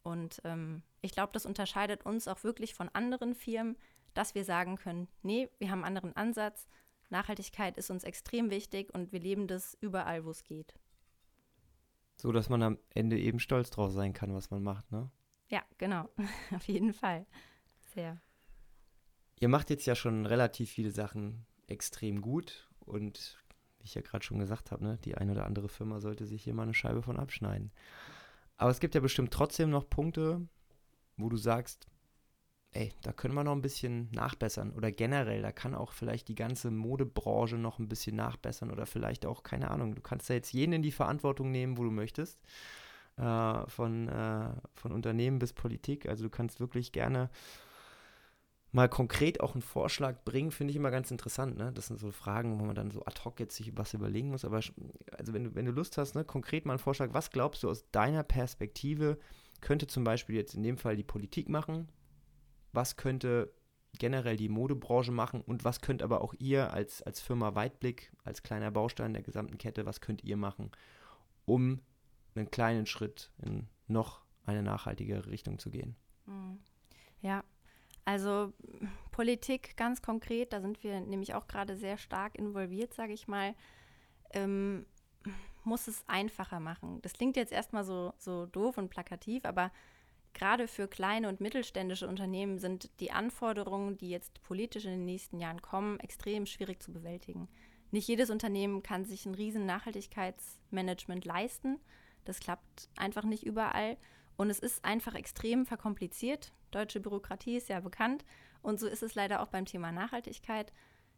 Und 0.03 0.41
ähm, 0.45 0.83
ich 1.01 1.13
glaube, 1.13 1.33
das 1.33 1.47
unterscheidet 1.47 2.05
uns 2.05 2.29
auch 2.29 2.43
wirklich 2.45 2.75
von 2.75 2.89
anderen 2.93 3.35
Firmen, 3.35 3.77
dass 4.15 4.35
wir 4.35 4.45
sagen 4.45 4.77
können, 4.77 5.09
nee, 5.23 5.49
wir 5.59 5.71
haben 5.71 5.85
einen 5.85 5.97
anderen 5.97 6.17
Ansatz, 6.17 6.69
Nachhaltigkeit 7.11 7.77
ist 7.77 7.91
uns 7.91 8.05
extrem 8.05 8.51
wichtig 8.51 8.93
und 8.93 9.13
wir 9.13 9.21
leben 9.21 9.47
das 9.47 9.77
überall, 9.81 10.25
wo 10.25 10.31
es 10.31 10.45
geht. 10.45 10.75
So, 12.17 12.33
dass 12.33 12.49
man 12.49 12.63
am 12.63 12.79
Ende 12.91 13.19
eben 13.19 13.39
stolz 13.39 13.71
drauf 13.71 13.93
sein 13.93 14.13
kann, 14.13 14.35
was 14.35 14.51
man 14.51 14.63
macht, 14.63 14.91
ne? 14.91 15.11
Ja, 15.53 15.63
genau. 15.77 16.09
Auf 16.57 16.67
jeden 16.67 16.95
Fall. 16.95 17.27
Sehr. 17.95 18.19
Ihr 19.39 19.49
macht 19.49 19.69
jetzt 19.69 19.87
ja 19.87 19.95
schon 19.95 20.25
relativ 20.25 20.71
viele 20.71 20.91
Sachen 20.91 21.45
extrem 21.67 22.23
gut 22.23 22.71
und 22.81 23.39
wie 23.79 23.85
ich 23.85 23.95
ja 23.95 24.01
gerade 24.01 24.25
schon 24.25 24.39
gesagt 24.39 24.71
habe, 24.71 24.83
ne, 24.83 24.99
die 25.05 25.17
eine 25.17 25.33
oder 25.33 25.45
andere 25.45 25.69
Firma 25.69 26.01
sollte 26.01 26.25
sich 26.25 26.43
hier 26.43 26.55
mal 26.55 26.63
eine 26.63 26.75
Scheibe 26.75 27.03
von 27.03 27.19
abschneiden. 27.19 27.71
Aber 28.57 28.71
es 28.71 28.81
gibt 28.81 28.95
ja 28.95 29.01
bestimmt 29.01 29.31
trotzdem 29.33 29.69
noch 29.69 29.91
Punkte, 29.91 30.41
wo 31.19 31.29
du 31.29 31.37
sagst, 31.37 31.87
ey, 32.71 32.95
da 33.03 33.13
können 33.13 33.35
wir 33.35 33.45
noch 33.45 33.53
ein 33.53 33.61
bisschen 33.61 34.09
nachbessern 34.13 34.73
oder 34.73 34.91
generell, 34.91 35.43
da 35.43 35.53
kann 35.53 35.75
auch 35.75 35.93
vielleicht 35.93 36.29
die 36.29 36.35
ganze 36.35 36.71
Modebranche 36.71 37.59
noch 37.59 37.79
ein 37.79 37.89
bisschen 37.89 38.17
nachbessern 38.17 38.71
oder 38.71 38.87
vielleicht 38.87 39.27
auch, 39.27 39.43
keine 39.43 39.71
Ahnung, 39.71 39.95
du 39.95 40.01
kannst 40.01 40.31
ja 40.31 40.37
jetzt 40.37 40.55
jeden 40.55 40.73
in 40.73 40.83
die 40.83 40.93
Verantwortung 40.93 41.51
nehmen, 41.51 41.77
wo 41.77 41.85
du 41.85 41.91
möchtest 41.91 42.39
äh, 43.23 43.71
von, 43.71 44.09
äh, 44.09 44.51
von 44.75 44.93
Unternehmen 44.93 45.39
bis 45.39 45.53
Politik. 45.53 46.09
Also 46.09 46.25
du 46.25 46.31
kannst 46.31 46.59
wirklich 46.59 46.91
gerne 46.93 47.31
mal 48.73 48.89
konkret 48.89 49.41
auch 49.41 49.55
einen 49.55 49.63
Vorschlag 49.63 50.25
bringen, 50.25 50.51
finde 50.51 50.73
ich 50.73 50.77
immer 50.77 50.91
ganz 50.91 51.11
interessant. 51.11 51.57
Ne? 51.57 51.73
Das 51.73 51.87
sind 51.87 52.01
so 52.01 52.11
Fragen, 52.11 52.59
wo 52.59 52.65
man 52.65 52.75
dann 52.75 52.91
so 52.91 53.05
ad 53.05 53.21
hoc 53.25 53.39
jetzt 53.39 53.55
sich 53.55 53.77
was 53.77 53.95
überlegen 53.95 54.31
muss. 54.31 54.45
Aber 54.45 54.57
also 54.57 55.33
wenn 55.33 55.45
du, 55.45 55.55
wenn 55.55 55.67
du 55.67 55.73
Lust 55.73 55.99
hast, 55.99 56.15
ne, 56.15 56.25
konkret 56.25 56.65
mal 56.65 56.73
einen 56.73 56.79
Vorschlag, 56.79 57.11
was 57.13 57.31
glaubst 57.31 57.63
du 57.63 57.71
aus 57.71 57.91
deiner 57.91 58.25
Perspektive 58.25 59.19
könnte 59.61 59.87
zum 59.87 60.03
Beispiel 60.03 60.35
jetzt 60.35 60.55
in 60.55 60.63
dem 60.63 60.79
Fall 60.79 60.97
die 60.97 61.05
Politik 61.05 61.49
machen? 61.49 61.89
Was 62.73 62.97
könnte 62.97 63.53
generell 63.99 64.39
die 64.39 64.49
Modebranche 64.49 65.13
machen 65.13 65.43
und 65.43 65.65
was 65.65 65.83
könnt 65.83 66.03
aber 66.03 66.23
auch 66.23 66.35
ihr 66.39 66.73
als, 66.73 67.03
als 67.03 67.21
Firma 67.21 67.55
Weitblick, 67.55 68.11
als 68.25 68.43
kleiner 68.43 68.71
Baustein 68.71 69.13
der 69.13 69.23
gesamten 69.23 69.59
Kette, 69.59 69.85
was 69.85 70.01
könnt 70.01 70.25
ihr 70.25 70.39
machen, 70.39 70.71
um 71.45 71.83
einen 72.35 72.51
kleinen 72.51 72.87
Schritt 72.87 73.31
in 73.43 73.69
noch 73.89 74.23
eine 74.45 74.63
nachhaltigere 74.63 75.27
Richtung 75.27 75.59
zu 75.59 75.71
gehen. 75.71 75.97
Mhm. 76.27 76.59
Ja, 77.21 77.45
also 78.05 78.53
Politik 79.13 79.77
ganz 79.77 80.03
konkret, 80.03 80.53
da 80.53 80.61
sind 80.61 80.83
wir 80.83 81.01
nämlich 81.01 81.35
auch 81.35 81.47
gerade 81.47 81.77
sehr 81.77 81.99
stark 81.99 82.37
involviert, 82.37 82.95
sage 82.95 83.13
ich 83.13 83.29
mal, 83.29 83.55
ähm, 84.31 84.87
muss 85.65 85.87
es 85.87 86.03
einfacher 86.09 86.59
machen. 86.59 87.01
Das 87.03 87.13
klingt 87.13 87.37
jetzt 87.37 87.53
erstmal 87.53 87.85
so, 87.85 88.13
so 88.19 88.47
doof 88.47 88.79
und 88.79 88.89
plakativ, 88.89 89.45
aber 89.45 89.71
gerade 90.35 90.67
für 90.67 90.89
kleine 90.89 91.29
und 91.29 91.41
mittelständische 91.41 92.09
Unternehmen 92.09 92.59
sind 92.59 92.91
die 93.01 93.13
Anforderungen, 93.13 93.97
die 93.99 94.11
jetzt 94.11 94.43
politisch 94.43 94.85
in 94.85 94.93
den 94.93 95.05
nächsten 95.05 95.39
Jahren 95.39 95.63
kommen, 95.63 96.01
extrem 96.01 96.47
schwierig 96.47 96.83
zu 96.83 96.93
bewältigen. 96.93 97.49
Nicht 97.93 98.09
jedes 98.09 98.31
Unternehmen 98.31 98.83
kann 98.83 99.05
sich 99.05 99.27
ein 99.27 99.35
riesen 99.35 99.67
Nachhaltigkeitsmanagement 99.67 101.25
leisten. 101.25 101.79
Das 102.25 102.41
klappt 102.41 102.89
einfach 102.97 103.25
nicht 103.25 103.45
überall. 103.45 103.97
Und 104.37 104.51
es 104.51 104.59
ist 104.59 104.85
einfach 104.85 105.15
extrem 105.15 105.67
verkompliziert. 105.67 106.53
Deutsche 106.71 107.01
Bürokratie 107.01 107.57
ist 107.57 107.69
ja 107.69 107.81
bekannt. 107.81 108.25
Und 108.63 108.81
so 108.81 108.87
ist 108.87 109.03
es 109.03 109.15
leider 109.15 109.43
auch 109.43 109.49
beim 109.49 109.67
Thema 109.67 109.93
Nachhaltigkeit. 109.93 110.73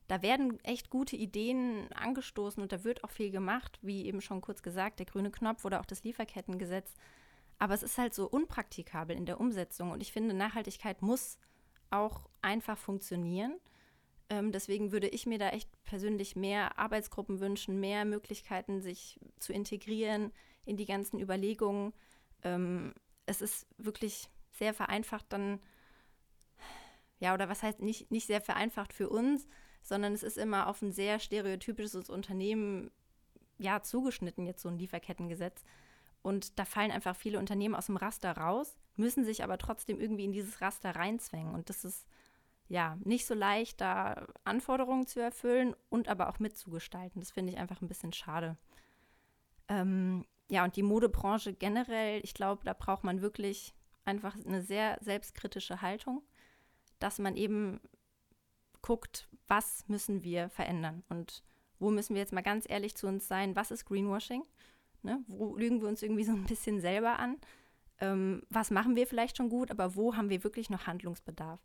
Da 0.09 0.21
werden 0.23 0.63
echt 0.65 0.91
gute 0.91 1.17
Ideen 1.17 1.91
angestoßen 1.93 2.63
und 2.63 2.73
da 2.73 2.85
wird 2.85 3.05
auch 3.05 3.11
viel 3.11 3.31
gemacht, 3.31 3.79
wie 3.81 4.05
eben 4.05 4.21
schon 4.21 4.43
kurz 4.43 4.63
gesagt, 4.63 4.99
der 4.99 5.07
grüne 5.07 5.31
Knopf 5.31 5.65
oder 5.65 5.81
auch 5.81 5.87
das 5.87 6.05
Lieferkettengesetz. 6.05 6.95
Aber 7.59 7.75
es 7.75 7.83
ist 7.83 7.97
halt 7.97 8.15
so 8.15 8.29
unpraktikabel 8.29 9.17
in 9.17 9.27
der 9.27 9.41
Umsetzung. 9.41 9.93
Und 9.93 10.03
ich 10.03 10.13
finde, 10.13 10.35
Nachhaltigkeit 10.35 11.01
muss 11.01 11.39
auch 11.91 12.29
einfach 12.43 12.77
funktionieren. 12.77 13.59
Ähm, 14.29 14.53
deswegen 14.53 14.93
würde 14.93 15.09
ich 15.09 15.27
mir 15.27 15.39
da 15.39 15.51
echt 15.51 15.71
persönlich 15.85 16.37
mehr 16.37 16.79
Arbeitsgruppen 16.79 17.41
wünschen, 17.41 17.81
mehr 17.81 18.05
Möglichkeiten, 18.05 18.81
sich 18.81 19.19
zu 19.39 19.53
integrieren 19.53 20.33
in 20.65 20.77
die 20.77 20.87
ganzen 20.87 21.21
Überlegungen. 21.21 21.93
Ähm, 22.43 22.95
es 23.27 23.41
ist 23.41 23.67
wirklich 23.79 24.29
sehr 24.53 24.75
vereinfacht 24.75 25.27
dann, 25.31 25.61
ja, 27.19 27.35
oder 27.35 27.49
was 27.49 27.63
heißt 27.63 27.81
nicht, 27.81 28.11
nicht 28.11 28.27
sehr 28.27 28.41
vereinfacht 28.41 28.93
für 28.93 29.09
uns, 29.09 29.47
sondern 29.83 30.15
es 30.15 30.23
ist 30.23 30.39
immer 30.39 30.69
auf 30.69 30.83
ein 30.83 30.93
sehr 30.93 31.19
stereotypisches 31.19 32.09
Unternehmen 32.11 32.91
ja, 33.59 33.83
zugeschnitten, 33.83 34.47
jetzt 34.47 34.63
so 34.63 34.69
ein 34.69 34.79
Lieferkettengesetz. 34.79 35.63
Und 36.23 36.59
da 36.59 36.65
fallen 36.65 36.91
einfach 36.91 37.15
viele 37.15 37.39
Unternehmen 37.39 37.75
aus 37.75 37.87
dem 37.87 37.97
Raster 37.97 38.33
raus, 38.33 38.79
müssen 38.97 39.25
sich 39.25 39.45
aber 39.45 39.59
trotzdem 39.59 40.01
irgendwie 40.01 40.25
in 40.25 40.33
dieses 40.33 40.61
Raster 40.61 40.97
reinzwängen. 40.97 41.55
Und 41.55 41.69
das 41.69 41.85
ist 41.85 42.07
ja 42.69 42.97
nicht 43.05 43.27
so 43.27 43.35
leicht, 43.35 43.81
da 43.81 44.27
Anforderungen 44.45 45.07
zu 45.07 45.21
erfüllen 45.21 45.77
und 45.91 46.09
aber 46.09 46.31
auch 46.31 46.39
mitzugestalten. 46.39 47.21
Das 47.21 47.31
finde 47.31 47.53
ich 47.53 47.59
einfach 47.59 47.83
ein 47.83 47.89
bisschen 47.89 48.13
schade. 48.13 48.57
Ähm, 49.69 50.25
ja, 50.51 50.65
und 50.65 50.77
die 50.77 50.83
Modebranche 50.83 51.55
generell, 51.55 52.21
ich 52.23 52.35
glaube, 52.35 52.65
da 52.65 52.75
braucht 52.75 53.05
man 53.05 53.23
wirklich 53.23 53.75
einfach 54.05 54.37
eine 54.45 54.63
sehr 54.63 54.99
selbstkritische 55.01 55.81
Haltung, 55.81 56.23
dass 56.99 57.19
man 57.19 57.37
eben 57.37 57.81
guckt, 58.83 59.29
was 59.49 59.89
müssen 59.89 60.23
wir 60.23 60.51
verändern 60.51 61.03
und 61.09 61.43
wo 61.79 61.91
müssen 61.91 62.15
wir 62.15 62.21
jetzt 62.21 62.33
mal 62.33 62.43
ganz 62.43 62.69
ehrlich 62.69 62.95
zu 62.97 63.07
uns 63.07 63.27
sein, 63.27 63.57
was 63.57 63.71
ist 63.71 63.87
Greenwashing? 63.87 64.43
Ne? 65.03 65.23
Wo 65.27 65.57
lügen 65.57 65.81
wir 65.81 65.89
uns 65.89 66.03
irgendwie 66.03 66.25
so 66.25 66.33
ein 66.33 66.45
bisschen 66.45 66.81
selber 66.81 67.19
an? 67.19 67.39
Ähm, 68.01 68.43
was 68.49 68.71
machen 68.71 68.97
wir 68.97 69.07
vielleicht 69.07 69.37
schon 69.37 69.49
gut, 69.49 69.71
aber 69.71 69.95
wo 69.95 70.17
haben 70.17 70.31
wir 70.31 70.45
wirklich 70.45 70.71
noch 70.71 70.87
Handlungsbedarf? 70.87 71.61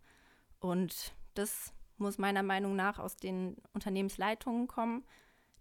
Und 0.60 1.14
das 1.36 1.74
muss 1.98 2.18
meiner 2.18 2.44
Meinung 2.44 2.76
nach 2.76 3.00
aus 3.00 3.18
den 3.18 3.58
Unternehmensleitungen 3.74 4.68
kommen, 4.68 5.06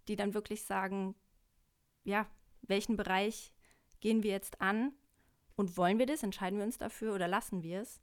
die 0.08 0.16
dann 0.16 0.34
wirklich 0.34 0.64
sagen, 0.64 1.14
ja, 2.08 2.26
welchen 2.62 2.96
Bereich 2.96 3.52
gehen 4.00 4.22
wir 4.22 4.30
jetzt 4.30 4.60
an 4.60 4.92
und 5.56 5.76
wollen 5.76 5.98
wir 5.98 6.06
das, 6.06 6.22
entscheiden 6.22 6.58
wir 6.58 6.64
uns 6.64 6.78
dafür 6.78 7.14
oder 7.14 7.28
lassen 7.28 7.62
wir 7.62 7.82
es? 7.82 8.00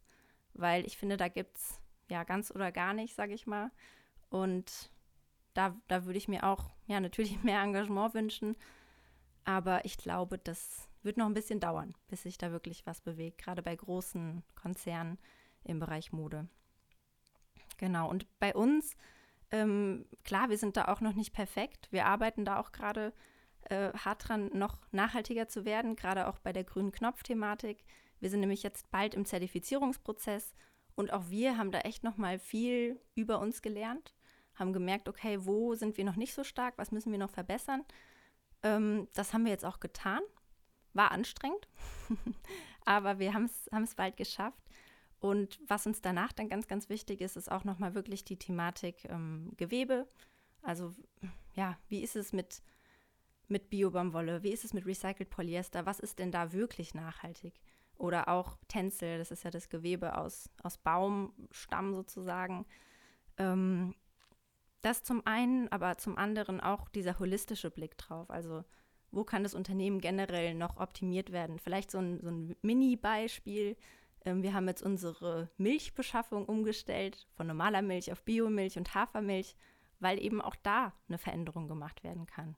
Weil 0.53 0.85
ich 0.85 0.97
finde, 0.97 1.17
da 1.17 1.27
gibt 1.27 1.57
es 1.57 1.81
ja 2.09 2.23
ganz 2.23 2.51
oder 2.51 2.71
gar 2.71 2.93
nicht, 2.93 3.15
sage 3.15 3.33
ich 3.33 3.47
mal. 3.47 3.71
Und 4.29 4.91
da, 5.53 5.75
da 5.87 6.05
würde 6.05 6.17
ich 6.17 6.27
mir 6.27 6.43
auch 6.43 6.69
ja 6.85 6.99
natürlich 6.99 7.41
mehr 7.43 7.61
Engagement 7.61 8.13
wünschen. 8.13 8.55
Aber 9.43 9.85
ich 9.85 9.97
glaube, 9.97 10.37
das 10.37 10.87
wird 11.01 11.17
noch 11.17 11.27
ein 11.27 11.33
bisschen 11.33 11.59
dauern, 11.59 11.95
bis 12.07 12.23
sich 12.23 12.37
da 12.37 12.51
wirklich 12.51 12.85
was 12.85 13.01
bewegt, 13.01 13.37
gerade 13.39 13.61
bei 13.61 13.75
großen 13.75 14.43
Konzernen 14.55 15.19
im 15.63 15.79
Bereich 15.79 16.11
Mode. 16.11 16.47
Genau, 17.77 18.09
und 18.09 18.27
bei 18.39 18.55
uns, 18.55 18.95
ähm, 19.51 20.05
klar, 20.23 20.49
wir 20.49 20.57
sind 20.57 20.77
da 20.77 20.87
auch 20.87 21.01
noch 21.01 21.13
nicht 21.13 21.33
perfekt. 21.33 21.87
Wir 21.91 22.05
arbeiten 22.05 22.45
da 22.45 22.59
auch 22.59 22.71
gerade 22.71 23.13
äh, 23.69 23.91
hart 23.93 24.27
dran, 24.27 24.49
noch 24.53 24.77
nachhaltiger 24.91 25.47
zu 25.47 25.65
werden, 25.65 25.95
gerade 25.95 26.27
auch 26.27 26.39
bei 26.39 26.53
der 26.53 26.63
grünen 26.63 26.91
Knopf-Thematik. 26.91 27.83
Wir 28.19 28.29
sind 28.29 28.39
nämlich 28.39 28.63
jetzt 28.63 28.89
bald 28.91 29.13
im 29.13 29.25
Zertifizierungsprozess 29.25 30.53
und 30.95 31.11
auch 31.11 31.29
wir 31.29 31.57
haben 31.57 31.71
da 31.71 31.79
echt 31.79 32.03
noch 32.03 32.17
mal 32.17 32.39
viel 32.39 32.99
über 33.13 33.39
uns 33.39 33.61
gelernt, 33.61 34.13
haben 34.55 34.73
gemerkt, 34.73 35.09
okay, 35.09 35.37
wo 35.41 35.75
sind 35.75 35.97
wir 35.97 36.05
noch 36.05 36.15
nicht 36.15 36.33
so 36.33 36.43
stark, 36.43 36.77
was 36.77 36.91
müssen 36.91 37.11
wir 37.11 37.19
noch 37.19 37.29
verbessern. 37.29 37.83
Ähm, 38.63 39.07
das 39.13 39.33
haben 39.33 39.43
wir 39.43 39.51
jetzt 39.51 39.65
auch 39.65 39.79
getan. 39.79 40.21
War 40.93 41.11
anstrengend, 41.11 41.67
aber 42.85 43.19
wir 43.19 43.33
haben 43.33 43.45
es 43.45 43.95
bald 43.95 44.15
geschafft. 44.15 44.63
Und 45.19 45.59
was 45.67 45.87
uns 45.87 46.01
danach 46.01 46.31
dann 46.31 46.49
ganz, 46.49 46.67
ganz 46.67 46.87
wichtig 46.87 47.19
ist, 47.19 47.35
ist 47.35 47.51
auch 47.51 47.63
nochmal 47.63 47.95
wirklich 47.95 48.23
die 48.23 48.37
Thematik 48.37 49.05
ähm, 49.09 49.51
Gewebe. 49.57 50.07
Also 50.61 50.93
ja, 51.55 51.77
wie 51.89 52.01
ist 52.01 52.15
es 52.15 52.31
mit, 52.31 52.61
mit 53.47 53.69
Biobaumwolle? 53.69 54.43
Wie 54.43 54.51
ist 54.51 54.65
es 54.65 54.73
mit 54.73 54.85
Recycled 54.85 55.29
Polyester? 55.29 55.85
Was 55.85 55.99
ist 55.99 56.19
denn 56.19 56.31
da 56.31 56.53
wirklich 56.53 56.93
nachhaltig? 56.93 57.59
Oder 57.97 58.27
auch 58.27 58.57
Tencel, 58.67 59.17
das 59.17 59.31
ist 59.31 59.43
ja 59.43 59.51
das 59.51 59.69
Gewebe 59.69 60.17
aus, 60.17 60.49
aus 60.61 60.77
Baumstamm 60.77 61.93
sozusagen. 61.93 62.65
Ähm, 63.37 63.95
das 64.81 65.03
zum 65.03 65.25
einen, 65.25 65.71
aber 65.71 65.97
zum 65.97 66.17
anderen 66.17 66.59
auch 66.59 66.89
dieser 66.89 67.17
holistische 67.19 67.71
Blick 67.71 67.97
drauf. 67.97 68.29
Also 68.29 68.63
wo 69.11 69.23
kann 69.23 69.43
das 69.43 69.55
Unternehmen 69.55 70.01
generell 70.01 70.53
noch 70.53 70.77
optimiert 70.77 71.31
werden? 71.31 71.57
Vielleicht 71.57 71.89
so 71.89 71.99
ein, 71.99 72.19
so 72.21 72.29
ein 72.29 72.55
Mini-Beispiel. 72.61 73.77
Ähm, 74.25 74.43
wir 74.43 74.53
haben 74.53 74.67
jetzt 74.67 74.83
unsere 74.83 75.49
Milchbeschaffung 75.57 76.45
umgestellt 76.45 77.27
von 77.31 77.47
normaler 77.47 77.81
Milch 77.81 78.11
auf 78.11 78.21
Biomilch 78.23 78.77
und 78.77 78.93
Hafermilch, 78.93 79.55
weil 79.99 80.21
eben 80.21 80.41
auch 80.41 80.55
da 80.57 80.93
eine 81.07 81.17
Veränderung 81.17 81.67
gemacht 81.67 82.03
werden 82.03 82.25
kann. 82.25 82.55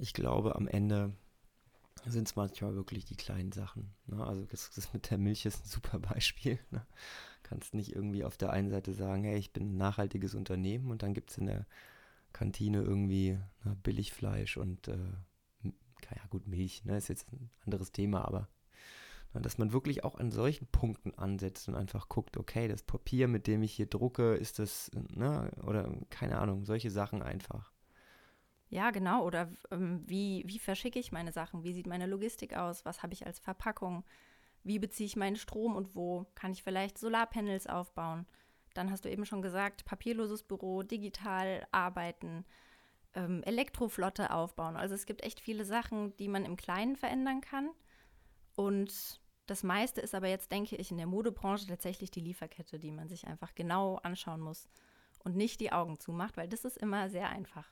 Ich 0.00 0.12
glaube, 0.12 0.56
am 0.56 0.66
Ende 0.66 1.12
sind 2.06 2.28
es 2.28 2.36
manchmal 2.36 2.74
wirklich 2.74 3.04
die 3.04 3.16
kleinen 3.16 3.52
Sachen. 3.52 3.92
Ne? 4.06 4.24
Also 4.24 4.44
das, 4.44 4.70
das, 4.74 4.92
mit 4.92 5.10
der 5.10 5.18
Milch 5.18 5.44
ist 5.44 5.64
ein 5.64 5.68
super 5.68 5.98
Beispiel. 5.98 6.58
Ne? 6.70 6.86
Kannst 7.42 7.74
nicht 7.74 7.94
irgendwie 7.94 8.24
auf 8.24 8.36
der 8.36 8.50
einen 8.50 8.70
Seite 8.70 8.92
sagen, 8.92 9.24
hey, 9.24 9.38
ich 9.38 9.52
bin 9.52 9.74
ein 9.74 9.76
nachhaltiges 9.76 10.34
Unternehmen 10.34 10.90
und 10.90 11.02
dann 11.02 11.14
gibt 11.14 11.30
es 11.30 11.38
in 11.38 11.46
der 11.46 11.66
Kantine 12.32 12.82
irgendwie 12.82 13.38
ne, 13.64 13.76
Billigfleisch 13.82 14.56
und 14.56 14.88
äh, 14.88 14.96
ja 15.64 16.26
gut, 16.30 16.46
Milch, 16.46 16.84
ne, 16.84 16.96
ist 16.96 17.08
jetzt 17.08 17.30
ein 17.32 17.50
anderes 17.64 17.92
Thema, 17.92 18.24
aber 18.24 18.48
Ne, 19.34 19.40
dass 19.40 19.58
man 19.58 19.72
wirklich 19.72 20.04
auch 20.04 20.18
an 20.18 20.30
solchen 20.30 20.66
Punkten 20.66 21.14
ansetzt 21.14 21.68
und 21.68 21.74
einfach 21.74 22.08
guckt, 22.08 22.36
okay, 22.36 22.68
das 22.68 22.82
Papier, 22.82 23.28
mit 23.28 23.46
dem 23.46 23.62
ich 23.62 23.72
hier 23.72 23.86
drucke, 23.86 24.34
ist 24.34 24.58
das, 24.58 24.90
ne, 25.14 25.50
oder 25.64 25.92
keine 26.10 26.38
Ahnung, 26.38 26.64
solche 26.64 26.90
Sachen 26.90 27.22
einfach. 27.22 27.72
Ja, 28.70 28.92
genau. 28.92 29.24
Oder 29.24 29.48
ähm, 29.72 30.02
wie, 30.06 30.44
wie 30.46 30.60
verschicke 30.60 30.98
ich 30.98 31.12
meine 31.12 31.32
Sachen? 31.32 31.64
Wie 31.64 31.72
sieht 31.72 31.88
meine 31.88 32.06
Logistik 32.06 32.56
aus? 32.56 32.84
Was 32.84 33.02
habe 33.02 33.12
ich 33.12 33.26
als 33.26 33.40
Verpackung? 33.40 34.04
Wie 34.62 34.78
beziehe 34.78 35.06
ich 35.06 35.16
meinen 35.16 35.36
Strom 35.36 35.74
und 35.74 35.96
wo 35.96 36.26
kann 36.36 36.52
ich 36.52 36.62
vielleicht 36.62 36.96
Solarpanels 36.96 37.66
aufbauen? 37.66 38.26
Dann 38.74 38.90
hast 38.90 39.04
du 39.04 39.10
eben 39.10 39.26
schon 39.26 39.42
gesagt, 39.42 39.84
papierloses 39.84 40.44
Büro, 40.44 40.84
digital 40.84 41.66
arbeiten, 41.72 42.44
ähm, 43.14 43.42
Elektroflotte 43.42 44.30
aufbauen. 44.30 44.76
Also 44.76 44.94
es 44.94 45.06
gibt 45.06 45.24
echt 45.24 45.40
viele 45.40 45.64
Sachen, 45.64 46.16
die 46.18 46.28
man 46.28 46.44
im 46.44 46.56
Kleinen 46.56 46.94
verändern 46.94 47.40
kann. 47.40 47.70
Und 48.54 49.20
das 49.46 49.64
meiste 49.64 50.00
ist 50.00 50.14
aber 50.14 50.28
jetzt, 50.28 50.52
denke 50.52 50.76
ich, 50.76 50.92
in 50.92 50.98
der 50.98 51.08
Modebranche 51.08 51.66
tatsächlich 51.66 52.12
die 52.12 52.20
Lieferkette, 52.20 52.78
die 52.78 52.92
man 52.92 53.08
sich 53.08 53.26
einfach 53.26 53.52
genau 53.56 53.96
anschauen 53.96 54.40
muss 54.40 54.68
und 55.24 55.34
nicht 55.34 55.58
die 55.60 55.72
Augen 55.72 55.98
zumacht, 55.98 56.36
weil 56.36 56.48
das 56.48 56.64
ist 56.64 56.76
immer 56.76 57.08
sehr 57.10 57.28
einfach. 57.30 57.68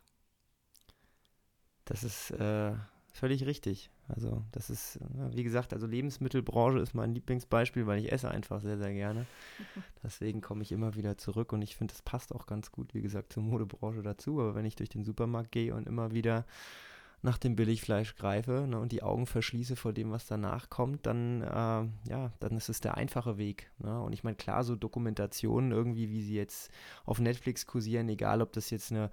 Das 1.88 2.04
ist 2.04 2.32
äh, 2.32 2.72
völlig 3.12 3.46
richtig. 3.46 3.90
Also 4.08 4.42
das 4.52 4.68
ist, 4.68 4.98
wie 5.32 5.42
gesagt, 5.42 5.72
also 5.72 5.86
Lebensmittelbranche 5.86 6.78
ist 6.78 6.94
mein 6.94 7.14
Lieblingsbeispiel, 7.14 7.86
weil 7.86 7.98
ich 7.98 8.12
esse 8.12 8.30
einfach 8.30 8.60
sehr, 8.60 8.76
sehr 8.76 8.92
gerne. 8.92 9.26
Deswegen 10.02 10.42
komme 10.42 10.62
ich 10.62 10.72
immer 10.72 10.94
wieder 10.94 11.16
zurück 11.16 11.52
und 11.52 11.62
ich 11.62 11.76
finde, 11.76 11.92
das 11.94 12.02
passt 12.02 12.34
auch 12.34 12.46
ganz 12.46 12.72
gut, 12.72 12.94
wie 12.94 13.02
gesagt, 13.02 13.32
zur 13.32 13.42
Modebranche 13.42 14.02
dazu. 14.02 14.38
Aber 14.40 14.54
wenn 14.54 14.66
ich 14.66 14.76
durch 14.76 14.90
den 14.90 15.04
Supermarkt 15.04 15.50
gehe 15.50 15.74
und 15.74 15.86
immer 15.86 16.12
wieder 16.12 16.44
nach 17.22 17.38
dem 17.38 17.56
Billigfleisch 17.56 18.16
greife 18.16 18.66
ne, 18.68 18.78
und 18.78 18.92
die 18.92 19.02
Augen 19.02 19.26
verschließe 19.26 19.76
vor 19.76 19.92
dem, 19.92 20.10
was 20.10 20.26
danach 20.26 20.68
kommt, 20.68 21.06
dann, 21.06 21.42
äh, 21.42 22.10
ja, 22.10 22.32
dann 22.38 22.56
ist 22.56 22.68
es 22.68 22.80
der 22.80 22.96
einfache 22.96 23.38
Weg. 23.38 23.70
Ne? 23.78 24.00
Und 24.00 24.12
ich 24.12 24.24
meine, 24.24 24.36
klar, 24.36 24.62
so 24.62 24.76
Dokumentationen 24.76 25.72
irgendwie, 25.72 26.10
wie 26.10 26.22
sie 26.22 26.36
jetzt 26.36 26.70
auf 27.06 27.18
Netflix 27.18 27.66
kursieren, 27.66 28.08
egal 28.10 28.42
ob 28.42 28.52
das 28.52 28.70
jetzt 28.70 28.92
eine 28.92 29.10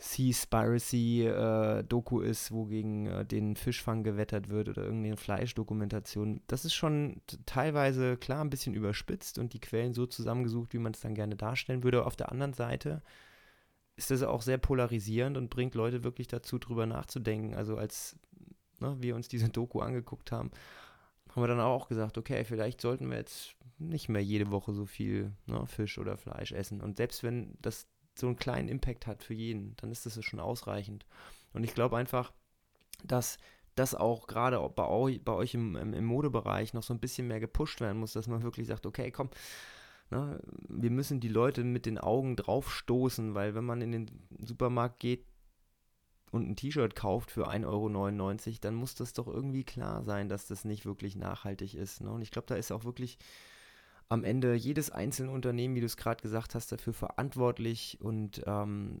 Seaspiracy-Doku 0.00 2.22
äh, 2.22 2.30
ist, 2.30 2.52
wo 2.52 2.64
gegen 2.64 3.06
äh, 3.06 3.26
den 3.26 3.54
Fischfang 3.54 4.02
gewettert 4.02 4.48
wird 4.48 4.70
oder 4.70 4.82
irgendeine 4.82 5.18
Fleischdokumentation. 5.18 6.40
Das 6.46 6.64
ist 6.64 6.72
schon 6.72 7.20
teilweise 7.44 8.16
klar 8.16 8.42
ein 8.42 8.48
bisschen 8.48 8.72
überspitzt 8.74 9.38
und 9.38 9.52
die 9.52 9.60
Quellen 9.60 9.92
so 9.92 10.06
zusammengesucht, 10.06 10.72
wie 10.72 10.78
man 10.78 10.94
es 10.94 11.00
dann 11.00 11.14
gerne 11.14 11.36
darstellen 11.36 11.84
würde. 11.84 12.06
Auf 12.06 12.16
der 12.16 12.32
anderen 12.32 12.54
Seite 12.54 13.02
ist 13.96 14.10
das 14.10 14.22
auch 14.22 14.40
sehr 14.40 14.56
polarisierend 14.56 15.36
und 15.36 15.50
bringt 15.50 15.74
Leute 15.74 16.02
wirklich 16.02 16.28
dazu, 16.28 16.58
drüber 16.58 16.86
nachzudenken. 16.86 17.54
Also 17.54 17.76
als 17.76 18.16
ne, 18.80 18.96
wir 19.00 19.14
uns 19.14 19.28
diese 19.28 19.50
Doku 19.50 19.80
angeguckt 19.80 20.32
haben, 20.32 20.50
haben 21.28 21.42
wir 21.42 21.48
dann 21.48 21.60
auch 21.60 21.88
gesagt, 21.88 22.16
okay, 22.16 22.42
vielleicht 22.44 22.80
sollten 22.80 23.10
wir 23.10 23.18
jetzt 23.18 23.54
nicht 23.76 24.08
mehr 24.08 24.24
jede 24.24 24.50
Woche 24.50 24.72
so 24.72 24.86
viel 24.86 25.32
ne, 25.44 25.66
Fisch 25.66 25.98
oder 25.98 26.16
Fleisch 26.16 26.52
essen. 26.52 26.80
Und 26.80 26.96
selbst 26.96 27.22
wenn 27.22 27.58
das 27.60 27.86
so 28.14 28.26
einen 28.26 28.36
kleinen 28.36 28.68
Impact 28.68 29.06
hat 29.06 29.24
für 29.24 29.34
jeden, 29.34 29.76
dann 29.76 29.90
ist 29.90 30.06
das 30.06 30.22
schon 30.24 30.40
ausreichend. 30.40 31.06
Und 31.52 31.64
ich 31.64 31.74
glaube 31.74 31.96
einfach, 31.96 32.32
dass 33.04 33.38
das 33.74 33.94
auch 33.94 34.26
gerade 34.26 34.58
bei, 34.74 34.86
euch, 34.86 35.54
im, 35.54 35.76
im, 35.76 36.04
Modebereich 36.04 36.74
noch 36.74 36.82
so 36.82 36.92
ein 36.92 37.00
bisschen 37.00 37.28
mehr 37.28 37.40
gepusht 37.40 37.80
werden 37.80 37.98
muss, 37.98 38.12
dass 38.12 38.26
man 38.26 38.42
wirklich 38.42 38.66
sagt, 38.66 38.84
okay, 38.84 39.10
komm, 39.10 39.30
Ne? 40.10 40.40
Wir 40.68 40.90
müssen 40.90 41.20
die 41.20 41.28
Leute 41.28 41.64
mit 41.64 41.86
den 41.86 41.98
Augen 41.98 42.36
draufstoßen, 42.36 43.34
weil 43.34 43.54
wenn 43.54 43.64
man 43.64 43.80
in 43.80 43.92
den 43.92 44.10
Supermarkt 44.44 44.98
geht 44.98 45.24
und 46.32 46.48
ein 46.48 46.56
T-Shirt 46.56 46.94
kauft 46.94 47.30
für 47.30 47.48
1,99 47.48 47.66
Euro, 47.66 48.58
dann 48.60 48.74
muss 48.74 48.94
das 48.94 49.12
doch 49.12 49.28
irgendwie 49.28 49.64
klar 49.64 50.02
sein, 50.02 50.28
dass 50.28 50.46
das 50.46 50.64
nicht 50.64 50.84
wirklich 50.84 51.16
nachhaltig 51.16 51.74
ist. 51.74 52.00
Ne? 52.00 52.10
Und 52.10 52.22
ich 52.22 52.30
glaube, 52.30 52.46
da 52.46 52.56
ist 52.56 52.72
auch 52.72 52.84
wirklich 52.84 53.18
am 54.10 54.24
Ende 54.24 54.54
jedes 54.54 54.90
einzelne 54.90 55.30
Unternehmen, 55.30 55.76
wie 55.76 55.80
du 55.80 55.86
es 55.86 55.96
gerade 55.96 56.20
gesagt 56.20 56.54
hast, 56.54 56.72
dafür 56.72 56.92
verantwortlich 56.92 57.98
und 58.00 58.42
ähm, 58.44 59.00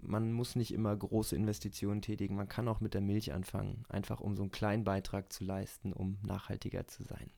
man 0.00 0.32
muss 0.32 0.54
nicht 0.54 0.72
immer 0.72 0.94
große 0.94 1.34
Investitionen 1.34 2.02
tätigen. 2.02 2.36
Man 2.36 2.48
kann 2.48 2.68
auch 2.68 2.80
mit 2.80 2.94
der 2.94 3.00
Milch 3.00 3.32
anfangen, 3.32 3.84
einfach 3.88 4.20
um 4.20 4.36
so 4.36 4.42
einen 4.42 4.52
kleinen 4.52 4.84
Beitrag 4.84 5.32
zu 5.32 5.44
leisten, 5.44 5.92
um 5.92 6.18
nachhaltiger 6.22 6.86
zu 6.86 7.02
sein. 7.02 7.30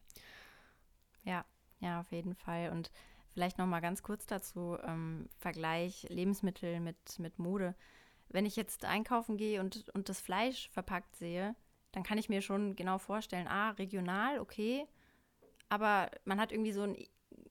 Ja, 1.25 1.45
ja, 1.79 2.01
auf 2.01 2.11
jeden 2.11 2.35
Fall. 2.35 2.71
Und 2.71 2.91
vielleicht 3.29 3.59
noch 3.59 3.67
mal 3.67 3.81
ganz 3.81 4.03
kurz 4.03 4.27
dazu, 4.27 4.77
ähm, 4.85 5.29
Vergleich 5.39 6.07
Lebensmittel 6.11 6.81
mit, 6.81 7.19
mit 7.19 7.39
Mode. 7.39 7.77
Wenn 8.29 8.47
ich 8.47 8.57
jetzt 8.57 8.85
einkaufen 8.85 9.37
gehe 9.37 9.61
und, 9.61 9.89
und 9.91 10.09
das 10.09 10.21
Fleisch 10.21 10.69
verpackt 10.71 11.17
sehe, 11.17 11.55
dann 11.93 12.03
kann 12.03 12.19
ich 12.19 12.29
mir 12.29 12.43
schon 12.43 12.75
genau 12.75 12.99
vorstellen, 12.99 13.49
ah, 13.49 13.71
regional, 13.71 14.41
okay, 14.41 14.87
aber 15.71 16.11
man 16.25 16.39
hat 16.39 16.53
irgendwie 16.53 16.73
so 16.73 16.83
einen 16.83 16.99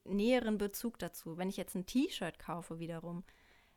näheren 0.03 0.57
Bezug 0.57 0.99
dazu. 0.99 1.37
Wenn 1.37 1.49
ich 1.49 1.57
jetzt 1.57 1.75
ein 1.75 1.85
T-Shirt 1.85 2.37
kaufe 2.37 2.79
wiederum, 2.79 3.23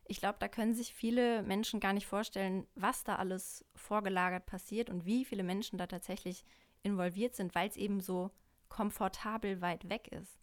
ich 0.05 0.19
glaube, 0.19 0.37
da 0.39 0.47
können 0.47 0.73
sich 0.73 0.93
viele 0.93 1.43
Menschen 1.43 1.79
gar 1.79 1.93
nicht 1.93 2.07
vorstellen, 2.07 2.67
was 2.75 3.03
da 3.03 3.15
alles 3.15 3.65
vorgelagert 3.75 4.45
passiert 4.45 4.89
und 4.89 5.05
wie 5.05 5.25
viele 5.25 5.43
Menschen 5.43 5.77
da 5.77 5.87
tatsächlich 5.87 6.45
involviert 6.83 7.35
sind, 7.35 7.55
weil 7.55 7.69
es 7.69 7.77
eben 7.77 8.01
so 8.01 8.31
komfortabel 8.67 9.61
weit 9.61 9.89
weg 9.89 10.09
ist. 10.09 10.39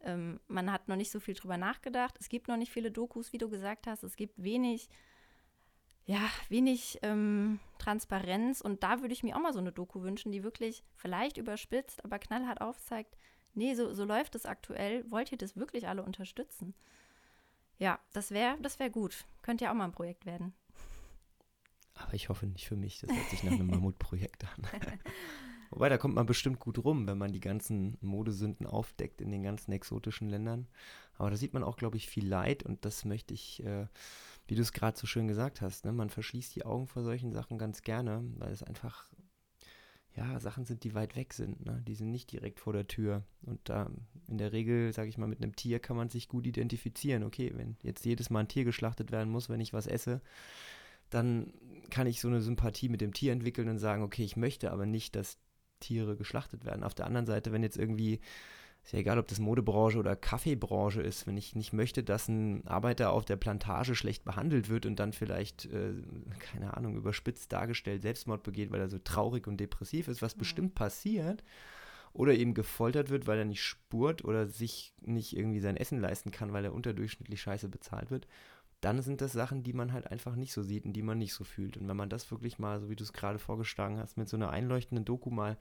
Ähm, 0.00 0.40
man 0.46 0.70
hat 0.70 0.88
noch 0.88 0.96
nicht 0.96 1.10
so 1.10 1.20
viel 1.20 1.34
drüber 1.34 1.56
nachgedacht. 1.56 2.16
Es 2.20 2.28
gibt 2.28 2.48
noch 2.48 2.56
nicht 2.56 2.72
viele 2.72 2.90
Dokus, 2.90 3.32
wie 3.32 3.38
du 3.38 3.48
gesagt 3.48 3.86
hast. 3.86 4.02
Es 4.02 4.16
gibt 4.16 4.42
wenig, 4.42 4.88
ja, 6.04 6.20
wenig 6.48 6.98
ähm, 7.02 7.60
Transparenz. 7.78 8.60
Und 8.60 8.82
da 8.82 9.00
würde 9.00 9.14
ich 9.14 9.22
mir 9.22 9.36
auch 9.36 9.40
mal 9.40 9.52
so 9.52 9.58
eine 9.58 9.72
Doku 9.72 10.02
wünschen, 10.02 10.32
die 10.32 10.44
wirklich 10.44 10.84
vielleicht 10.94 11.38
überspitzt, 11.38 12.04
aber 12.04 12.18
knallhart 12.18 12.60
aufzeigt, 12.60 13.16
nee, 13.54 13.74
so, 13.74 13.92
so 13.94 14.04
läuft 14.04 14.34
es 14.34 14.46
aktuell. 14.46 15.10
Wollt 15.10 15.32
ihr 15.32 15.38
das 15.38 15.56
wirklich 15.56 15.88
alle 15.88 16.02
unterstützen? 16.02 16.74
Ja, 17.78 17.98
das 18.12 18.30
wäre 18.30 18.56
das 18.60 18.78
wär 18.78 18.90
gut. 18.90 19.24
Könnte 19.42 19.64
ja 19.64 19.70
auch 19.70 19.76
mal 19.76 19.84
ein 19.84 19.92
Projekt 19.92 20.26
werden. 20.26 20.52
Aber 21.94 22.14
ich 22.14 22.28
hoffe 22.28 22.46
nicht 22.46 22.66
für 22.66 22.76
mich. 22.76 23.00
Das 23.00 23.10
hört 23.10 23.28
sich 23.30 23.42
nach 23.42 23.52
einem 23.52 23.68
Mammutprojekt 23.68 24.44
an. 24.44 24.66
Wobei, 25.70 25.88
da 25.88 25.98
kommt 25.98 26.14
man 26.14 26.26
bestimmt 26.26 26.60
gut 26.60 26.82
rum, 26.82 27.06
wenn 27.06 27.18
man 27.18 27.32
die 27.32 27.40
ganzen 27.40 27.98
Modesünden 28.00 28.66
aufdeckt 28.66 29.20
in 29.20 29.30
den 29.30 29.42
ganzen 29.42 29.72
exotischen 29.72 30.28
Ländern. 30.28 30.66
Aber 31.18 31.30
da 31.30 31.36
sieht 31.36 31.52
man 31.52 31.62
auch, 31.62 31.76
glaube 31.76 31.96
ich, 31.96 32.08
viel 32.08 32.26
Leid 32.26 32.62
und 32.62 32.84
das 32.84 33.04
möchte 33.04 33.34
ich, 33.34 33.62
äh, 33.64 33.86
wie 34.46 34.54
du 34.54 34.62
es 34.62 34.72
gerade 34.72 34.98
so 34.98 35.06
schön 35.06 35.28
gesagt 35.28 35.60
hast, 35.60 35.84
ne? 35.84 35.92
man 35.92 36.10
verschließt 36.10 36.54
die 36.54 36.64
Augen 36.64 36.86
vor 36.86 37.02
solchen 37.02 37.32
Sachen 37.32 37.58
ganz 37.58 37.82
gerne, 37.82 38.24
weil 38.38 38.52
es 38.52 38.62
einfach, 38.62 39.12
ja, 40.18 40.40
Sachen 40.40 40.64
sind, 40.64 40.82
die 40.82 40.94
weit 40.94 41.14
weg 41.14 41.32
sind. 41.32 41.64
Ne? 41.64 41.80
Die 41.86 41.94
sind 41.94 42.10
nicht 42.10 42.32
direkt 42.32 42.58
vor 42.58 42.72
der 42.72 42.88
Tür. 42.88 43.22
Und 43.42 43.60
da 43.64 43.88
in 44.26 44.36
der 44.36 44.52
Regel, 44.52 44.92
sage 44.92 45.08
ich 45.08 45.16
mal, 45.16 45.28
mit 45.28 45.40
einem 45.40 45.54
Tier 45.54 45.78
kann 45.78 45.96
man 45.96 46.08
sich 46.08 46.28
gut 46.28 46.44
identifizieren. 46.44 47.22
Okay, 47.22 47.52
wenn 47.54 47.76
jetzt 47.82 48.04
jedes 48.04 48.28
Mal 48.28 48.40
ein 48.40 48.48
Tier 48.48 48.64
geschlachtet 48.64 49.12
werden 49.12 49.30
muss, 49.30 49.48
wenn 49.48 49.60
ich 49.60 49.72
was 49.72 49.86
esse, 49.86 50.20
dann 51.08 51.52
kann 51.90 52.08
ich 52.08 52.20
so 52.20 52.26
eine 52.26 52.40
Sympathie 52.40 52.88
mit 52.88 53.00
dem 53.00 53.14
Tier 53.14 53.32
entwickeln 53.32 53.68
und 53.68 53.78
sagen, 53.78 54.02
okay, 54.02 54.24
ich 54.24 54.36
möchte 54.36 54.72
aber 54.72 54.86
nicht, 54.86 55.14
dass 55.14 55.38
Tiere 55.78 56.16
geschlachtet 56.16 56.64
werden. 56.64 56.82
Auf 56.82 56.94
der 56.94 57.06
anderen 57.06 57.26
Seite, 57.26 57.52
wenn 57.52 57.62
jetzt 57.62 57.78
irgendwie, 57.78 58.18
ist 58.88 58.92
ja 58.92 59.00
egal, 59.00 59.18
ob 59.18 59.28
das 59.28 59.38
Modebranche 59.38 59.98
oder 59.98 60.16
Kaffeebranche 60.16 61.02
ist, 61.02 61.26
wenn 61.26 61.36
ich 61.36 61.54
nicht 61.54 61.74
möchte, 61.74 62.02
dass 62.02 62.26
ein 62.26 62.66
Arbeiter 62.66 63.12
auf 63.12 63.26
der 63.26 63.36
Plantage 63.36 63.94
schlecht 63.94 64.24
behandelt 64.24 64.70
wird 64.70 64.86
und 64.86 64.98
dann 64.98 65.12
vielleicht, 65.12 65.66
äh, 65.66 65.92
keine 66.38 66.74
Ahnung, 66.74 66.96
überspitzt 66.96 67.52
dargestellt 67.52 68.00
Selbstmord 68.00 68.42
begeht, 68.42 68.70
weil 68.70 68.80
er 68.80 68.88
so 68.88 68.98
traurig 68.98 69.46
und 69.46 69.58
depressiv 69.58 70.08
ist, 70.08 70.22
was 70.22 70.36
mhm. 70.36 70.38
bestimmt 70.38 70.74
passiert, 70.74 71.44
oder 72.14 72.32
eben 72.32 72.54
gefoltert 72.54 73.10
wird, 73.10 73.26
weil 73.26 73.38
er 73.38 73.44
nicht 73.44 73.62
spurt 73.62 74.24
oder 74.24 74.46
sich 74.46 74.94
nicht 75.02 75.36
irgendwie 75.36 75.60
sein 75.60 75.76
Essen 75.76 76.00
leisten 76.00 76.30
kann, 76.30 76.54
weil 76.54 76.64
er 76.64 76.72
unterdurchschnittlich 76.72 77.42
scheiße 77.42 77.68
bezahlt 77.68 78.10
wird 78.10 78.26
dann 78.80 79.02
sind 79.02 79.20
das 79.20 79.32
Sachen, 79.32 79.64
die 79.64 79.72
man 79.72 79.92
halt 79.92 80.06
einfach 80.06 80.36
nicht 80.36 80.52
so 80.52 80.62
sieht 80.62 80.84
und 80.84 80.92
die 80.92 81.02
man 81.02 81.18
nicht 81.18 81.34
so 81.34 81.42
fühlt. 81.42 81.76
Und 81.76 81.88
wenn 81.88 81.96
man 81.96 82.08
das 82.08 82.30
wirklich 82.30 82.60
mal, 82.60 82.78
so 82.78 82.88
wie 82.88 82.94
du 82.94 83.02
es 83.02 83.12
gerade 83.12 83.40
vorgeschlagen 83.40 83.98
hast, 83.98 84.16
mit 84.16 84.28
so 84.28 84.36
einer 84.36 84.50
einleuchtenden 84.50 85.04
Doku 85.04 85.30
mal, 85.30 85.58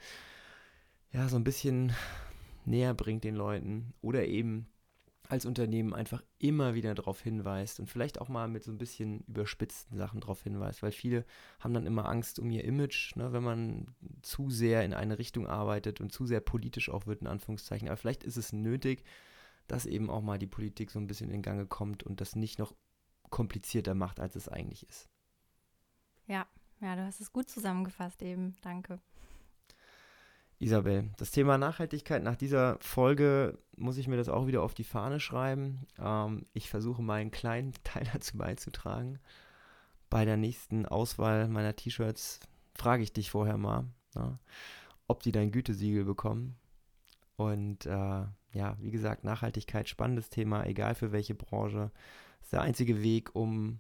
ja, 1.11 1.28
so 1.28 1.36
ein 1.36 1.43
bisschen 1.43 1.93
näher 2.68 2.93
bringt 2.93 3.24
den 3.24 3.36
Leuten 3.36 3.93
oder 4.01 4.26
eben 4.26 4.68
als 5.30 5.45
Unternehmen 5.45 5.93
einfach 5.93 6.24
immer 6.39 6.74
wieder 6.74 6.95
darauf 6.95 7.22
hinweist 7.22 7.80
und 7.80 7.89
vielleicht 7.89 8.22
auch 8.22 8.30
mal 8.30 8.47
mit 8.47 8.63
so 8.63 8.72
ein 8.72 8.78
bisschen 8.78 9.22
überspitzten 9.28 9.97
Sachen 9.97 10.22
darauf 10.22 10.43
hinweist, 10.43 10.84
weil 10.84 10.91
viele 10.91 11.26
haben 11.59 11.74
dann 11.74 11.86
immer 11.86 12.07
Angst 12.07 12.39
um 12.39 12.49
ihr 12.49 12.63
Image, 12.63 13.15
ne, 13.15 13.34
wenn 13.34 13.43
man 13.43 13.95
zu 14.22 14.49
sehr 14.49 14.86
in 14.86 14.93
eine 14.93 15.20
Richtung 15.20 15.47
arbeitet 15.47 15.99
und 15.99 16.11
zu 16.11 16.26
sehr 16.26 16.39
politisch 16.39 16.89
auch 16.89 17.07
wird, 17.07 17.22
in 17.22 17.28
Anführungszeichen. 17.28 17.89
Aber 17.89 17.97
vielleicht 17.97 18.24
ist 18.24 18.38
es 18.38 18.53
nötig, 18.53 19.03
dass 19.68 19.86
eben 19.86 20.09
auch 20.09 20.22
mal 20.22 20.39
die 20.39 20.47
Politik 20.47 20.91
so 20.91 20.99
ein 20.99 21.07
bisschen 21.07 21.30
in 21.30 21.41
Gange 21.41 21.65
kommt 21.65 22.03
und 22.03 22.22
das 22.22 22.36
nicht 22.36 22.57
noch 22.57 22.74
komplizierter 23.30 23.95
macht, 23.95 24.22
als 24.22 24.36
es 24.36 24.47
eigentlich 24.47 24.88
ist. 24.88 25.09
Ja, 26.26 26.47
ja, 26.80 26.95
du 26.95 27.05
hast 27.05 27.20
es 27.20 27.34
gut 27.34 27.49
zusammengefasst 27.49 28.22
eben. 28.22 28.55
Danke. 28.61 28.99
Isabel, 30.60 31.12
das 31.18 31.30
Thema 31.30 31.58
Nachhaltigkeit 31.58 32.24
nach 32.24 32.36
dieser 32.36 32.78
Folge 32.80 33.60
muss 33.76 33.97
ich 33.97 34.08
mir 34.08 34.18
das 34.18 34.28
auch 34.28 34.47
wieder 34.47 34.64
auf 34.64 34.74
die 34.74 34.84
Fahne 34.84 35.20
schreiben. 35.20 35.86
Ähm, 35.99 36.47
ich 36.53 36.70
versuche 36.70 37.03
meinen 37.03 37.30
kleinen 37.30 37.74
Teil 37.84 38.08
dazu 38.12 38.38
beizutragen. 38.38 39.20
Bei 40.10 40.26
der 40.26 40.38
nächsten 40.38 40.86
Auswahl 40.86 41.47
meiner 41.47 41.76
T-Shirts 41.76 42.39
frage 42.74 43.03
ich 43.03 43.14
dich 43.14 43.30
vorher 43.30 43.58
mal, 43.58 43.86
na, 44.16 44.26
ne, 44.26 44.39
ob 45.08 45.22
die 45.22 45.32
dein 45.32 45.51
Gütesiegel 45.51 46.05
bekommen. 46.05 46.58
Und 47.36 47.86
äh, 47.86 48.26
ja, 48.51 48.78
wie 48.80 48.91
gesagt, 48.91 49.24
Nachhaltigkeit, 49.24 49.88
spannendes 49.88 50.30
Thema, 50.30 50.66
egal 50.66 50.95
für 50.95 51.12
welche 51.12 51.36
Branche 51.36 51.91
ist 52.41 52.51
der 52.51 52.62
einzige 52.62 53.03
Weg, 53.03 53.36
um 53.36 53.80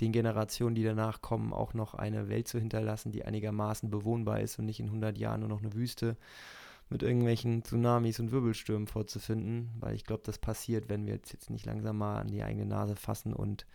den 0.00 0.12
Generationen, 0.12 0.74
die 0.74 0.82
danach 0.82 1.22
kommen, 1.22 1.52
auch 1.52 1.74
noch 1.74 1.94
eine 1.94 2.28
Welt 2.28 2.48
zu 2.48 2.58
hinterlassen, 2.58 3.12
die 3.12 3.24
einigermaßen 3.24 3.90
bewohnbar 3.90 4.40
ist 4.40 4.58
und 4.58 4.66
nicht 4.66 4.80
in 4.80 4.86
100 4.86 5.16
Jahren 5.16 5.40
nur 5.40 5.48
noch 5.48 5.62
eine 5.62 5.74
Wüste 5.74 6.16
mit 6.88 7.02
irgendwelchen 7.02 7.64
Tsunamis 7.64 8.20
und 8.20 8.30
Wirbelstürmen 8.30 8.86
vorzufinden, 8.86 9.70
weil 9.78 9.94
ich 9.94 10.04
glaube, 10.04 10.22
das 10.24 10.38
passiert, 10.38 10.88
wenn 10.88 11.06
wir 11.06 11.14
jetzt 11.14 11.50
nicht 11.50 11.64
langsam 11.64 11.98
mal 11.98 12.20
an 12.20 12.28
die 12.28 12.42
eigene 12.42 12.66
Nase 12.66 12.96
fassen 12.96 13.32
und 13.32 13.66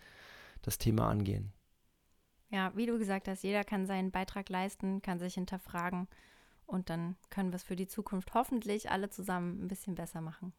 das 0.62 0.78
Thema 0.78 1.08
angehen. 1.08 1.52
Ja, 2.50 2.72
wie 2.74 2.86
du 2.86 2.98
gesagt 2.98 3.28
hast, 3.28 3.42
jeder 3.42 3.64
kann 3.64 3.86
seinen 3.86 4.10
Beitrag 4.10 4.48
leisten, 4.48 5.02
kann 5.02 5.18
sich 5.18 5.34
hinterfragen 5.34 6.08
und 6.66 6.90
dann 6.90 7.16
können 7.30 7.50
wir 7.50 7.56
es 7.56 7.62
für 7.62 7.76
die 7.76 7.86
Zukunft 7.86 8.34
hoffentlich 8.34 8.90
alle 8.90 9.08
zusammen 9.08 9.64
ein 9.64 9.68
bisschen 9.68 9.94
besser 9.94 10.20
machen. 10.20 10.52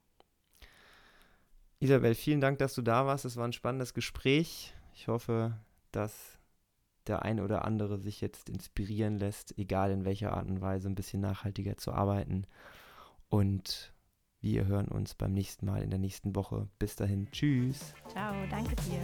Isabel, 1.79 2.15
vielen 2.15 2.41
Dank, 2.41 2.59
dass 2.59 2.75
du 2.75 2.81
da 2.81 3.05
warst. 3.05 3.25
Es 3.25 3.37
war 3.37 3.45
ein 3.45 3.53
spannendes 3.53 3.93
Gespräch. 3.93 4.75
Ich 4.93 5.07
hoffe, 5.07 5.57
dass 5.91 6.39
der 7.07 7.23
eine 7.23 7.43
oder 7.43 7.65
andere 7.65 7.97
sich 7.99 8.21
jetzt 8.21 8.49
inspirieren 8.49 9.17
lässt, 9.17 9.57
egal 9.57 9.91
in 9.91 10.05
welcher 10.05 10.33
Art 10.33 10.47
und 10.47 10.61
Weise, 10.61 10.87
ein 10.87 10.95
bisschen 10.95 11.21
nachhaltiger 11.21 11.77
zu 11.77 11.91
arbeiten. 11.93 12.45
Und 13.29 13.93
wir 14.39 14.65
hören 14.65 14.87
uns 14.87 15.15
beim 15.15 15.33
nächsten 15.33 15.65
Mal 15.65 15.81
in 15.83 15.89
der 15.89 15.99
nächsten 15.99 16.35
Woche. 16.35 16.67
Bis 16.79 16.95
dahin, 16.95 17.29
tschüss. 17.31 17.93
Ciao, 18.09 18.35
danke 18.49 18.75
dir. 18.75 19.01